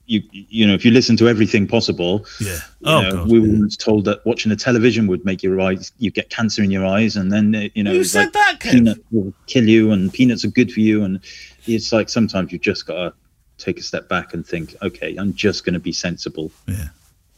you. 0.05 0.21
You 0.31 0.67
know, 0.67 0.73
if 0.73 0.83
you 0.85 0.91
listen 0.91 1.15
to 1.17 1.27
everything 1.27 1.67
possible, 1.67 2.25
Yeah. 2.39 2.55
you 2.55 2.59
Oh 2.85 3.01
know, 3.01 3.11
God. 3.11 3.31
we 3.31 3.39
were 3.39 3.47
once 3.47 3.75
told 3.77 4.05
that 4.05 4.25
watching 4.25 4.49
the 4.49 4.55
television 4.55 5.07
would 5.07 5.23
make 5.25 5.41
your 5.43 5.59
eyes, 5.61 5.91
you 5.97 6.11
get 6.11 6.29
cancer 6.29 6.61
in 6.63 6.71
your 6.71 6.85
eyes, 6.85 7.15
and 7.15 7.31
then 7.31 7.53
uh, 7.55 7.67
you 7.75 7.83
know, 7.83 7.91
Who 7.93 8.01
it's 8.01 8.11
said 8.11 8.25
like 8.25 8.33
that, 8.33 8.59
Kev? 8.59 8.71
peanut 8.71 8.97
will 9.11 9.33
kill 9.47 9.67
you, 9.67 9.91
and 9.91 10.11
peanuts 10.11 10.43
are 10.45 10.49
good 10.49 10.71
for 10.71 10.79
you, 10.81 11.03
and 11.03 11.19
it's 11.67 11.91
like 11.93 12.09
sometimes 12.09 12.51
you 12.51 12.59
just 12.59 12.85
gotta 12.85 13.13
take 13.57 13.77
a 13.79 13.83
step 13.83 14.09
back 14.09 14.33
and 14.33 14.45
think, 14.45 14.75
okay, 14.81 15.15
I'm 15.17 15.33
just 15.33 15.63
going 15.63 15.73
to 15.75 15.79
be 15.79 15.93
sensible, 15.93 16.51
Yeah. 16.67 16.87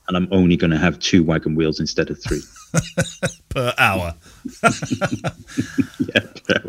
And 0.07 0.15
I'm 0.17 0.27
only 0.31 0.55
going 0.57 0.71
to 0.71 0.77
have 0.77 0.99
two 0.99 1.23
wagon 1.23 1.55
wheels 1.55 1.79
instead 1.79 2.09
of 2.09 2.21
three. 2.21 2.41
Per 3.49 3.73
hour. 3.77 4.15
yeah, 4.63 6.19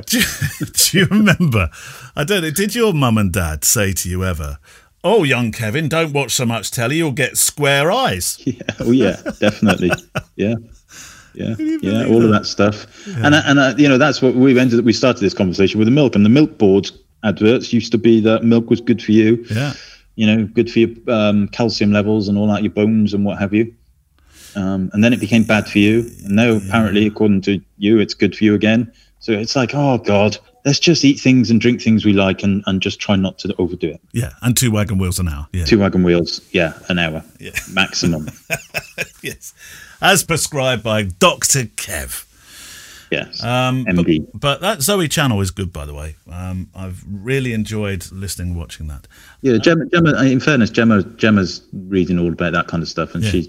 do, 0.06 0.18
you, 0.18 0.24
do 0.72 0.98
you 0.98 1.06
remember? 1.06 1.68
I 2.14 2.24
don't 2.24 2.42
know. 2.42 2.50
Did 2.50 2.74
your 2.74 2.92
mum 2.92 3.18
and 3.18 3.32
dad 3.32 3.64
say 3.64 3.92
to 3.92 4.08
you 4.08 4.24
ever, 4.24 4.58
"Oh, 5.02 5.24
young 5.24 5.52
Kevin, 5.52 5.88
don't 5.88 6.12
watch 6.12 6.32
so 6.34 6.46
much 6.46 6.70
telly; 6.70 6.96
you'll 6.96 7.12
get 7.12 7.36
square 7.36 7.90
eyes." 7.90 8.38
yeah, 8.44 8.62
oh 8.80 8.90
yeah, 8.92 9.20
definitely, 9.40 9.90
yeah. 10.36 10.54
Yeah, 11.34 11.54
yeah, 11.58 12.06
all 12.06 12.24
of 12.24 12.30
that? 12.30 12.44
that 12.44 12.46
stuff, 12.46 12.86
and 13.08 13.34
I- 13.36 13.42
and 13.50 13.58
uh, 13.58 13.74
you 13.76 13.88
know 13.90 13.98
that's 13.98 14.22
what 14.22 14.34
we 14.34 14.58
ended. 14.58 14.82
We 14.86 14.94
started 14.94 15.20
this 15.20 15.34
conversation 15.34 15.78
with 15.78 15.86
the 15.86 15.92
milk, 15.92 16.14
and 16.14 16.24
the 16.24 16.30
milk 16.30 16.56
board 16.56 16.90
adverts 17.24 17.74
used 17.74 17.92
to 17.92 17.98
be 17.98 18.20
that 18.20 18.42
milk 18.42 18.70
was 18.70 18.80
good 18.80 19.02
for 19.02 19.12
you, 19.12 19.44
Yeah. 19.50 19.74
You 20.16 20.26
know, 20.26 20.44
good 20.46 20.70
for 20.70 20.80
your 20.80 20.90
um, 21.08 21.46
calcium 21.48 21.92
levels 21.92 22.28
and 22.28 22.36
all 22.36 22.48
that, 22.48 22.62
your 22.62 22.72
bones 22.72 23.14
and 23.14 23.24
what 23.24 23.38
have 23.38 23.54
you. 23.54 23.72
Um, 24.56 24.90
and 24.92 25.04
then 25.04 25.12
it 25.12 25.20
became 25.20 25.44
bad 25.44 25.68
for 25.68 25.78
you, 25.78 26.10
and 26.24 26.34
now 26.36 26.56
apparently, 26.56 27.06
according 27.06 27.42
to 27.42 27.60
you, 27.78 27.98
it's 27.98 28.14
good 28.14 28.34
for 28.34 28.42
you 28.44 28.54
again. 28.54 28.90
So 29.20 29.32
it's 29.32 29.54
like, 29.54 29.74
oh 29.74 29.98
god, 29.98 30.38
let's 30.64 30.78
just 30.78 31.04
eat 31.04 31.20
things 31.20 31.50
and 31.50 31.60
drink 31.60 31.82
things 31.82 32.04
we 32.06 32.14
like, 32.14 32.42
and, 32.42 32.62
and 32.66 32.80
just 32.80 32.98
try 32.98 33.16
not 33.16 33.38
to 33.40 33.54
overdo 33.58 33.88
it. 33.90 34.00
Yeah, 34.12 34.32
and 34.40 34.56
two 34.56 34.70
wagon 34.70 34.96
wheels 34.98 35.18
an 35.18 35.28
hour. 35.28 35.46
Yeah. 35.52 35.64
Two 35.66 35.78
wagon 35.78 36.02
wheels, 36.04 36.40
yeah, 36.52 36.72
an 36.88 36.98
hour 36.98 37.22
Yeah. 37.38 37.50
maximum. 37.72 38.28
Yes. 39.22 39.52
As 40.00 40.22
prescribed 40.24 40.82
by 40.82 41.02
Dr. 41.02 41.64
Kev. 41.64 42.24
Yes, 43.10 43.42
Um, 43.42 43.84
MD. 43.86 44.26
But, 44.32 44.40
but 44.40 44.60
that 44.60 44.82
Zoe 44.82 45.08
channel 45.08 45.40
is 45.40 45.50
good, 45.50 45.72
by 45.72 45.84
the 45.86 45.94
way. 45.94 46.16
Um, 46.30 46.68
I've 46.74 47.04
really 47.08 47.52
enjoyed 47.52 48.06
listening 48.12 48.54
watching 48.54 48.86
that. 48.88 49.06
Yeah, 49.42 49.58
Gemma, 49.58 49.86
Gemma. 49.86 50.22
In 50.24 50.40
fairness, 50.40 50.70
Gemma, 50.70 51.02
Gemma's 51.02 51.62
reading 51.72 52.18
all 52.18 52.28
about 52.32 52.52
that 52.54 52.66
kind 52.68 52.82
of 52.82 52.88
stuff, 52.88 53.14
and 53.14 53.22
Yeah. 53.24 53.30
she's 53.30 53.48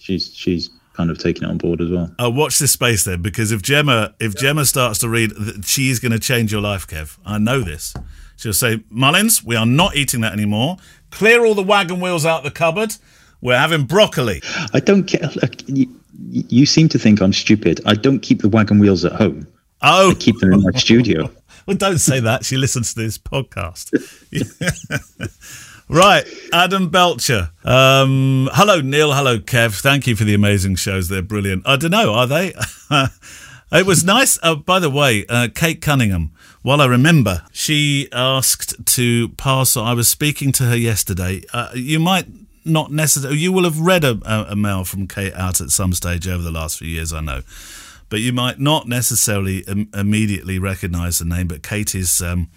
she's 0.00 0.34
she's 0.34 0.70
kind 0.94 1.10
of 1.10 1.18
taking 1.18 1.44
it 1.44 1.50
on 1.50 1.56
board 1.58 1.80
as 1.80 1.88
well. 1.90 2.14
Uh, 2.22 2.30
watch 2.30 2.58
this 2.58 2.72
space 2.72 3.04
then, 3.04 3.22
because 3.22 3.50
if 3.52 3.62
Gemma 3.62 4.14
if 4.20 4.34
Gemma 4.36 4.64
starts 4.66 4.98
to 5.00 5.08
read, 5.08 5.32
she's 5.64 5.98
going 5.98 6.12
to 6.12 6.18
change 6.18 6.52
your 6.52 6.60
life, 6.60 6.86
Kev. 6.86 7.16
I 7.24 7.38
know 7.38 7.60
this. 7.60 7.94
She'll 8.36 8.52
say, 8.52 8.82
Mullins, 8.90 9.44
we 9.44 9.54
are 9.56 9.64
not 9.66 9.94
eating 9.94 10.20
that 10.22 10.32
anymore. 10.32 10.76
Clear 11.10 11.44
all 11.44 11.54
the 11.54 11.62
wagon 11.62 12.00
wheels 12.00 12.26
out 12.26 12.42
the 12.42 12.50
cupboard. 12.50 12.94
We're 13.42 13.58
having 13.58 13.84
broccoli. 13.84 14.40
I 14.72 14.80
don't 14.80 15.02
get. 15.02 15.36
Look, 15.36 15.68
you, 15.68 15.86
you 16.30 16.64
seem 16.64 16.88
to 16.90 16.98
think 16.98 17.20
I'm 17.20 17.32
stupid. 17.32 17.80
I 17.84 17.94
don't 17.94 18.20
keep 18.20 18.40
the 18.40 18.48
wagon 18.48 18.78
wheels 18.78 19.04
at 19.04 19.12
home. 19.12 19.46
Oh, 19.82 20.12
I 20.12 20.14
keep 20.14 20.38
them 20.38 20.52
in 20.52 20.62
my 20.62 20.70
studio. 20.70 21.28
well, 21.66 21.76
don't 21.76 21.98
say 21.98 22.20
that. 22.20 22.44
She 22.44 22.56
listens 22.56 22.94
to 22.94 23.00
this 23.00 23.18
podcast. 23.18 23.90
right, 25.88 26.24
Adam 26.52 26.88
Belcher. 26.88 27.50
Um, 27.64 28.48
hello, 28.52 28.80
Neale. 28.80 29.12
Hello, 29.12 29.38
Kev. 29.38 29.80
Thank 29.80 30.06
you 30.06 30.14
for 30.14 30.22
the 30.22 30.34
amazing 30.34 30.76
shows. 30.76 31.08
They're 31.08 31.20
brilliant. 31.20 31.66
I 31.66 31.76
don't 31.76 31.90
know, 31.90 32.14
are 32.14 32.26
they? 32.26 32.54
It 33.72 33.86
was 33.86 34.04
nice. 34.04 34.38
Uh, 34.42 34.56
by 34.56 34.80
the 34.80 34.90
way, 34.90 35.24
uh, 35.30 35.48
Kate 35.54 35.80
Cunningham, 35.80 36.32
while 36.60 36.82
I 36.82 36.84
remember, 36.84 37.44
she 37.52 38.06
asked 38.12 38.84
to 38.84 39.30
pass. 39.30 39.78
I 39.78 39.94
was 39.94 40.08
speaking 40.08 40.52
to 40.52 40.64
her 40.64 40.76
yesterday. 40.76 41.40
Uh, 41.54 41.70
you 41.74 41.98
might 41.98 42.26
not 42.64 42.92
necessarily, 42.92 43.38
you 43.38 43.52
will 43.52 43.64
have 43.64 43.80
read 43.80 44.04
a, 44.04 44.18
a, 44.50 44.56
mail 44.56 44.84
from 44.84 45.08
Kate 45.08 45.34
out 45.34 45.60
at 45.60 45.70
some 45.70 45.92
stage 45.92 46.28
over 46.28 46.42
the 46.42 46.50
last 46.50 46.78
few 46.78 46.88
years, 46.88 47.12
I 47.12 47.20
know. 47.20 47.42
But 48.08 48.20
you 48.20 48.32
might 48.32 48.60
not 48.60 48.86
necessarily 48.86 49.58
Im- 49.60 49.88
immediately 49.94 50.58
recognize 50.58 51.18
the 51.18 51.24
name. 51.24 51.48
But 51.48 51.62
Kate 51.62 51.94
is, 51.94 52.20
um, 52.20 52.50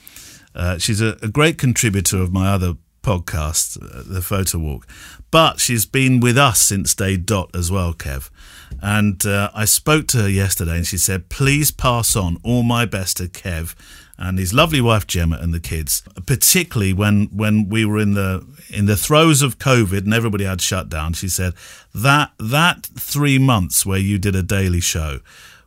uh, 0.53 0.77
she's 0.77 1.01
a, 1.01 1.17
a 1.21 1.27
great 1.27 1.57
contributor 1.57 2.17
of 2.17 2.33
my 2.33 2.49
other 2.49 2.73
podcast, 3.01 3.81
uh, 3.81 4.03
the 4.05 4.21
Photo 4.21 4.59
Walk. 4.59 4.87
But 5.31 5.59
she's 5.59 5.85
been 5.85 6.19
with 6.19 6.37
us 6.37 6.59
since 6.59 6.95
day 6.95 7.17
dot 7.17 7.51
as 7.55 7.71
well, 7.71 7.93
Kev. 7.93 8.29
And 8.81 9.25
uh, 9.25 9.51
I 9.53 9.65
spoke 9.65 10.07
to 10.07 10.23
her 10.23 10.29
yesterday 10.29 10.77
and 10.77 10.87
she 10.87 10.97
said, 10.97 11.29
please 11.29 11.71
pass 11.71 12.15
on 12.15 12.37
all 12.43 12.63
my 12.63 12.85
best 12.85 13.17
to 13.17 13.27
Kev 13.27 13.75
and 14.17 14.39
his 14.39 14.53
lovely 14.53 14.81
wife 14.81 15.07
Gemma 15.07 15.37
and 15.39 15.53
the 15.53 15.59
kids, 15.59 16.01
particularly 16.25 16.93
when, 16.93 17.25
when 17.27 17.69
we 17.69 17.85
were 17.85 17.99
in 17.99 18.13
the 18.13 18.45
in 18.69 18.85
the 18.85 18.95
throes 18.95 19.41
of 19.41 19.57
COVID 19.59 19.99
and 19.99 20.13
everybody 20.13 20.43
had 20.43 20.61
shut 20.61 20.89
down. 20.89 21.13
She 21.13 21.29
said 21.29 21.53
that 21.93 22.31
that 22.39 22.85
three 22.85 23.37
months 23.37 23.85
where 23.85 23.99
you 23.99 24.17
did 24.17 24.35
a 24.35 24.43
daily 24.43 24.79
show 24.79 25.19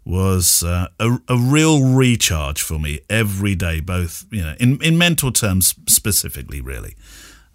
was 0.04 0.62
uh, 0.62 0.88
a, 0.98 1.18
a 1.28 1.36
real 1.36 1.84
recharge 1.84 2.62
for 2.62 2.78
me 2.78 3.00
every 3.10 3.54
day, 3.54 3.80
both 3.80 4.24
you 4.30 4.42
know 4.42 4.54
in 4.58 4.82
in 4.82 4.96
mental 4.96 5.32
terms 5.32 5.74
specifically, 5.86 6.60
really. 6.60 6.96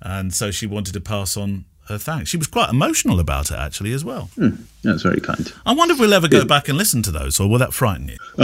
And 0.01 0.33
so 0.33 0.51
she 0.51 0.67
wanted 0.67 0.93
to 0.93 1.01
pass 1.01 1.37
on 1.37 1.65
her 1.87 1.97
thanks. 1.97 2.29
She 2.29 2.37
was 2.37 2.47
quite 2.47 2.69
emotional 2.69 3.19
about 3.19 3.51
it 3.51 3.57
actually 3.57 3.93
as 3.93 4.05
well. 4.05 4.29
Hmm, 4.35 4.55
that's 4.83 5.03
very 5.03 5.19
kind. 5.19 5.51
I 5.65 5.73
wonder 5.73 5.93
if 5.93 5.99
we'll 5.99 6.13
ever 6.13 6.27
go 6.27 6.45
back 6.45 6.69
and 6.69 6.77
listen 6.77 7.01
to 7.03 7.11
those, 7.11 7.39
or 7.39 7.49
will 7.49 7.59
that 7.59 7.73
frighten 7.73 8.07
you? 8.07 8.17
I, 8.39 8.43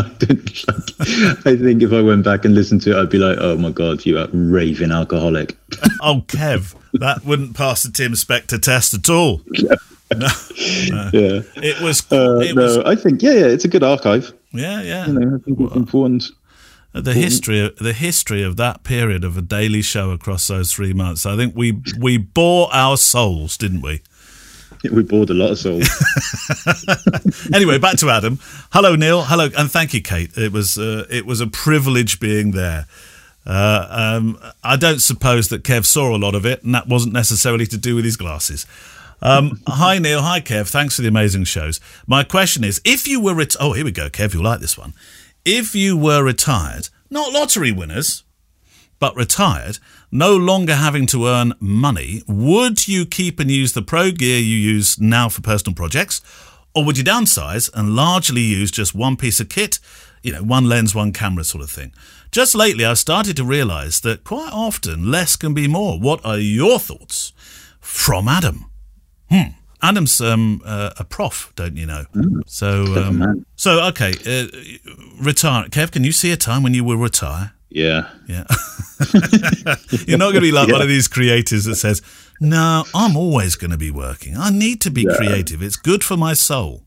I 1.46 1.56
think 1.56 1.82
if 1.82 1.94
I 1.94 2.02
went 2.02 2.26
back 2.26 2.46
and 2.46 2.54
listened 2.54 2.82
to 2.84 2.92
it, 2.92 3.02
I'd 3.02 3.10
be 3.10 3.18
like, 3.18 3.38
"Oh 3.40 3.58
my 3.58 3.72
god, 3.72 4.06
you 4.06 4.18
are 4.18 4.28
raving 4.34 4.92
alcoholic." 4.92 5.58
oh, 6.02 6.24
Kev, 6.28 6.76
that 6.94 7.24
wouldn't 7.24 7.56
pass 7.56 7.84
the 7.84 7.92
Tim 7.92 8.14
Spector 8.14 8.62
test 8.62 8.94
at 8.94 9.10
all. 9.10 9.42
No, 10.12 10.26
no. 10.90 11.10
Yeah, 11.14 11.42
it 11.58 11.80
was. 11.82 12.12
Uh, 12.12 12.40
it 12.40 12.56
no, 12.56 12.64
was, 12.64 12.78
I 12.80 12.96
think 12.96 13.22
yeah, 13.22 13.34
yeah, 13.34 13.46
it's 13.46 13.64
a 13.64 13.68
good 13.68 13.84
archive. 13.84 14.34
yeah, 14.52 14.82
yeah. 14.82 15.06
You 15.06 15.14
know, 15.14 15.36
I 15.36 15.40
think 15.40 15.60
it's 15.60 15.76
important. 15.76 16.32
The 16.92 17.14
history 17.14 17.66
of 17.66 17.76
the 17.78 17.94
history 17.94 18.42
of 18.42 18.58
that 18.58 18.84
period 18.84 19.24
of 19.24 19.38
a 19.38 19.42
daily 19.42 19.82
show 19.82 20.12
across 20.12 20.48
those 20.48 20.74
three 20.74 20.94
months. 20.94 21.26
I 21.26 21.36
think 21.36 21.56
we 21.56 21.82
we 22.00 22.18
bore 22.18 22.68
our 22.74 22.98
souls, 22.98 23.58
didn't 23.58 23.82
we? 23.82 24.02
We 24.92 25.04
bored 25.04 25.30
a 25.30 25.34
lot 25.34 25.52
of 25.52 25.60
souls. 25.60 25.90
Anyway, 27.54 27.78
back 27.80 27.98
to 27.98 28.10
Adam. 28.10 28.40
Hello, 28.72 28.96
Neale. 28.96 29.24
Hello, 29.24 29.50
and 29.58 29.70
thank 29.70 29.94
you, 29.94 30.02
Kate. 30.02 30.32
It 30.38 30.54
was 30.54 30.78
uh, 30.78 31.06
it 31.10 31.26
was 31.26 31.42
a 31.42 31.48
privilege 31.48 32.20
being 32.20 32.52
there. 32.52 32.86
Uh, 33.46 33.88
um, 33.90 34.40
I 34.64 34.76
don't 34.78 35.00
suppose 35.00 35.50
that 35.50 35.64
Kev 35.64 35.86
saw 35.86 36.16
a 36.16 36.18
lot 36.18 36.34
of 36.34 36.46
it, 36.46 36.64
and 36.64 36.74
that 36.76 36.88
wasn't 36.88 37.14
necessarily 37.14 37.66
to 37.68 37.78
do 37.78 37.96
with 37.96 38.06
his 38.06 38.16
glasses. 38.16 38.66
Um, 39.22 39.62
hi, 39.68 40.00
Neale. 40.00 40.22
Hi, 40.22 40.40
Kev. 40.40 40.70
Thanks 40.70 40.96
for 40.96 41.02
the 41.02 41.08
amazing 41.08 41.44
shows. 41.44 41.80
My 42.08 42.24
question 42.24 42.64
is, 42.64 42.80
if 42.86 43.08
you 43.08 43.20
were 43.20 43.34
ret- 43.34 43.56
oh, 43.60 43.74
here 43.74 43.84
we 43.86 43.92
go, 43.92 44.10
Kev. 44.10 44.34
You'll 44.34 44.44
like 44.44 44.60
this 44.62 44.78
one. 44.78 44.94
If 45.46 45.74
you 45.74 45.98
were 45.98 46.24
retired, 46.24 46.90
not 47.10 47.32
lottery 47.32 47.72
winners, 47.72 48.24
but 49.00 49.16
retired, 49.16 49.80
no 50.12 50.36
longer 50.36 50.76
having 50.76 51.06
to 51.08 51.28
earn 51.28 51.54
money, 51.60 52.22
would 52.28 52.88
you 52.88 53.06
keep 53.06 53.40
and 53.40 53.50
use 53.50 53.74
the 53.74 53.82
pro 53.82 54.12
gear 54.12 54.40
you 54.40 54.58
use 54.58 55.00
now 55.00 55.30
for 55.30 55.42
personal 55.42 55.76
projects? 55.76 56.22
Or 56.76 56.84
would 56.86 56.98
you 56.98 57.04
downsize 57.04 57.70
and 57.74 57.96
largely 57.96 58.42
use 58.42 58.72
just 58.72 58.94
one 58.94 59.18
piece 59.18 59.40
of 59.40 59.50
kit, 59.50 59.80
you 60.22 60.34
know, 60.34 60.44
one 60.44 60.66
lens, 60.66 60.94
one 60.94 61.14
camera 61.14 61.44
sort 61.44 61.64
of 61.64 61.72
thing? 61.72 61.94
Just 62.32 62.54
lately, 62.54 62.86
I've 62.86 63.00
started 63.00 63.36
to 63.38 63.44
realise 63.44 64.00
that 64.02 64.24
quite 64.24 64.52
often 64.54 65.10
less 65.10 65.36
can 65.36 65.54
be 65.54 65.68
more. 65.68 66.00
What 66.00 66.24
are 66.24 66.38
your 66.38 66.78
thoughts? 66.78 67.34
From 67.80 68.28
Adam. 68.28 68.66
Hmm. 69.32 69.59
Adam's 69.82 70.20
um, 70.20 70.62
uh, 70.66 70.92
a 70.98 71.04
prof, 71.04 71.54
don't 71.56 71.78
you 71.78 71.86
know? 71.86 72.06
So, 72.46 72.84
um, 72.98 73.46
so 73.56 73.82
okay, 73.88 74.12
uh, 74.26 74.48
retire. 75.22 75.66
Kev, 75.70 75.92
can 75.92 76.04
you 76.04 76.12
see 76.12 76.32
a 76.32 76.38
time 76.38 76.64
when 76.64 76.74
you 76.74 76.84
will 76.84 76.98
retire? 76.98 77.54
yeah, 77.70 78.10
Yeah. 78.28 78.46
You're 80.08 80.18
not 80.18 80.32
going 80.32 80.36
to 80.36 80.42
be 80.42 80.52
like 80.52 80.72
one 80.72 80.82
of 80.82 80.88
these 80.88 81.08
creators 81.08 81.66
that 81.66 81.76
says, 81.76 82.02
no, 82.42 82.84
I'm 82.96 83.16
always 83.16 83.56
going 83.56 83.72
to 83.72 83.78
be 83.78 83.92
working. 83.92 84.36
I 84.36 84.50
need 84.50 84.82
to 84.82 84.92
be 84.92 85.06
creative. 85.06 85.62
It's 85.62 85.76
good 85.76 86.04
for 86.04 86.18
my 86.18 86.34
soul. 86.34 86.84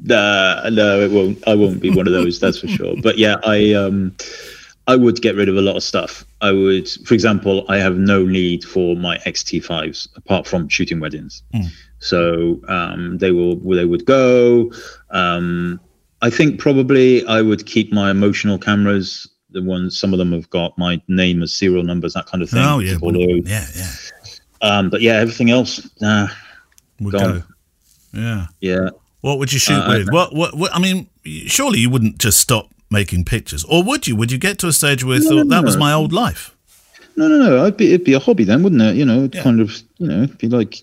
Nah, 0.00 0.68
no, 0.70 1.00
it 1.00 1.10
won't. 1.10 1.46
I 1.46 1.54
won't 1.54 1.80
be 1.80 1.90
one 1.90 2.06
of 2.06 2.12
those. 2.12 2.40
that's 2.40 2.58
for 2.58 2.68
sure. 2.68 2.96
But 3.00 3.16
yeah, 3.16 3.36
I 3.44 3.72
um, 3.74 4.16
I 4.86 4.96
would 4.96 5.22
get 5.22 5.34
rid 5.36 5.48
of 5.48 5.56
a 5.56 5.62
lot 5.62 5.76
of 5.76 5.82
stuff. 5.82 6.24
I 6.40 6.52
would, 6.52 6.88
for 7.06 7.14
example, 7.14 7.64
I 7.68 7.78
have 7.78 7.96
no 7.96 8.24
need 8.24 8.64
for 8.64 8.96
my 8.96 9.18
XT5s 9.18 10.08
apart 10.16 10.46
from 10.46 10.68
shooting 10.68 11.00
weddings. 11.00 11.42
So 12.04 12.60
um, 12.68 13.16
they 13.18 13.30
will, 13.32 13.56
they 13.56 13.86
would 13.86 14.04
go. 14.04 14.70
Um, 15.10 15.80
I 16.20 16.28
think 16.30 16.60
probably 16.60 17.24
I 17.26 17.40
would 17.40 17.64
keep 17.66 17.92
my 17.92 18.10
emotional 18.10 18.58
cameras. 18.58 19.26
The 19.50 19.62
ones, 19.62 19.98
some 19.98 20.12
of 20.12 20.18
them 20.18 20.32
have 20.32 20.50
got 20.50 20.76
my 20.76 21.00
name 21.08 21.42
as 21.42 21.52
serial 21.54 21.82
numbers, 21.82 22.12
that 22.14 22.26
kind 22.26 22.42
of 22.42 22.50
thing. 22.50 22.62
Oh, 22.62 22.80
yeah. 22.80 22.98
Those. 23.00 23.48
Yeah, 23.48 23.66
yeah. 23.74 23.90
Um, 24.60 24.90
but 24.90 25.00
yeah, 25.00 25.14
everything 25.14 25.50
else, 25.50 25.88
nah, 26.00 26.26
Would 27.00 27.12
Gone. 27.12 27.38
go. 27.40 27.42
Yeah. 28.20 28.46
yeah. 28.60 28.88
What 29.20 29.38
would 29.38 29.52
you 29.52 29.58
shoot 29.58 29.74
Uh, 29.74 29.82
I- 29.84 29.98
with? 29.98 30.08
What, 30.10 30.34
what, 30.34 30.56
what? 30.56 30.74
I 30.74 30.78
mean, 30.78 31.08
surely 31.46 31.78
you 31.80 31.88
wouldn't 31.90 32.18
just 32.18 32.38
stop 32.40 32.68
making 32.90 33.24
pictures, 33.24 33.64
or 33.64 33.82
would 33.84 34.06
you? 34.06 34.14
Would 34.16 34.30
you 34.32 34.38
get 34.38 34.58
to 34.58 34.66
a 34.66 34.72
stage 34.72 35.04
where 35.04 35.18
you 35.18 35.24
No, 35.24 35.36
thought 35.38 35.48
that 35.48 35.64
was 35.64 35.76
my 35.76 35.92
old 35.92 36.12
life? 36.12 36.54
No, 37.16 37.28
no, 37.28 37.38
no. 37.38 37.64
I'd 37.64 37.76
be, 37.76 37.92
it'd 37.94 38.04
be 38.04 38.12
a 38.14 38.18
hobby 38.18 38.44
then, 38.44 38.62
wouldn't 38.62 38.82
it? 38.82 38.96
You 38.96 39.04
know, 39.04 39.18
it'd 39.20 39.34
Yeah. 39.36 39.42
kind 39.42 39.60
of, 39.60 39.70
you 39.98 40.08
know, 40.08 40.22
it'd 40.24 40.38
be 40.38 40.48
like 40.48 40.82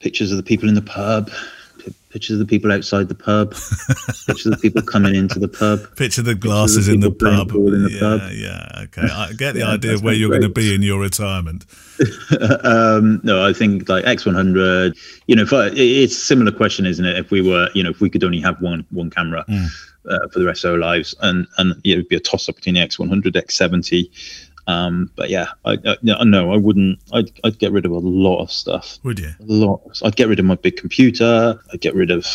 pictures 0.00 0.30
of 0.30 0.36
the 0.36 0.42
people 0.42 0.68
in 0.68 0.74
the 0.74 0.82
pub, 0.82 1.30
pi- 1.78 1.92
pictures 2.10 2.40
of 2.40 2.46
the 2.46 2.50
people 2.50 2.70
outside 2.72 3.08
the 3.08 3.14
pub, 3.14 3.50
pictures 4.26 4.46
of 4.46 4.52
the 4.52 4.58
people 4.60 4.82
coming 4.82 5.14
into 5.14 5.38
the 5.38 5.48
pub. 5.48 5.80
Picture 5.96 6.22
the 6.22 6.34
glasses 6.34 6.88
in 6.88 7.00
the 7.00 7.10
pub. 7.10 7.50
in 7.50 7.82
the 7.84 7.90
yeah, 7.90 7.98
pub. 8.00 8.20
yeah. 8.32 8.82
Okay, 8.84 9.12
I 9.12 9.32
get 9.32 9.52
the 9.54 9.60
Yeah, 9.66 9.70
idea 9.72 9.94
of 9.94 10.02
where 10.02 10.14
you're 10.14 10.30
going 10.30 10.42
to 10.42 10.48
be 10.48 10.74
in 10.74 10.82
your 10.82 11.00
retirement. 11.00 11.64
um, 12.64 13.20
no, 13.24 13.44
I 13.44 13.52
think 13.52 13.88
like 13.88 14.04
X100. 14.04 14.96
You 15.26 15.36
know, 15.36 15.42
if 15.42 15.52
I, 15.52 15.66
it's 15.74 16.16
a 16.16 16.20
similar 16.20 16.52
question, 16.52 16.86
isn't 16.86 17.04
it? 17.04 17.16
If 17.18 17.30
we 17.30 17.40
were, 17.42 17.68
you 17.74 17.82
know, 17.82 17.90
if 17.90 18.00
we 18.00 18.08
could 18.10 18.24
only 18.24 18.40
have 18.40 18.60
one 18.60 18.86
one 18.90 19.10
camera 19.10 19.44
uh, 20.08 20.28
for 20.32 20.38
the 20.38 20.46
rest 20.46 20.64
of 20.64 20.72
our 20.72 20.78
lives, 20.78 21.14
and 21.20 21.46
and 21.58 21.74
it 21.84 21.96
would 21.96 22.08
be 22.08 22.16
a 22.16 22.20
toss 22.20 22.48
up 22.48 22.54
between 22.56 22.76
the 22.76 22.80
X100, 22.80 23.24
X70. 23.32 24.08
Um, 24.68 25.10
but 25.16 25.30
yeah, 25.30 25.48
I, 25.64 25.78
I 25.84 25.96
no, 26.02 26.52
I 26.52 26.56
wouldn't. 26.58 27.00
I'd, 27.12 27.32
I'd 27.42 27.58
get 27.58 27.72
rid 27.72 27.86
of 27.86 27.92
a 27.92 27.98
lot 27.98 28.42
of 28.42 28.52
stuff. 28.52 28.98
Would 29.02 29.18
you? 29.18 29.30
A 29.40 29.44
lot. 29.44 30.00
I'd 30.04 30.14
get 30.14 30.28
rid 30.28 30.38
of 30.38 30.44
my 30.44 30.56
big 30.56 30.76
computer. 30.76 31.58
I'd 31.72 31.80
get 31.80 31.94
rid 31.94 32.10
of 32.10 32.26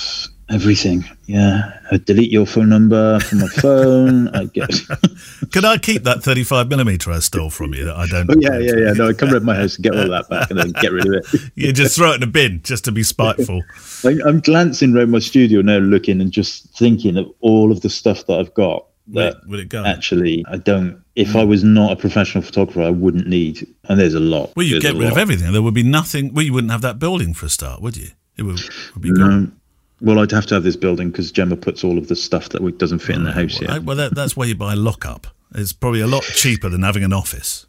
everything. 0.50 1.06
Yeah, 1.28 1.78
I'd 1.92 2.06
delete 2.06 2.32
your 2.32 2.48
phone 2.48 2.70
number 2.70 3.20
from 3.20 3.42
my 3.42 3.48
phone. 3.48 4.28
I'd 4.36 4.52
get. 4.52 4.68
Could 5.52 5.64
I 5.64 5.78
keep 5.78 6.04
that 6.04 6.24
35 6.24 6.70
millimeter 6.70 7.12
I 7.12 7.20
stole 7.20 7.52
from 7.52 7.76
you 7.76 7.86
that 7.86 7.96
I 7.96 8.08
don't? 8.08 8.28
Oh, 8.32 8.36
yeah, 8.40 8.58
yeah, 8.58 8.78
yeah. 8.78 8.94
No, 8.94 9.10
I'd 9.10 9.20
come 9.20 9.32
around 9.32 9.46
my 9.46 9.56
house 9.56 9.76
and 9.76 9.84
get 9.84 9.96
all 9.96 10.10
that 10.10 10.28
back, 10.28 10.50
and 10.50 10.58
then 10.58 10.72
get 10.72 10.92
rid 10.92 11.06
of 11.06 11.14
it. 11.14 11.52
You 11.56 11.72
just 11.72 11.96
throw 11.96 12.14
it 12.14 12.16
in 12.16 12.24
a 12.24 12.28
bin 12.28 12.62
just 12.64 12.86
to 12.86 12.92
be 12.92 13.04
spiteful. 13.04 13.62
I, 14.04 14.18
I'm 14.26 14.40
glancing 14.40 14.98
around 14.98 15.12
my 15.12 15.20
studio 15.20 15.62
now, 15.62 15.78
looking 15.78 16.20
and 16.20 16.32
just 16.32 16.66
thinking 16.76 17.16
of 17.16 17.32
all 17.42 17.72
of 17.72 17.82
the 17.82 17.90
stuff 17.90 18.26
that 18.26 18.40
I've 18.40 18.54
got. 18.56 18.88
Would 19.08 19.26
it, 19.26 19.36
would 19.48 19.60
it 19.60 19.70
go? 19.70 19.84
actually, 19.84 20.46
I 20.48 20.58
don't. 20.58 21.02
If 21.16 21.36
I 21.36 21.44
was 21.44 21.64
not 21.64 21.92
a 21.92 21.96
professional 21.96 22.42
photographer, 22.44 22.82
I 22.82 22.90
wouldn't 22.90 23.28
need. 23.28 23.68
And 23.90 24.00
there's 24.00 24.14
a 24.16 24.20
lot. 24.20 24.52
Well, 24.56 24.66
you'd 24.66 24.82
get 24.82 24.96
rid 24.96 25.12
of 25.12 25.18
everything. 25.18 25.52
There 25.52 25.62
would 25.62 25.74
be 25.74 25.84
nothing. 25.84 26.34
Well, 26.34 26.46
you 26.46 26.54
wouldn't 26.54 26.72
have 26.72 26.82
that 26.82 27.00
building 27.00 27.34
for 27.34 27.46
a 27.46 27.50
start, 27.50 27.82
would 27.82 27.98
you? 27.98 28.10
It 28.38 28.44
would, 28.44 28.60
would 28.94 29.02
be 29.02 29.12
gone. 29.12 29.32
Um, 29.32 29.60
well, 30.02 30.20
I'd 30.20 30.32
have 30.32 30.46
to 30.48 30.56
have 30.56 30.64
this 30.64 30.76
building 30.76 31.12
because 31.12 31.32
Gemma 31.32 31.56
puts 31.56 31.84
all 31.84 31.98
of 31.98 32.08
the 32.08 32.16
stuff 32.16 32.50
that 32.50 32.78
doesn't 32.78 33.00
fit 33.00 33.16
in 33.16 33.24
the 33.24 33.32
house 33.32 33.60
Well, 33.62 33.72
yet. 33.76 33.84
well 33.84 33.96
that, 33.98 34.16
that's 34.16 34.36
where 34.36 34.48
you 34.48 34.56
buy 34.56 34.74
a 34.74 34.76
lockup. 34.76 35.28
It's 35.56 35.72
probably 35.72 36.02
a 36.02 36.08
lot 36.08 36.24
cheaper 36.24 36.68
than 36.68 36.82
having 36.84 37.04
an 37.04 37.14
office. 37.14 37.68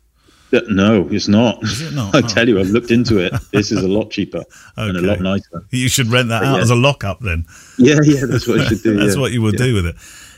Uh, 0.52 0.60
No, 0.70 1.06
it's 1.10 1.28
not. 1.28 1.58
it 1.62 1.92
not? 1.94 2.14
I 2.14 2.18
Oh. 2.18 2.22
tell 2.22 2.48
you, 2.48 2.58
I've 2.58 2.70
looked 2.70 2.90
into 2.90 3.18
it. 3.18 3.32
This 3.52 3.70
is 3.70 3.82
a 3.82 3.88
lot 3.88 4.10
cheaper 4.10 4.42
and 4.76 4.96
a 4.96 5.00
lot 5.02 5.20
nicer. 5.20 5.64
You 5.70 5.88
should 5.88 6.06
rent 6.08 6.28
that 6.30 6.42
out 6.42 6.56
yeah. 6.56 6.62
as 6.62 6.70
a 6.70 6.74
lockup 6.74 7.20
then. 7.20 7.44
Yeah, 7.78 7.98
yeah, 8.02 8.22
that's 8.26 8.48
what 8.48 8.60
I 8.60 8.64
should 8.64 8.82
do. 8.82 8.96
That's 8.98 9.14
yeah. 9.16 9.20
what 9.20 9.32
you 9.32 9.42
would 9.42 9.54
Yeah. 9.58 9.66
do 9.66 9.74
with 9.74 9.86
it. 9.86 9.96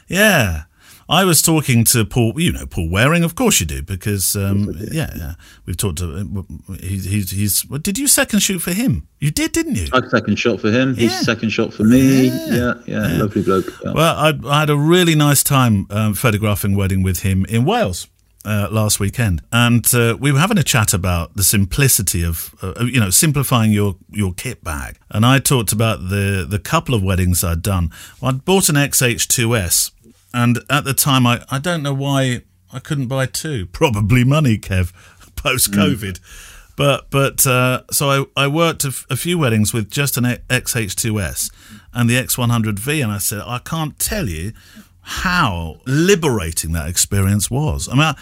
Yeah. 0.08 0.64
I 1.08 1.24
was 1.24 1.40
talking 1.40 1.84
to 1.84 2.04
Paul, 2.04 2.32
you 2.40 2.52
know, 2.52 2.66
Paul 2.66 2.90
Waring, 2.90 3.22
of 3.22 3.34
course 3.36 3.60
you 3.60 3.66
do, 3.66 3.80
because, 3.80 4.34
um, 4.34 4.74
yeah, 4.90 5.12
yeah, 5.16 5.34
we've 5.64 5.76
talked 5.76 5.98
to, 5.98 6.44
he's, 6.80 7.04
he's, 7.04 7.30
he's, 7.30 7.62
what, 7.66 7.84
did 7.84 7.96
you 7.96 8.08
second 8.08 8.40
shoot 8.40 8.58
for 8.58 8.72
him? 8.72 9.06
You 9.20 9.30
did, 9.30 9.52
didn't 9.52 9.76
you? 9.76 9.86
I 9.92 10.06
second 10.08 10.36
shot 10.36 10.60
for 10.60 10.70
him. 10.70 10.94
He's 10.96 11.16
second 11.20 11.50
shot 11.50 11.72
for 11.72 11.84
me. 11.84 12.24
Yeah. 12.26 12.46
Yeah, 12.46 12.74
yeah, 12.86 13.18
lovely 13.18 13.42
bloke. 13.42 13.66
Yeah. 13.84 13.92
Well, 13.92 14.16
I, 14.16 14.32
I 14.48 14.60
had 14.60 14.70
a 14.70 14.76
really 14.76 15.14
nice 15.14 15.42
time 15.44 15.86
um, 15.90 16.14
photographing 16.14 16.74
wedding 16.74 17.02
with 17.04 17.20
him 17.20 17.44
in 17.46 17.64
Wales. 17.64 18.08
uh, 18.46 18.68
last 18.70 19.00
weekend, 19.00 19.42
and 19.52 19.92
uh, 19.92 20.16
we 20.18 20.30
were 20.30 20.38
having 20.38 20.56
a 20.56 20.62
chat 20.62 20.94
about 20.94 21.34
the 21.34 21.42
simplicity 21.42 22.22
of, 22.24 22.54
uh, 22.62 22.84
you 22.84 23.00
know, 23.00 23.10
simplifying 23.10 23.72
your, 23.72 23.96
your 24.10 24.32
kit 24.32 24.62
bag. 24.62 24.98
And 25.10 25.26
I 25.26 25.40
talked 25.40 25.72
about 25.72 26.08
the 26.08 26.46
the 26.48 26.60
couple 26.60 26.94
of 26.94 27.02
weddings 27.02 27.42
I'd 27.42 27.60
done. 27.62 27.90
Well, 28.20 28.30
I'd 28.30 28.44
bought 28.44 28.68
an 28.68 28.76
XH2S, 28.76 29.90
and 30.34 30.58
at 30.68 30.84
the 30.84 30.94
time, 30.94 31.26
I, 31.26 31.44
I 31.50 31.58
don't 31.58 31.82
know 31.82 31.94
why 31.94 32.42
I 32.72 32.78
couldn't 32.78 33.06
buy 33.06 33.26
two. 33.26 33.66
Probably 33.72 34.24
money, 34.24 34.58
Kev, 34.58 34.92
post 35.36 35.72
COVID. 35.72 36.20
Mm. 36.20 36.52
But 36.76 37.08
but 37.10 37.46
uh, 37.46 37.82
so 37.90 38.28
I, 38.36 38.44
I 38.44 38.46
worked 38.48 38.84
a, 38.84 38.88
f- 38.88 39.06
a 39.08 39.16
few 39.16 39.38
weddings 39.38 39.72
with 39.72 39.90
just 39.90 40.18
an 40.18 40.24
XH2S 40.24 41.50
and 41.94 42.10
the 42.10 42.16
X100V, 42.16 43.02
and 43.02 43.12
I 43.12 43.18
said 43.18 43.40
I 43.46 43.58
can't 43.60 43.98
tell 43.98 44.28
you 44.28 44.52
how 45.00 45.80
liberating 45.86 46.72
that 46.72 46.88
experience 46.88 47.50
was. 47.50 47.88
I 47.88 47.94
mean. 47.94 48.14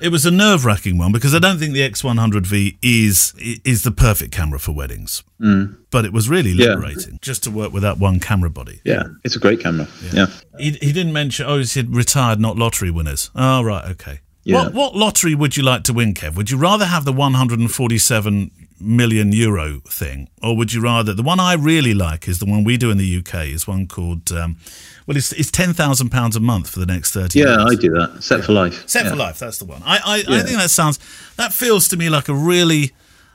It 0.00 0.10
was 0.10 0.26
a 0.26 0.30
nerve-wracking 0.30 0.98
one 0.98 1.12
because 1.12 1.34
I 1.34 1.38
don't 1.38 1.58
think 1.58 1.74
the 1.74 1.88
X100V 1.88 2.78
is 2.82 3.34
is 3.64 3.82
the 3.82 3.90
perfect 3.90 4.32
camera 4.32 4.58
for 4.58 4.72
weddings. 4.72 5.22
Mm. 5.40 5.76
But 5.90 6.04
it 6.04 6.12
was 6.12 6.28
really 6.28 6.54
liberating 6.54 7.12
yeah. 7.12 7.18
just 7.22 7.42
to 7.44 7.50
work 7.50 7.72
with 7.72 7.82
that 7.82 7.98
one 7.98 8.20
camera 8.20 8.50
body. 8.50 8.80
Yeah, 8.84 9.04
it's 9.24 9.36
a 9.36 9.38
great 9.38 9.60
camera. 9.60 9.88
Yeah. 10.02 10.10
yeah. 10.12 10.26
He, 10.58 10.70
he 10.72 10.92
didn't 10.92 11.12
mention, 11.12 11.46
oh, 11.46 11.58
he 11.58 11.64
said 11.64 11.94
retired, 11.94 12.40
not 12.40 12.56
lottery 12.56 12.90
winners. 12.90 13.30
Oh, 13.34 13.62
right, 13.62 13.84
okay. 13.92 14.20
Yeah. 14.44 14.64
What, 14.64 14.74
what 14.74 14.96
lottery 14.96 15.34
would 15.34 15.56
you 15.56 15.62
like 15.62 15.84
to 15.84 15.92
win, 15.92 16.14
Kev? 16.14 16.34
Would 16.36 16.50
you 16.50 16.56
rather 16.56 16.86
have 16.86 17.04
the 17.04 17.12
147 17.12 18.50
million 18.80 19.32
euro 19.32 19.80
thing, 19.88 20.28
or 20.42 20.56
would 20.56 20.72
you 20.72 20.80
rather 20.80 21.12
the 21.12 21.22
one 21.22 21.40
I 21.40 21.54
really 21.54 21.94
like 21.94 22.28
is 22.28 22.38
the 22.38 22.46
one 22.46 22.64
we 22.64 22.76
do 22.76 22.90
in 22.90 22.98
the 22.98 23.18
UK 23.18 23.46
is 23.46 23.66
one 23.66 23.86
called 23.86 24.32
um, 24.32 24.56
well 25.06 25.16
it's, 25.16 25.32
it's 25.32 25.50
ten 25.50 25.72
thousand 25.72 26.10
pounds 26.10 26.36
a 26.36 26.40
month 26.40 26.70
for 26.70 26.80
the 26.80 26.86
next 26.86 27.12
thirty. 27.12 27.40
Yeah, 27.40 27.58
years. 27.58 27.64
I 27.66 27.74
do 27.74 27.90
that. 27.90 28.22
Set 28.22 28.40
yeah. 28.40 28.46
for 28.46 28.52
life. 28.52 28.88
Set 28.88 29.04
yeah. 29.04 29.10
for 29.10 29.16
life. 29.16 29.38
That's 29.38 29.58
the 29.58 29.64
one. 29.64 29.82
I 29.84 29.98
I, 30.04 30.16
yeah. 30.16 30.38
I 30.38 30.42
think 30.42 30.58
that 30.58 30.70
sounds 30.70 30.98
that 31.36 31.52
feels 31.52 31.88
to 31.88 31.96
me 31.96 32.08
like 32.08 32.28
a 32.28 32.34
really 32.34 32.92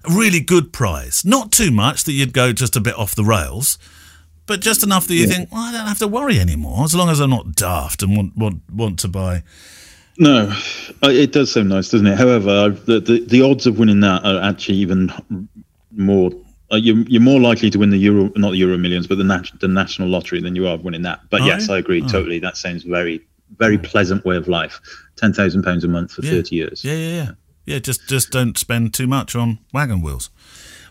really 0.10 0.39
good 0.39 0.74
prize. 0.74 1.26
Not 1.26 1.52
too 1.52 1.72
much 1.72 2.04
that 2.04 2.14
you'd 2.14 2.34
go 2.34 2.54
just 2.54 2.76
a 2.76 2.82
bit 2.82 2.96
off 2.96 3.16
the 3.16 3.24
rails. 3.24 3.78
But 4.48 4.62
just 4.62 4.84
enough 4.84 5.08
that 5.08 5.16
you 5.16 5.26
think, 5.26 5.52
well, 5.52 5.62
I 5.62 5.72
don't 5.72 5.88
have 5.88 5.98
to 5.98 6.08
worry 6.08 6.39
anymore, 6.39 6.84
as 6.84 6.93
long 6.93 7.10
as 7.10 7.20
I'm 7.20 7.32
not 7.32 7.56
daft 7.56 8.04
and 8.04 8.16
want 8.16 8.38
want, 8.38 8.62
want 8.72 9.00
to 9.00 9.08
buy 9.08 9.41
no, 10.18 10.51
it 11.03 11.32
does 11.32 11.51
sound 11.51 11.70
nice, 11.70 11.89
doesn't 11.89 12.07
it? 12.07 12.18
However, 12.18 12.70
the, 12.70 12.99
the, 12.99 13.26
the 13.26 13.41
odds 13.41 13.68
of 13.68 13.80
winning 13.80 13.99
that 14.01 14.24
are 14.26 14.41
actually 14.41 14.78
even 14.78 15.11
more. 15.91 16.32
Uh, 16.72 16.78
you're, 16.78 16.97
you're 17.07 17.22
more 17.22 17.39
likely 17.39 17.70
to 17.70 17.78
win 17.78 17.91
the 17.91 17.97
Euro, 17.97 18.32
not 18.36 18.51
the 18.51 18.57
Euro 18.57 18.78
Millions, 18.78 19.05
but 19.07 19.18
the 19.18 19.24
nat- 19.24 19.51
the 19.61 19.68
national 19.68 20.07
lottery 20.07 20.41
than 20.41 20.55
you 20.55 20.68
are 20.68 20.74
of 20.74 20.84
winning 20.84 21.03
that. 21.03 21.22
But 21.30 21.41
oh, 21.41 21.45
yes, 21.45 21.70
I 21.70 21.78
agree 21.78 22.01
oh. 22.03 22.07
totally. 22.07 22.39
That 22.39 22.57
sounds 22.57 22.84
very, 22.84 23.22
very 23.57 23.78
pleasant 23.78 24.26
way 24.26 24.36
of 24.36 24.47
life. 24.47 24.82
Ten 25.16 25.32
thousand 25.32 25.63
pounds 25.63 25.84
a 25.84 25.88
month 25.88 26.13
for 26.13 26.24
yeah. 26.24 26.32
thirty 26.32 26.55
years. 26.55 26.84
Yeah, 26.84 26.93
yeah, 26.93 27.24
yeah. 27.24 27.32
Yeah, 27.66 27.80
just 27.80 28.07
just 28.07 28.32
don't 28.32 28.57
spend 28.57 28.93
too 28.93 29.07
much 29.07 29.36
on 29.36 29.59
wagon 29.74 30.01
wheels. 30.01 30.30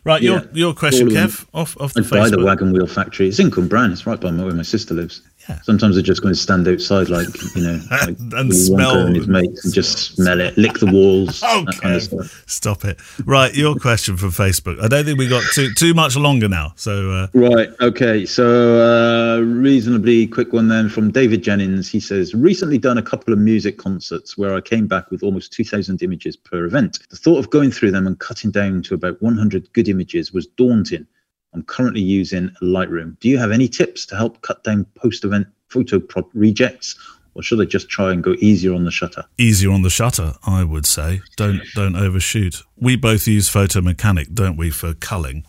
Right, 0.05 0.23
yeah. 0.23 0.31
your 0.31 0.49
your 0.53 0.75
question, 0.75 1.09
Kev, 1.09 1.47
off 1.55 1.81
off 1.81 1.95
the 1.95 2.01
I'd 2.01 2.07
Facebook. 2.07 2.19
buy 2.19 2.31
the 2.31 2.45
wagon 2.45 2.73
wheel 2.73 2.87
factory. 2.87 3.29
It's 3.29 3.39
in 3.39 3.51
Cwmbran. 3.51 3.91
It's 3.91 4.07
right 4.07 4.21
by 4.21 4.31
where 4.31 4.53
my 4.53 4.63
sister 4.63 4.95
lives. 4.95 5.23
Yeah. 5.49 5.61
Sometimes 5.63 5.95
they're 5.95 6.03
just 6.03 6.23
going 6.23 6.35
to 6.35 6.41
stand 6.41 6.67
outside, 6.67 7.11
like 7.11 7.29
you 7.55 7.63
know, 7.63 7.81
like 7.91 8.17
and 8.19 8.55
smell 8.55 9.07
and 9.07 9.15
his 9.15 9.29
mates, 9.29 9.65
and 9.65 9.75
just 9.75 10.17
smell 10.17 10.41
it, 10.41 10.57
lick 10.57 10.79
the 10.79 10.87
walls. 10.87 11.43
okay, 11.43 11.79
kind 11.81 11.97
of 11.97 12.45
stop 12.47 12.85
it. 12.85 12.99
Right, 13.27 13.55
your 13.55 13.75
question 13.75 14.17
from 14.17 14.31
Facebook. 14.31 14.83
I 14.83 14.89
don't 14.89 15.05
think 15.05 15.19
we 15.19 15.29
got 15.29 15.45
too 15.53 15.73
too 15.75 15.93
much 15.93 16.17
longer 16.17 16.49
now. 16.49 16.73
So 16.77 17.11
uh... 17.11 17.27
right, 17.35 17.69
okay. 17.81 18.25
So 18.25 18.81
uh, 18.81 19.41
reasonably 19.41 20.27
quick 20.27 20.53
one 20.53 20.69
then 20.69 20.89
from 20.89 21.11
David 21.11 21.43
Jennings. 21.43 21.91
He 21.91 22.01
says 22.01 22.35
recently 22.35 22.79
done 22.79 22.97
a 22.97 23.03
couple 23.03 23.33
of 23.33 23.39
music 23.39 23.77
concerts 23.77 24.39
where 24.39 24.55
I 24.55 24.61
came 24.61 24.87
back 24.87 25.11
with 25.11 25.23
almost 25.23 25.53
two 25.53 25.65
thousand 25.65 26.03
images 26.03 26.37
per 26.37 26.65
event. 26.65 27.01
The 27.11 27.17
thought 27.17 27.39
of 27.39 27.51
going 27.51 27.71
through 27.71 27.91
them 27.91 28.07
and 28.07 28.19
cutting 28.19 28.51
down 28.51 28.83
to 28.85 28.95
about 28.95 29.21
one 29.21 29.37
hundred 29.37 29.71
good 29.75 29.89
images 29.89 30.33
was 30.33 30.47
daunting. 30.47 31.07
I'm 31.55 31.63
currently 31.63 32.01
using 32.01 32.51
Lightroom. 32.61 33.19
Do 33.21 33.29
you 33.29 33.39
have 33.39 33.53
any 33.53 33.69
tips 33.69 34.07
to 34.07 34.17
help 34.17 34.43
cut 34.43 34.65
down 34.65 34.87
post 34.97 35.25
event 35.25 35.47
photo 35.69 36.01
prop 36.01 36.29
rejects? 36.35 36.97
Or 37.35 37.43
should 37.43 37.61
I 37.61 37.65
just 37.65 37.89
try 37.89 38.13
and 38.13 38.23
go 38.23 38.37
easier 38.39 38.75
on 38.75 38.85
the 38.85 38.93
shutter? 38.93 39.25
Easier 39.39 39.73
on 39.73 39.83
the 39.83 39.91
shutter, 39.91 40.35
I 40.47 40.63
would 40.63 40.87
say. 40.87 41.21
Don't 41.37 41.63
don't 41.75 41.97
overshoot. 41.97 42.63
We 42.77 42.95
both 42.95 43.27
use 43.27 43.49
Photo 43.49 43.81
Mechanic, 43.81 44.33
don't 44.33 44.57
we, 44.57 44.71
for 44.71 44.95
culling? 44.95 45.45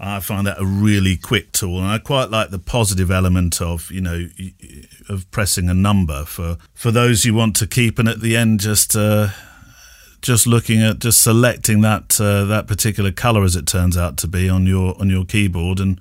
I 0.00 0.20
find 0.20 0.46
that 0.46 0.58
a 0.58 0.64
really 0.64 1.16
quick 1.16 1.52
tool, 1.52 1.78
and 1.78 1.86
I 1.86 1.98
quite 1.98 2.30
like 2.30 2.50
the 2.50 2.58
positive 2.58 3.10
element 3.10 3.60
of 3.60 3.90
you 3.92 4.00
know 4.00 4.28
of 5.08 5.30
pressing 5.30 5.68
a 5.68 5.74
number 5.74 6.24
for 6.24 6.56
for 6.74 6.90
those 6.90 7.24
you 7.24 7.34
want 7.34 7.54
to 7.56 7.66
keep, 7.66 7.98
and 7.98 8.08
at 8.08 8.20
the 8.20 8.36
end 8.36 8.60
just 8.60 8.96
uh, 8.96 9.28
just 10.22 10.46
looking 10.46 10.82
at 10.82 10.98
just 10.98 11.22
selecting 11.22 11.80
that 11.80 12.20
uh, 12.20 12.44
that 12.44 12.66
particular 12.66 13.10
color 13.10 13.44
as 13.44 13.56
it 13.56 13.66
turns 13.66 13.96
out 13.96 14.16
to 14.18 14.26
be 14.26 14.48
on 14.48 14.66
your 14.66 14.98
on 15.00 15.08
your 15.08 15.24
keyboard 15.24 15.80
and 15.80 16.00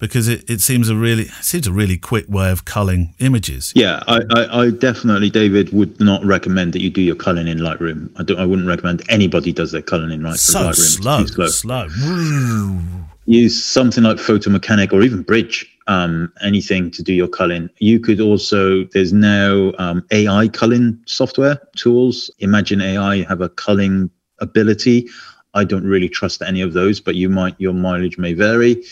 because 0.00 0.28
it, 0.28 0.48
it 0.50 0.60
seems 0.60 0.88
a 0.88 0.96
really 0.96 1.24
it 1.24 1.44
seems 1.44 1.66
a 1.66 1.72
really 1.72 1.96
quick 1.96 2.28
way 2.28 2.50
of 2.50 2.64
culling 2.64 3.14
images. 3.20 3.72
Yeah, 3.76 4.02
I, 4.08 4.20
I, 4.30 4.62
I, 4.62 4.70
definitely, 4.70 5.30
David, 5.30 5.72
would 5.72 6.00
not 6.00 6.24
recommend 6.24 6.72
that 6.72 6.80
you 6.80 6.90
do 6.90 7.02
your 7.02 7.14
culling 7.14 7.46
in 7.46 7.58
Lightroom. 7.58 8.10
I 8.18 8.24
don't. 8.24 8.40
I 8.40 8.46
wouldn't 8.46 8.66
recommend 8.66 9.02
anybody 9.08 9.52
does 9.52 9.70
their 9.70 9.82
culling 9.82 10.10
in 10.10 10.22
Lightroom. 10.22 10.38
So 10.38 10.72
slow, 10.72 11.26
slow, 11.26 11.46
slow. 11.48 12.80
Use 13.26 13.62
something 13.62 14.02
like 14.02 14.18
Photo 14.18 14.50
Mechanic 14.50 14.92
or 14.92 15.02
even 15.02 15.22
Bridge 15.22 15.69
um, 15.90 16.32
anything 16.40 16.88
to 16.92 17.02
do 17.02 17.12
your 17.12 17.26
culling. 17.26 17.68
You 17.80 17.98
could 17.98 18.20
also, 18.20 18.84
there's 18.84 19.12
now 19.12 19.72
um, 19.76 20.06
AI 20.12 20.46
culling 20.46 21.02
software 21.06 21.60
tools. 21.74 22.30
Imagen 22.40 22.80
AI 22.80 23.24
have 23.24 23.40
a 23.40 23.48
culling 23.48 24.08
ability. 24.38 25.08
I 25.54 25.64
don't 25.64 25.84
really 25.84 26.08
trust 26.08 26.42
any 26.42 26.60
of 26.60 26.74
those, 26.74 27.00
but 27.00 27.16
you 27.16 27.28
might, 27.28 27.56
your 27.58 27.74
mileage 27.74 28.18
may 28.18 28.34
vary. 28.34 28.84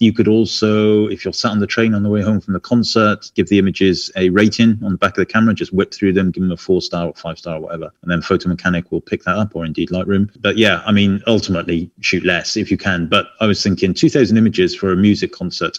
You 0.00 0.12
could 0.12 0.28
also, 0.28 1.08
if 1.08 1.24
you're 1.24 1.32
sat 1.32 1.50
on 1.50 1.58
the 1.58 1.66
train 1.66 1.92
on 1.92 2.04
the 2.04 2.08
way 2.08 2.22
home 2.22 2.40
from 2.40 2.54
the 2.54 2.60
concert, 2.60 3.32
give 3.34 3.48
the 3.48 3.58
images 3.58 4.12
a 4.14 4.30
rating 4.30 4.78
on 4.84 4.92
the 4.92 4.98
back 4.98 5.12
of 5.12 5.16
the 5.16 5.26
camera, 5.26 5.54
just 5.54 5.72
whip 5.72 5.92
through 5.92 6.12
them, 6.12 6.30
give 6.30 6.42
them 6.44 6.52
a 6.52 6.56
four 6.56 6.80
star 6.80 7.06
or 7.06 7.14
five 7.14 7.36
star 7.36 7.56
or 7.56 7.62
whatever. 7.62 7.90
And 8.02 8.10
then 8.10 8.22
Photo 8.22 8.48
Mechanic 8.48 8.92
will 8.92 9.00
pick 9.00 9.24
that 9.24 9.36
up 9.36 9.56
or 9.56 9.64
indeed 9.64 9.88
Lightroom. 9.88 10.30
But 10.40 10.56
yeah, 10.56 10.82
I 10.86 10.92
mean, 10.92 11.20
ultimately 11.26 11.90
shoot 12.00 12.24
less 12.24 12.56
if 12.56 12.70
you 12.70 12.76
can. 12.76 13.08
But 13.08 13.30
I 13.40 13.46
was 13.46 13.60
thinking 13.60 13.92
2000 13.92 14.36
images 14.36 14.76
for 14.76 14.92
a 14.92 14.96
music 14.96 15.32
concert 15.32 15.78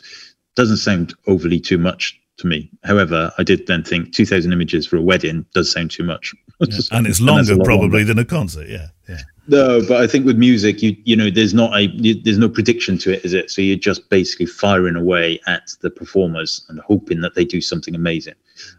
doesn't 0.60 0.76
sound 0.76 1.16
overly 1.26 1.57
too 1.57 1.78
much 1.78 2.20
to 2.36 2.45
me. 2.45 2.70
However, 2.84 3.32
I 3.38 3.43
did 3.43 3.66
then 3.66 3.82
think 3.82 4.14
2,000 4.14 4.51
images 4.51 4.86
for 4.86 4.97
a 4.97 5.01
wedding 5.01 5.45
does 5.53 5.72
sound 5.72 5.89
too 5.89 6.03
much. 6.03 6.36
Yeah. 6.60 6.80
and 6.91 7.07
it's 7.07 7.22
longer 7.22 7.53
and 7.53 7.64
probably 7.64 7.99
longer. 7.99 8.03
than 8.03 8.20
a 8.20 8.26
concert. 8.26 8.68
Yeah, 8.68 8.88
yeah. 9.07 9.22
No, 9.47 9.80
but 9.88 10.01
I 10.01 10.05
think 10.05 10.26
with 10.26 10.38
music, 10.38 10.84
you 10.84 10.97
you 11.05 11.16
know, 11.16 11.30
there's 11.30 11.53
not 11.53 11.74
a 11.74 11.84
you, 11.84 12.22
there's 12.22 12.38
no 12.38 12.49
prediction 12.49 12.97
to 12.99 13.14
it, 13.14 13.24
is 13.24 13.34
it? 13.34 13.49
So 13.49 13.62
you're 13.62 13.78
just 13.78 14.10
basically 14.10 14.47
firing 14.47 14.97
away 14.97 15.39
at 15.47 15.72
the 15.80 15.89
performers 15.89 16.66
and 16.68 16.82
hoping 16.82 17.22
that 17.22 17.36
they 17.36 17.45
do 17.45 17.62
something 17.62 17.95
amazing. 17.95 18.36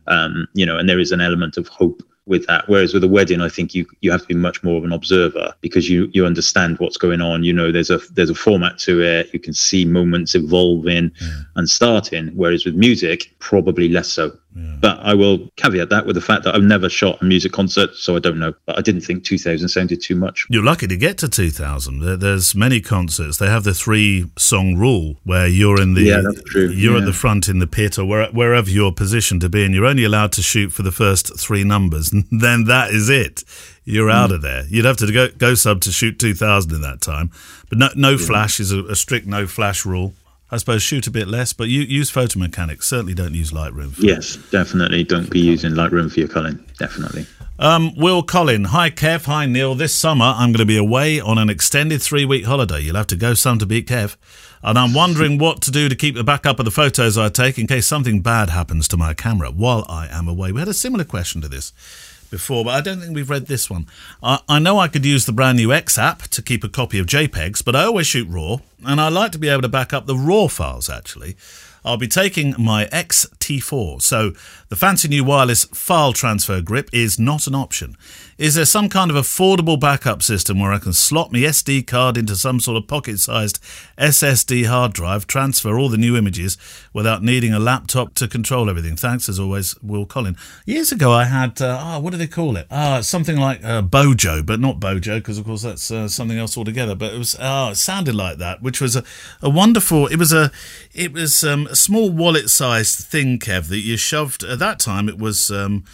Um, 0.06 0.46
you 0.52 0.66
know, 0.66 0.76
and 0.76 0.86
there 0.86 1.00
is 1.00 1.12
an 1.12 1.22
element 1.22 1.56
of 1.56 1.66
hope 1.66 2.02
with 2.26 2.46
that. 2.46 2.68
Whereas 2.68 2.94
with 2.94 3.04
a 3.04 3.08
wedding, 3.08 3.40
I 3.40 3.48
think 3.48 3.74
you 3.74 3.86
you 4.00 4.10
have 4.10 4.22
to 4.22 4.26
be 4.26 4.34
much 4.34 4.62
more 4.62 4.78
of 4.78 4.84
an 4.84 4.92
observer 4.92 5.54
because 5.60 5.88
you 5.88 6.10
you 6.12 6.26
understand 6.26 6.78
what's 6.78 6.96
going 6.96 7.20
on. 7.20 7.44
You 7.44 7.52
know, 7.52 7.72
there's 7.72 7.90
a 7.90 7.98
there's 8.12 8.30
a 8.30 8.34
format 8.34 8.78
to 8.80 9.02
it. 9.02 9.32
You 9.32 9.40
can 9.40 9.54
see 9.54 9.84
moments 9.84 10.34
evolving 10.34 11.10
yeah. 11.20 11.28
and 11.56 11.68
starting. 11.68 12.28
Whereas 12.28 12.64
with 12.64 12.74
music, 12.74 13.34
probably 13.38 13.88
less 13.88 14.08
so. 14.08 14.36
Yeah. 14.54 14.76
But 14.80 14.98
I 15.00 15.14
will 15.14 15.48
caveat 15.56 15.90
that 15.90 16.06
with 16.06 16.16
the 16.16 16.20
fact 16.20 16.44
that 16.44 16.54
I've 16.54 16.62
never 16.62 16.88
shot 16.88 17.22
a 17.22 17.24
music 17.24 17.52
concert, 17.52 17.94
so 17.94 18.16
I 18.16 18.18
don't 18.18 18.38
know. 18.38 18.52
But 18.66 18.78
I 18.78 18.80
didn't 18.80 19.02
think 19.02 19.24
2000 19.24 19.68
sounded 19.68 20.02
too 20.02 20.16
much. 20.16 20.46
You're 20.50 20.64
lucky 20.64 20.88
to 20.88 20.96
get 20.96 21.18
to 21.18 21.28
2000. 21.28 22.18
There's 22.18 22.54
many 22.54 22.80
concerts. 22.80 23.38
They 23.38 23.46
have 23.46 23.64
the 23.64 23.74
three 23.74 24.26
song 24.36 24.76
rule 24.76 25.16
where 25.24 25.46
you're 25.46 25.80
in 25.80 25.94
the 25.94 26.02
yeah, 26.02 26.20
that's 26.24 26.42
true. 26.44 26.68
you're 26.68 26.94
yeah. 26.94 27.00
at 27.00 27.04
the 27.04 27.12
front 27.12 27.48
in 27.48 27.60
the 27.60 27.66
pit 27.66 27.98
or 27.98 28.04
where, 28.04 28.26
wherever 28.30 28.68
you're 28.68 28.92
positioned 28.92 29.40
to 29.42 29.48
be, 29.48 29.64
and 29.64 29.74
you're 29.74 29.86
only 29.86 30.04
allowed 30.04 30.32
to 30.32 30.42
shoot 30.42 30.70
for 30.70 30.82
the 30.82 30.92
first 30.92 31.38
three 31.38 31.62
numbers. 31.62 32.12
And 32.12 32.24
then 32.30 32.64
that 32.64 32.90
is 32.90 33.08
it. 33.08 33.44
You're 33.84 34.08
mm. 34.08 34.14
out 34.14 34.32
of 34.32 34.42
there. 34.42 34.64
You'd 34.68 34.84
have 34.84 34.96
to 34.98 35.12
go 35.12 35.28
go 35.28 35.54
sub 35.54 35.80
to 35.82 35.92
shoot 35.92 36.18
2000 36.18 36.74
in 36.74 36.80
that 36.80 37.00
time. 37.00 37.30
But 37.68 37.78
no, 37.78 37.88
no 37.94 38.18
flash 38.18 38.58
is 38.58 38.72
a, 38.72 38.84
a 38.86 38.96
strict 38.96 39.26
no 39.26 39.46
flash 39.46 39.86
rule. 39.86 40.12
I 40.52 40.56
suppose 40.56 40.82
shoot 40.82 41.06
a 41.06 41.10
bit 41.10 41.28
less, 41.28 41.52
but 41.52 41.68
you 41.68 41.82
use 41.82 42.10
photo 42.10 42.38
mechanics. 42.38 42.88
Certainly 42.88 43.14
don't 43.14 43.34
use 43.34 43.52
Lightroom. 43.52 43.94
yes, 43.98 44.36
definitely. 44.50 45.04
Don't 45.04 45.30
be 45.30 45.40
using 45.40 45.72
Lightroom 45.72 46.12
for 46.12 46.20
your 46.20 46.28
culling. 46.28 46.58
Definitely. 46.78 47.26
Um, 47.58 47.94
Will 47.94 48.22
Collin, 48.22 48.64
hi 48.64 48.88
Kev, 48.88 49.26
hi 49.26 49.44
Neale. 49.44 49.74
This 49.74 49.94
summer 49.94 50.24
I'm 50.36 50.50
going 50.50 50.60
to 50.60 50.64
be 50.64 50.78
away 50.78 51.20
on 51.20 51.36
an 51.36 51.50
extended 51.50 52.00
three 52.00 52.24
week 52.24 52.46
holiday. 52.46 52.80
You'll 52.80 52.96
have 52.96 53.06
to 53.08 53.16
go 53.16 53.34
some 53.34 53.58
to 53.58 53.66
beat 53.66 53.86
Kev. 53.86 54.16
And 54.62 54.78
I'm 54.78 54.94
wondering 54.94 55.38
what 55.38 55.60
to 55.62 55.70
do 55.70 55.88
to 55.88 55.94
keep 55.94 56.14
the 56.14 56.24
backup 56.24 56.58
of 56.58 56.64
the 56.64 56.70
photos 56.70 57.16
I 57.18 57.28
take 57.28 57.58
in 57.58 57.66
case 57.66 57.86
something 57.86 58.20
bad 58.22 58.50
happens 58.50 58.88
to 58.88 58.96
my 58.96 59.14
camera 59.14 59.50
while 59.50 59.84
I 59.88 60.06
am 60.06 60.26
away. 60.26 60.52
We 60.52 60.60
had 60.60 60.68
a 60.68 60.74
similar 60.74 61.04
question 61.04 61.40
to 61.42 61.48
this 61.48 61.72
before, 62.30 62.64
but 62.64 62.74
I 62.74 62.80
don't 62.80 63.00
think 63.00 63.14
we've 63.14 63.30
read 63.30 63.46
this 63.46 63.68
one. 63.68 63.86
I, 64.22 64.40
I 64.48 64.58
know 64.58 64.78
I 64.78 64.88
could 64.88 65.04
use 65.04 65.26
the 65.26 65.32
brand 65.32 65.58
new 65.58 65.72
X 65.72 65.98
app 65.98 66.22
to 66.28 66.42
keep 66.42 66.64
a 66.64 66.68
copy 66.68 66.98
of 66.98 67.06
JPEGs, 67.06 67.64
but 67.64 67.76
I 67.76 67.84
always 67.84 68.06
shoot 68.06 68.28
RAW, 68.28 68.60
and 68.86 69.00
I 69.00 69.08
like 69.08 69.32
to 69.32 69.38
be 69.38 69.48
able 69.48 69.62
to 69.62 69.68
back 69.68 69.92
up 69.92 70.06
the 70.06 70.16
RAW 70.16 70.48
files 70.48 70.88
actually. 70.88 71.36
I'll 71.84 71.96
be 71.96 72.08
taking 72.08 72.54
my 72.58 72.84
XT 72.86 73.39
T4. 73.50 74.00
So 74.00 74.32
the 74.68 74.76
fancy 74.76 75.08
new 75.08 75.24
wireless 75.24 75.64
file 75.64 76.12
transfer 76.12 76.60
grip 76.60 76.88
is 76.92 77.18
not 77.18 77.46
an 77.46 77.54
option. 77.54 77.96
Is 78.38 78.54
there 78.54 78.64
some 78.64 78.88
kind 78.88 79.10
of 79.10 79.16
affordable 79.18 79.78
backup 79.78 80.22
system 80.22 80.60
where 80.60 80.72
I 80.72 80.78
can 80.78 80.94
slot 80.94 81.30
my 81.30 81.40
SD 81.40 81.86
card 81.86 82.16
into 82.16 82.36
some 82.36 82.58
sort 82.58 82.78
of 82.78 82.88
pocket 82.88 83.18
sized 83.18 83.62
SSD 83.98 84.66
hard 84.66 84.92
drive, 84.94 85.26
transfer 85.26 85.78
all 85.78 85.88
the 85.88 85.98
new 85.98 86.16
images 86.16 86.56
without 86.94 87.22
needing 87.22 87.52
a 87.52 87.58
laptop 87.58 88.14
to 88.14 88.28
control 88.28 88.70
everything? 88.70 88.96
Thanks, 88.96 89.28
as 89.28 89.38
always, 89.38 89.78
Will 89.82 90.06
Collin. 90.06 90.36
Years 90.64 90.92
ago, 90.92 91.12
I 91.12 91.24
had, 91.24 91.60
uh, 91.60 91.78
oh, 91.82 92.00
what 92.00 92.12
do 92.12 92.16
they 92.16 92.26
call 92.26 92.56
it? 92.56 92.66
Uh, 92.70 93.02
something 93.02 93.36
like 93.36 93.62
uh, 93.64 93.82
Bojo, 93.82 94.42
but 94.42 94.60
not 94.60 94.80
Bojo, 94.80 95.18
because 95.18 95.36
of 95.36 95.44
course 95.44 95.62
that's 95.62 95.90
uh, 95.90 96.08
something 96.08 96.38
else 96.38 96.56
altogether. 96.56 96.94
But 96.94 97.12
it 97.12 97.18
was, 97.18 97.36
oh, 97.38 97.70
it 97.70 97.76
sounded 97.76 98.14
like 98.14 98.38
that, 98.38 98.62
which 98.62 98.80
was 98.80 98.96
a, 98.96 99.04
a 99.42 99.50
wonderful, 99.50 100.06
it 100.06 100.16
was 100.16 100.32
a, 100.32 100.50
it 100.94 101.12
was 101.12 101.42
um, 101.44 101.66
a 101.66 101.76
small 101.76 102.10
wallet 102.10 102.48
sized 102.48 103.00
thing, 103.00 103.38
Kev, 103.40 103.68
that 103.68 103.78
you 103.78 103.96
shoved, 103.96 104.44
at 104.44 104.58
that 104.58 104.78
time, 104.78 105.08
it 105.08 105.18
was. 105.18 105.50
Um, 105.50 105.84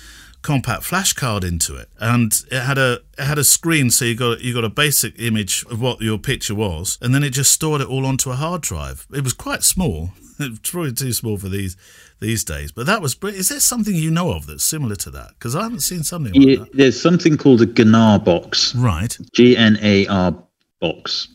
compact 0.46 0.84
flash 0.84 1.12
card 1.12 1.42
into 1.42 1.74
it, 1.74 1.88
and 1.98 2.44
it 2.52 2.60
had 2.60 2.78
a 2.78 3.00
it 3.18 3.24
had 3.24 3.36
a 3.36 3.42
screen, 3.42 3.90
so 3.90 4.04
you 4.04 4.14
got 4.14 4.40
you 4.42 4.54
got 4.54 4.62
a 4.62 4.68
basic 4.68 5.18
image 5.18 5.64
of 5.72 5.80
what 5.80 6.00
your 6.00 6.18
picture 6.18 6.54
was, 6.54 6.98
and 7.02 7.12
then 7.12 7.24
it 7.24 7.30
just 7.30 7.50
stored 7.50 7.80
it 7.80 7.88
all 7.88 8.06
onto 8.06 8.30
a 8.30 8.36
hard 8.36 8.62
drive. 8.62 9.08
It 9.12 9.24
was 9.24 9.32
quite 9.32 9.64
small. 9.64 10.10
It's 10.38 10.70
probably 10.70 10.92
too 10.92 11.14
small 11.14 11.38
for 11.38 11.48
these 11.48 11.78
these 12.20 12.44
days, 12.44 12.70
but 12.70 12.84
that 12.84 13.00
was. 13.00 13.16
Is 13.22 13.48
there 13.48 13.58
something 13.58 13.94
you 13.94 14.10
know 14.10 14.32
of 14.32 14.46
that's 14.46 14.64
similar 14.64 14.94
to 14.96 15.10
that? 15.12 15.30
Because 15.30 15.56
I 15.56 15.62
haven't 15.62 15.80
seen 15.80 16.02
something. 16.02 16.34
Like 16.34 16.58
yeah, 16.58 16.64
there's 16.74 17.00
something 17.00 17.38
called 17.38 17.62
a 17.62 17.66
GNAR 17.66 18.18
box. 18.18 18.74
Right. 18.74 19.16
G 19.32 19.56
N 19.56 19.78
A 19.80 20.06
R 20.08 20.34
box. 20.78 21.28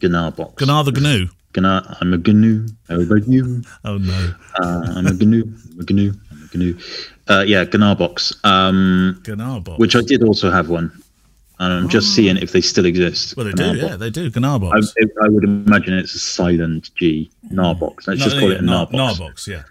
GNAR 0.00 0.30
box. 0.30 0.64
GNAR 0.64 0.84
the 0.84 0.92
GNU. 0.92 1.26
GNAR. 1.54 1.96
I'm 2.00 2.12
a 2.12 2.18
GNU. 2.18 2.66
How 2.88 3.00
about 3.00 3.26
you? 3.28 3.62
Oh 3.84 3.98
no. 3.98 4.34
Uh, 4.60 4.92
I'm 4.96 5.06
a 5.06 5.12
GNU. 5.12 5.44
I'm 5.72 5.80
a 5.80 5.84
GNU. 5.84 6.12
I'm 6.30 6.50
a 6.52 6.56
GNU. 6.56 6.78
Uh, 7.28 7.44
yeah, 7.46 7.64
GNAR 7.64 7.96
box. 7.96 8.34
Um, 8.44 9.20
GNAR 9.24 9.60
box. 9.60 9.78
Which 9.78 9.96
I 9.96 10.02
did 10.02 10.22
also 10.22 10.50
have 10.50 10.68
one. 10.68 10.90
And 11.60 11.72
I'm 11.72 11.88
just 11.88 12.08
oh. 12.08 12.16
seeing 12.16 12.36
if 12.36 12.50
they 12.52 12.60
still 12.60 12.84
exist. 12.84 13.36
Well, 13.36 13.46
they 13.46 13.52
do, 13.52 13.76
yeah, 13.76 13.96
they 13.96 14.10
do. 14.10 14.28
GNAR 14.28 14.58
box. 14.58 14.92
I, 15.00 15.24
I, 15.24 15.28
would 15.28 15.44
imagine 15.44 15.94
it's 15.94 16.14
a 16.14 16.18
silent 16.18 16.90
G, 16.96 17.30
NAR 17.50 17.74
box. 17.76 18.08
Let's 18.08 18.20
no, 18.20 18.24
just 18.26 18.38
call 18.38 18.48
yeah, 18.48 18.56
it 18.56 18.60
a 18.60 18.64
NAR, 18.64 18.88
NAR 18.90 19.14
box. 19.14 19.46
yeah. 19.46 19.62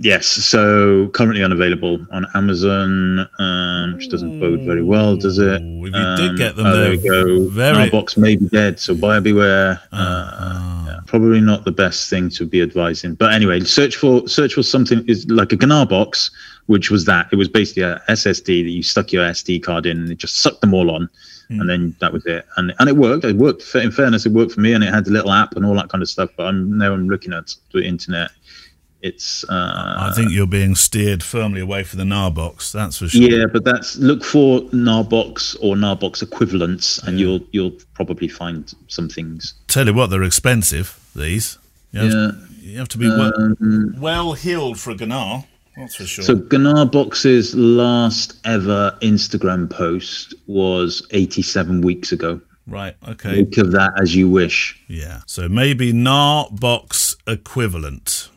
Yes, 0.00 0.26
so 0.26 1.08
currently 1.08 1.42
unavailable 1.42 2.06
on 2.12 2.24
Amazon, 2.34 3.28
um, 3.40 3.94
which 3.94 4.08
doesn't 4.08 4.38
bode 4.38 4.60
very 4.60 4.82
well, 4.82 5.16
does 5.16 5.38
it? 5.38 5.60
If 5.60 5.62
you 5.62 5.92
um, 5.92 6.16
did 6.16 6.36
get 6.36 6.54
them, 6.54 6.66
oh, 6.66 6.76
there 6.76 6.90
we 6.90 6.98
go. 6.98 7.48
Very... 7.48 7.90
box 7.90 8.16
may 8.16 8.36
be 8.36 8.46
dead, 8.46 8.78
so 8.78 8.94
buyer 8.94 9.20
beware. 9.20 9.80
Uh, 9.92 9.96
uh, 9.96 10.84
yeah, 10.86 11.00
probably 11.06 11.40
not 11.40 11.64
the 11.64 11.72
best 11.72 12.08
thing 12.08 12.30
to 12.30 12.46
be 12.46 12.62
advising. 12.62 13.14
But 13.14 13.32
anyway, 13.32 13.58
search 13.60 13.96
for 13.96 14.28
search 14.28 14.54
for 14.54 14.62
something 14.62 15.04
is 15.08 15.28
like 15.28 15.52
a 15.52 15.56
GNAR 15.56 15.86
box, 15.86 16.30
which 16.66 16.92
was 16.92 17.04
that. 17.06 17.26
It 17.32 17.36
was 17.36 17.48
basically 17.48 17.82
a 17.82 18.00
SSD 18.08 18.62
that 18.62 18.70
you 18.70 18.84
stuck 18.84 19.12
your 19.12 19.24
SD 19.24 19.64
card 19.64 19.84
in, 19.84 19.98
and 19.98 20.12
it 20.12 20.18
just 20.18 20.36
sucked 20.36 20.60
them 20.60 20.74
all 20.74 20.92
on. 20.92 21.10
Mm. 21.50 21.60
And 21.60 21.70
then 21.70 21.96
that 21.98 22.12
was 22.12 22.24
it, 22.24 22.46
and 22.56 22.72
and 22.78 22.88
it 22.88 22.96
worked. 22.96 23.24
It 23.24 23.34
worked. 23.34 23.74
In 23.74 23.90
fairness, 23.90 24.26
it 24.26 24.32
worked 24.32 24.52
for 24.52 24.60
me, 24.60 24.74
and 24.74 24.84
it 24.84 24.94
had 24.94 25.08
a 25.08 25.10
little 25.10 25.32
app 25.32 25.56
and 25.56 25.66
all 25.66 25.74
that 25.74 25.88
kind 25.88 26.02
of 26.02 26.08
stuff. 26.08 26.30
But 26.36 26.46
I'm 26.46 26.78
now 26.78 26.92
I'm 26.92 27.08
looking 27.08 27.32
at 27.32 27.52
the 27.72 27.82
internet 27.82 28.30
it's. 29.00 29.44
Uh, 29.44 29.94
I 29.98 30.12
think 30.14 30.32
you're 30.32 30.46
being 30.46 30.74
steered 30.74 31.22
firmly 31.22 31.60
away 31.60 31.84
from 31.84 31.98
the 31.98 32.04
Narbox. 32.04 32.72
That's 32.72 32.98
for 32.98 33.08
sure. 33.08 33.22
Yeah, 33.22 33.46
but 33.46 33.64
that's 33.64 33.96
look 33.96 34.24
for 34.24 34.60
Narbox 34.70 35.56
or 35.60 35.76
Narbox 35.76 36.22
equivalents, 36.22 36.98
and 36.98 37.18
yeah. 37.18 37.26
you'll 37.26 37.40
you'll 37.52 37.78
probably 37.94 38.28
find 38.28 38.72
some 38.88 39.08
things. 39.08 39.54
Tell 39.68 39.86
you 39.86 39.94
what, 39.94 40.10
they're 40.10 40.22
expensive. 40.22 40.98
These. 41.14 41.58
You 41.92 42.00
have, 42.00 42.12
yeah. 42.12 42.30
You 42.60 42.78
have 42.78 42.88
to 42.88 42.98
be 42.98 43.08
um, 43.08 43.56
well, 43.58 44.00
well 44.00 44.32
heeled 44.34 44.78
for 44.78 44.90
a 44.90 44.94
GNAR. 44.94 45.44
That's 45.76 45.94
for 45.94 46.04
sure. 46.04 46.24
So 46.24 46.34
GNAR 46.34 46.86
Box's 46.86 47.54
last 47.54 48.40
ever 48.44 48.96
Instagram 49.00 49.70
post 49.70 50.34
was 50.46 51.06
87 51.12 51.80
weeks 51.82 52.12
ago. 52.12 52.40
Right. 52.66 52.96
Okay. 53.08 53.36
Think 53.36 53.56
of 53.58 53.72
that 53.72 53.92
as 54.00 54.14
you 54.14 54.28
wish. 54.28 54.78
Yeah. 54.88 55.22
So 55.26 55.48
maybe 55.48 55.92
NAR 55.92 56.48
box 56.50 57.16
equivalent 57.26 58.28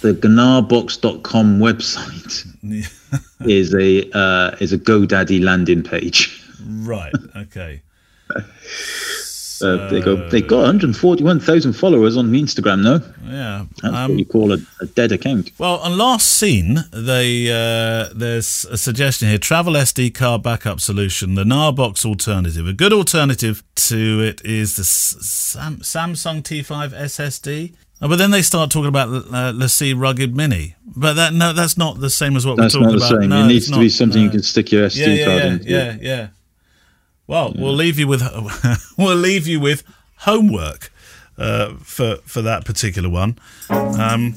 the 0.00 0.12
gnarbox.com 0.12 1.58
website 1.58 2.46
is 3.40 3.74
a 3.74 4.10
uh, 4.16 4.56
is 4.60 4.72
a 4.72 4.78
GoDaddy 4.78 5.42
landing 5.42 5.82
page. 5.82 6.42
Right. 6.66 7.12
Okay. 7.36 7.82
Uh, 9.62 9.90
they 9.90 10.00
go. 10.00 10.16
They 10.30 10.40
got 10.40 10.62
141,000 10.62 11.74
followers 11.74 12.16
on 12.16 12.30
Instagram 12.30 12.82
now. 12.82 13.06
Yeah, 13.30 13.66
that's 13.82 13.94
um, 13.94 14.12
what 14.12 14.18
you 14.18 14.24
call 14.24 14.52
a, 14.52 14.58
a, 14.80 14.86
dead 14.86 15.12
account. 15.12 15.50
Well, 15.58 15.76
on 15.80 15.98
last 15.98 16.26
seen, 16.26 16.78
they 16.92 17.50
uh, 17.50 18.08
there's 18.14 18.64
a 18.70 18.78
suggestion 18.78 19.28
here: 19.28 19.36
travel 19.36 19.74
SD 19.74 20.14
card 20.14 20.42
backup 20.42 20.80
solution, 20.80 21.34
the 21.34 21.44
Narbox 21.44 22.06
alternative. 22.06 22.66
A 22.66 22.72
good 22.72 22.92
alternative 22.92 23.62
to 23.74 24.20
it 24.22 24.40
is 24.44 24.76
the 24.76 24.84
Sam- 24.84 25.80
Samsung 25.80 26.42
T5 26.42 26.98
SSD. 26.98 27.74
Oh, 28.02 28.08
but 28.08 28.16
then 28.16 28.30
they 28.30 28.40
start 28.40 28.70
talking 28.70 28.88
about 28.88 29.08
uh, 29.08 29.68
see, 29.68 29.92
Rugged 29.92 30.34
Mini. 30.34 30.74
But 30.96 31.14
that 31.14 31.34
no, 31.34 31.52
that's 31.52 31.76
not 31.76 32.00
the 32.00 32.10
same 32.10 32.36
as 32.36 32.46
what 32.46 32.56
that's 32.56 32.74
we're 32.74 32.80
talking 32.80 32.96
about. 32.96 33.00
That's 33.00 33.12
not 33.12 33.16
the 33.16 33.22
same. 33.22 33.30
No, 33.30 33.44
it 33.44 33.48
needs 33.48 33.70
to 33.70 33.78
be 33.78 33.88
something 33.88 34.22
you 34.22 34.30
can 34.30 34.42
stick 34.42 34.72
your 34.72 34.86
SD 34.86 34.98
yeah, 34.98 35.06
yeah, 35.06 35.24
card 35.24 35.38
yeah, 35.38 35.46
into. 35.46 35.68
Yeah, 35.68 35.96
yeah. 36.00 36.28
Well, 37.26 37.52
yeah. 37.54 37.62
we'll 37.62 37.74
leave 37.74 37.98
you 37.98 38.08
with 38.08 38.22
we'll 38.98 39.16
leave 39.16 39.46
you 39.46 39.60
with 39.60 39.84
homework 40.16 40.90
uh, 41.36 41.74
for 41.82 42.16
for 42.24 42.42
that 42.42 42.64
particular 42.64 43.10
one. 43.10 43.38
Um, 43.68 44.34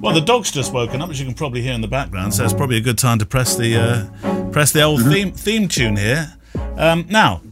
well, 0.00 0.14
the 0.14 0.22
dog's 0.24 0.50
just 0.50 0.72
woken 0.72 1.02
up, 1.02 1.10
as 1.10 1.18
you 1.20 1.26
can 1.26 1.34
probably 1.34 1.62
hear 1.62 1.72
in 1.72 1.80
the 1.80 1.88
background. 1.88 2.34
So 2.34 2.44
it's 2.44 2.52
probably 2.52 2.76
a 2.76 2.82
good 2.82 2.98
time 2.98 3.18
to 3.18 3.26
press 3.26 3.56
the 3.56 3.76
uh, 3.76 4.50
press 4.50 4.72
the 4.72 4.82
old 4.82 5.00
mm-hmm. 5.00 5.10
theme 5.10 5.32
theme 5.32 5.68
tune 5.68 5.96
here. 5.96 6.34
Um, 6.76 7.06
now, 7.08 7.42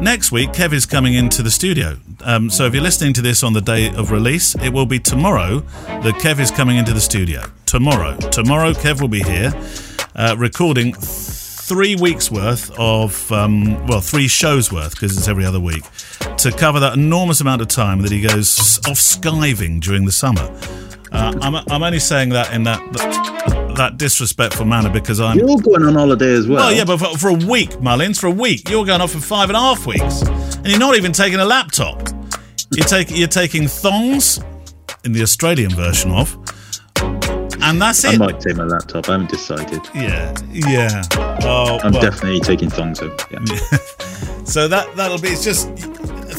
next 0.00 0.32
week, 0.32 0.50
Kev 0.50 0.72
is 0.72 0.86
coming 0.86 1.14
into 1.14 1.42
the 1.42 1.50
studio 1.50 1.98
um, 2.22 2.50
so 2.50 2.66
if 2.66 2.74
you're 2.74 2.82
listening 2.82 3.12
to 3.14 3.22
this 3.22 3.42
on 3.42 3.52
the 3.52 3.60
day 3.60 3.88
of 3.94 4.10
release, 4.10 4.54
it 4.56 4.70
will 4.70 4.86
be 4.86 4.98
tomorrow 4.98 5.60
that 5.86 6.14
Kev 6.16 6.38
is 6.38 6.50
coming 6.50 6.76
into 6.76 6.92
the 6.92 7.00
studio. 7.00 7.42
Tomorrow. 7.66 8.16
Tomorrow, 8.16 8.72
Kev 8.72 9.00
will 9.00 9.08
be 9.08 9.22
here 9.22 9.52
uh, 10.14 10.34
recording 10.38 10.92
three 10.92 11.96
weeks 11.96 12.30
worth 12.30 12.70
of, 12.78 13.30
um, 13.32 13.86
well, 13.86 14.00
three 14.00 14.28
shows 14.28 14.72
worth, 14.72 14.92
because 14.92 15.16
it's 15.16 15.28
every 15.28 15.46
other 15.46 15.60
week, 15.60 15.84
to 16.36 16.50
cover 16.52 16.80
that 16.80 16.94
enormous 16.94 17.40
amount 17.40 17.62
of 17.62 17.68
time 17.68 18.02
that 18.02 18.10
he 18.10 18.20
goes 18.20 18.78
off 18.86 18.98
skiving 18.98 19.80
during 19.80 20.04
the 20.04 20.12
summer. 20.12 20.50
Uh, 21.12 21.32
I'm, 21.40 21.54
I'm 21.54 21.82
only 21.82 21.98
saying 21.98 22.30
that 22.30 22.52
in 22.52 22.64
that, 22.64 22.80
that, 22.92 23.59
that 23.76 23.96
disrespectful 23.96 24.64
manner 24.64 24.90
because 24.90 25.20
I'm. 25.20 25.38
You're 25.38 25.58
going 25.58 25.84
on 25.84 25.94
holiday 25.94 26.32
as 26.32 26.46
well. 26.46 26.66
Well, 26.66 26.72
yeah, 26.72 26.84
but 26.84 26.98
for, 26.98 27.18
for, 27.18 27.28
a 27.28 27.34
week, 27.34 27.80
Mullins, 27.80 28.18
for 28.18 28.26
a 28.26 28.32
week. 28.32 28.68
You're 28.68 28.84
going 28.84 29.00
off 29.00 29.12
for 29.12 29.20
five 29.20 29.50
and 29.50 29.56
a 29.56 29.60
half 29.60 29.86
weeks, 29.86 30.22
and 30.22 30.66
you're 30.66 30.78
not 30.78 30.96
even 30.96 31.12
taking 31.12 31.40
a 31.40 31.44
laptop. 31.44 32.08
You're 32.72 32.86
taking 32.86 33.16
you're 33.16 33.28
taking 33.28 33.66
thongs 33.66 34.40
in 35.04 35.12
the 35.12 35.22
Australian 35.22 35.70
version 35.70 36.10
of, 36.12 36.36
and 37.62 37.80
that's 37.80 38.04
it. 38.04 38.14
I 38.14 38.18
might 38.18 38.40
take 38.40 38.56
my 38.56 38.64
laptop. 38.64 39.08
I 39.08 39.12
haven't 39.12 39.30
decided. 39.30 39.80
Yeah, 39.94 40.34
yeah. 40.50 41.02
Oh, 41.42 41.80
I'm 41.82 41.92
well. 41.92 42.02
definitely 42.02 42.40
taking 42.40 42.70
thongs. 42.70 43.00
Over, 43.00 43.16
yeah. 43.30 43.44
so 44.44 44.68
that 44.68 44.88
that'll 44.96 45.20
be. 45.20 45.28
It's 45.28 45.44
just 45.44 45.68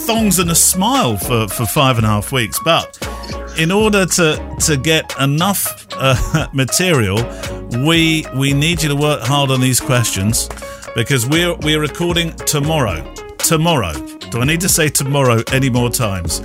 thongs 0.06 0.40
and 0.40 0.50
a 0.50 0.56
smile 0.56 1.18
for 1.18 1.48
for 1.48 1.66
five 1.66 1.98
and 1.98 2.06
a 2.06 2.10
half 2.10 2.32
weeks, 2.32 2.60
but 2.64 2.98
in 3.58 3.72
order 3.72 4.06
to 4.06 4.58
to 4.62 4.78
get 4.78 5.14
enough 5.20 5.88
uh, 6.02 6.48
material, 6.54 7.18
we 7.86 8.26
we 8.36 8.54
need 8.54 8.82
you 8.84 8.90
to 8.90 8.96
work 8.96 9.22
hard 9.22 9.52
on 9.52 9.62
these 9.62 9.80
questions 9.80 10.50
because 10.96 11.26
we're 11.26 11.56
we're 11.58 11.80
recording 11.80 12.36
tomorrow. 12.46 13.14
Tomorrow. 13.38 13.94
Do 14.32 14.42
I 14.42 14.46
need 14.46 14.62
to 14.62 14.70
say 14.70 14.90
tomorrow 14.90 15.44
any 15.52 15.70
more 15.70 15.90
times? 15.90 16.42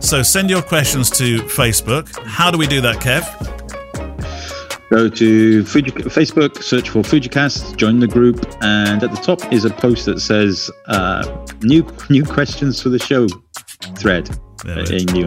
So 0.00 0.22
send 0.22 0.50
your 0.50 0.62
questions 0.62 1.10
to 1.10 1.38
Facebook. 1.42 2.08
How 2.26 2.50
do 2.50 2.58
we 2.58 2.66
do 2.66 2.80
that, 2.82 2.96
Kev? 2.96 3.22
Go 4.90 5.08
to 5.08 5.64
Fuji, 5.64 5.90
Facebook, 5.90 6.62
search 6.62 6.90
for 6.90 6.98
FujiCast, 6.98 7.76
join 7.76 7.98
the 7.98 8.06
group, 8.06 8.44
and 8.60 9.02
at 9.02 9.10
the 9.10 9.16
top 9.16 9.50
is 9.50 9.64
a 9.64 9.70
post 9.70 10.04
that 10.04 10.20
says 10.20 10.70
uh, 10.86 11.46
"new 11.62 11.86
new 12.10 12.24
questions 12.24 12.82
for 12.82 12.90
the 12.90 12.98
show" 12.98 13.26
thread. 13.96 14.30
Uh, 14.64 14.84
new 15.12 15.26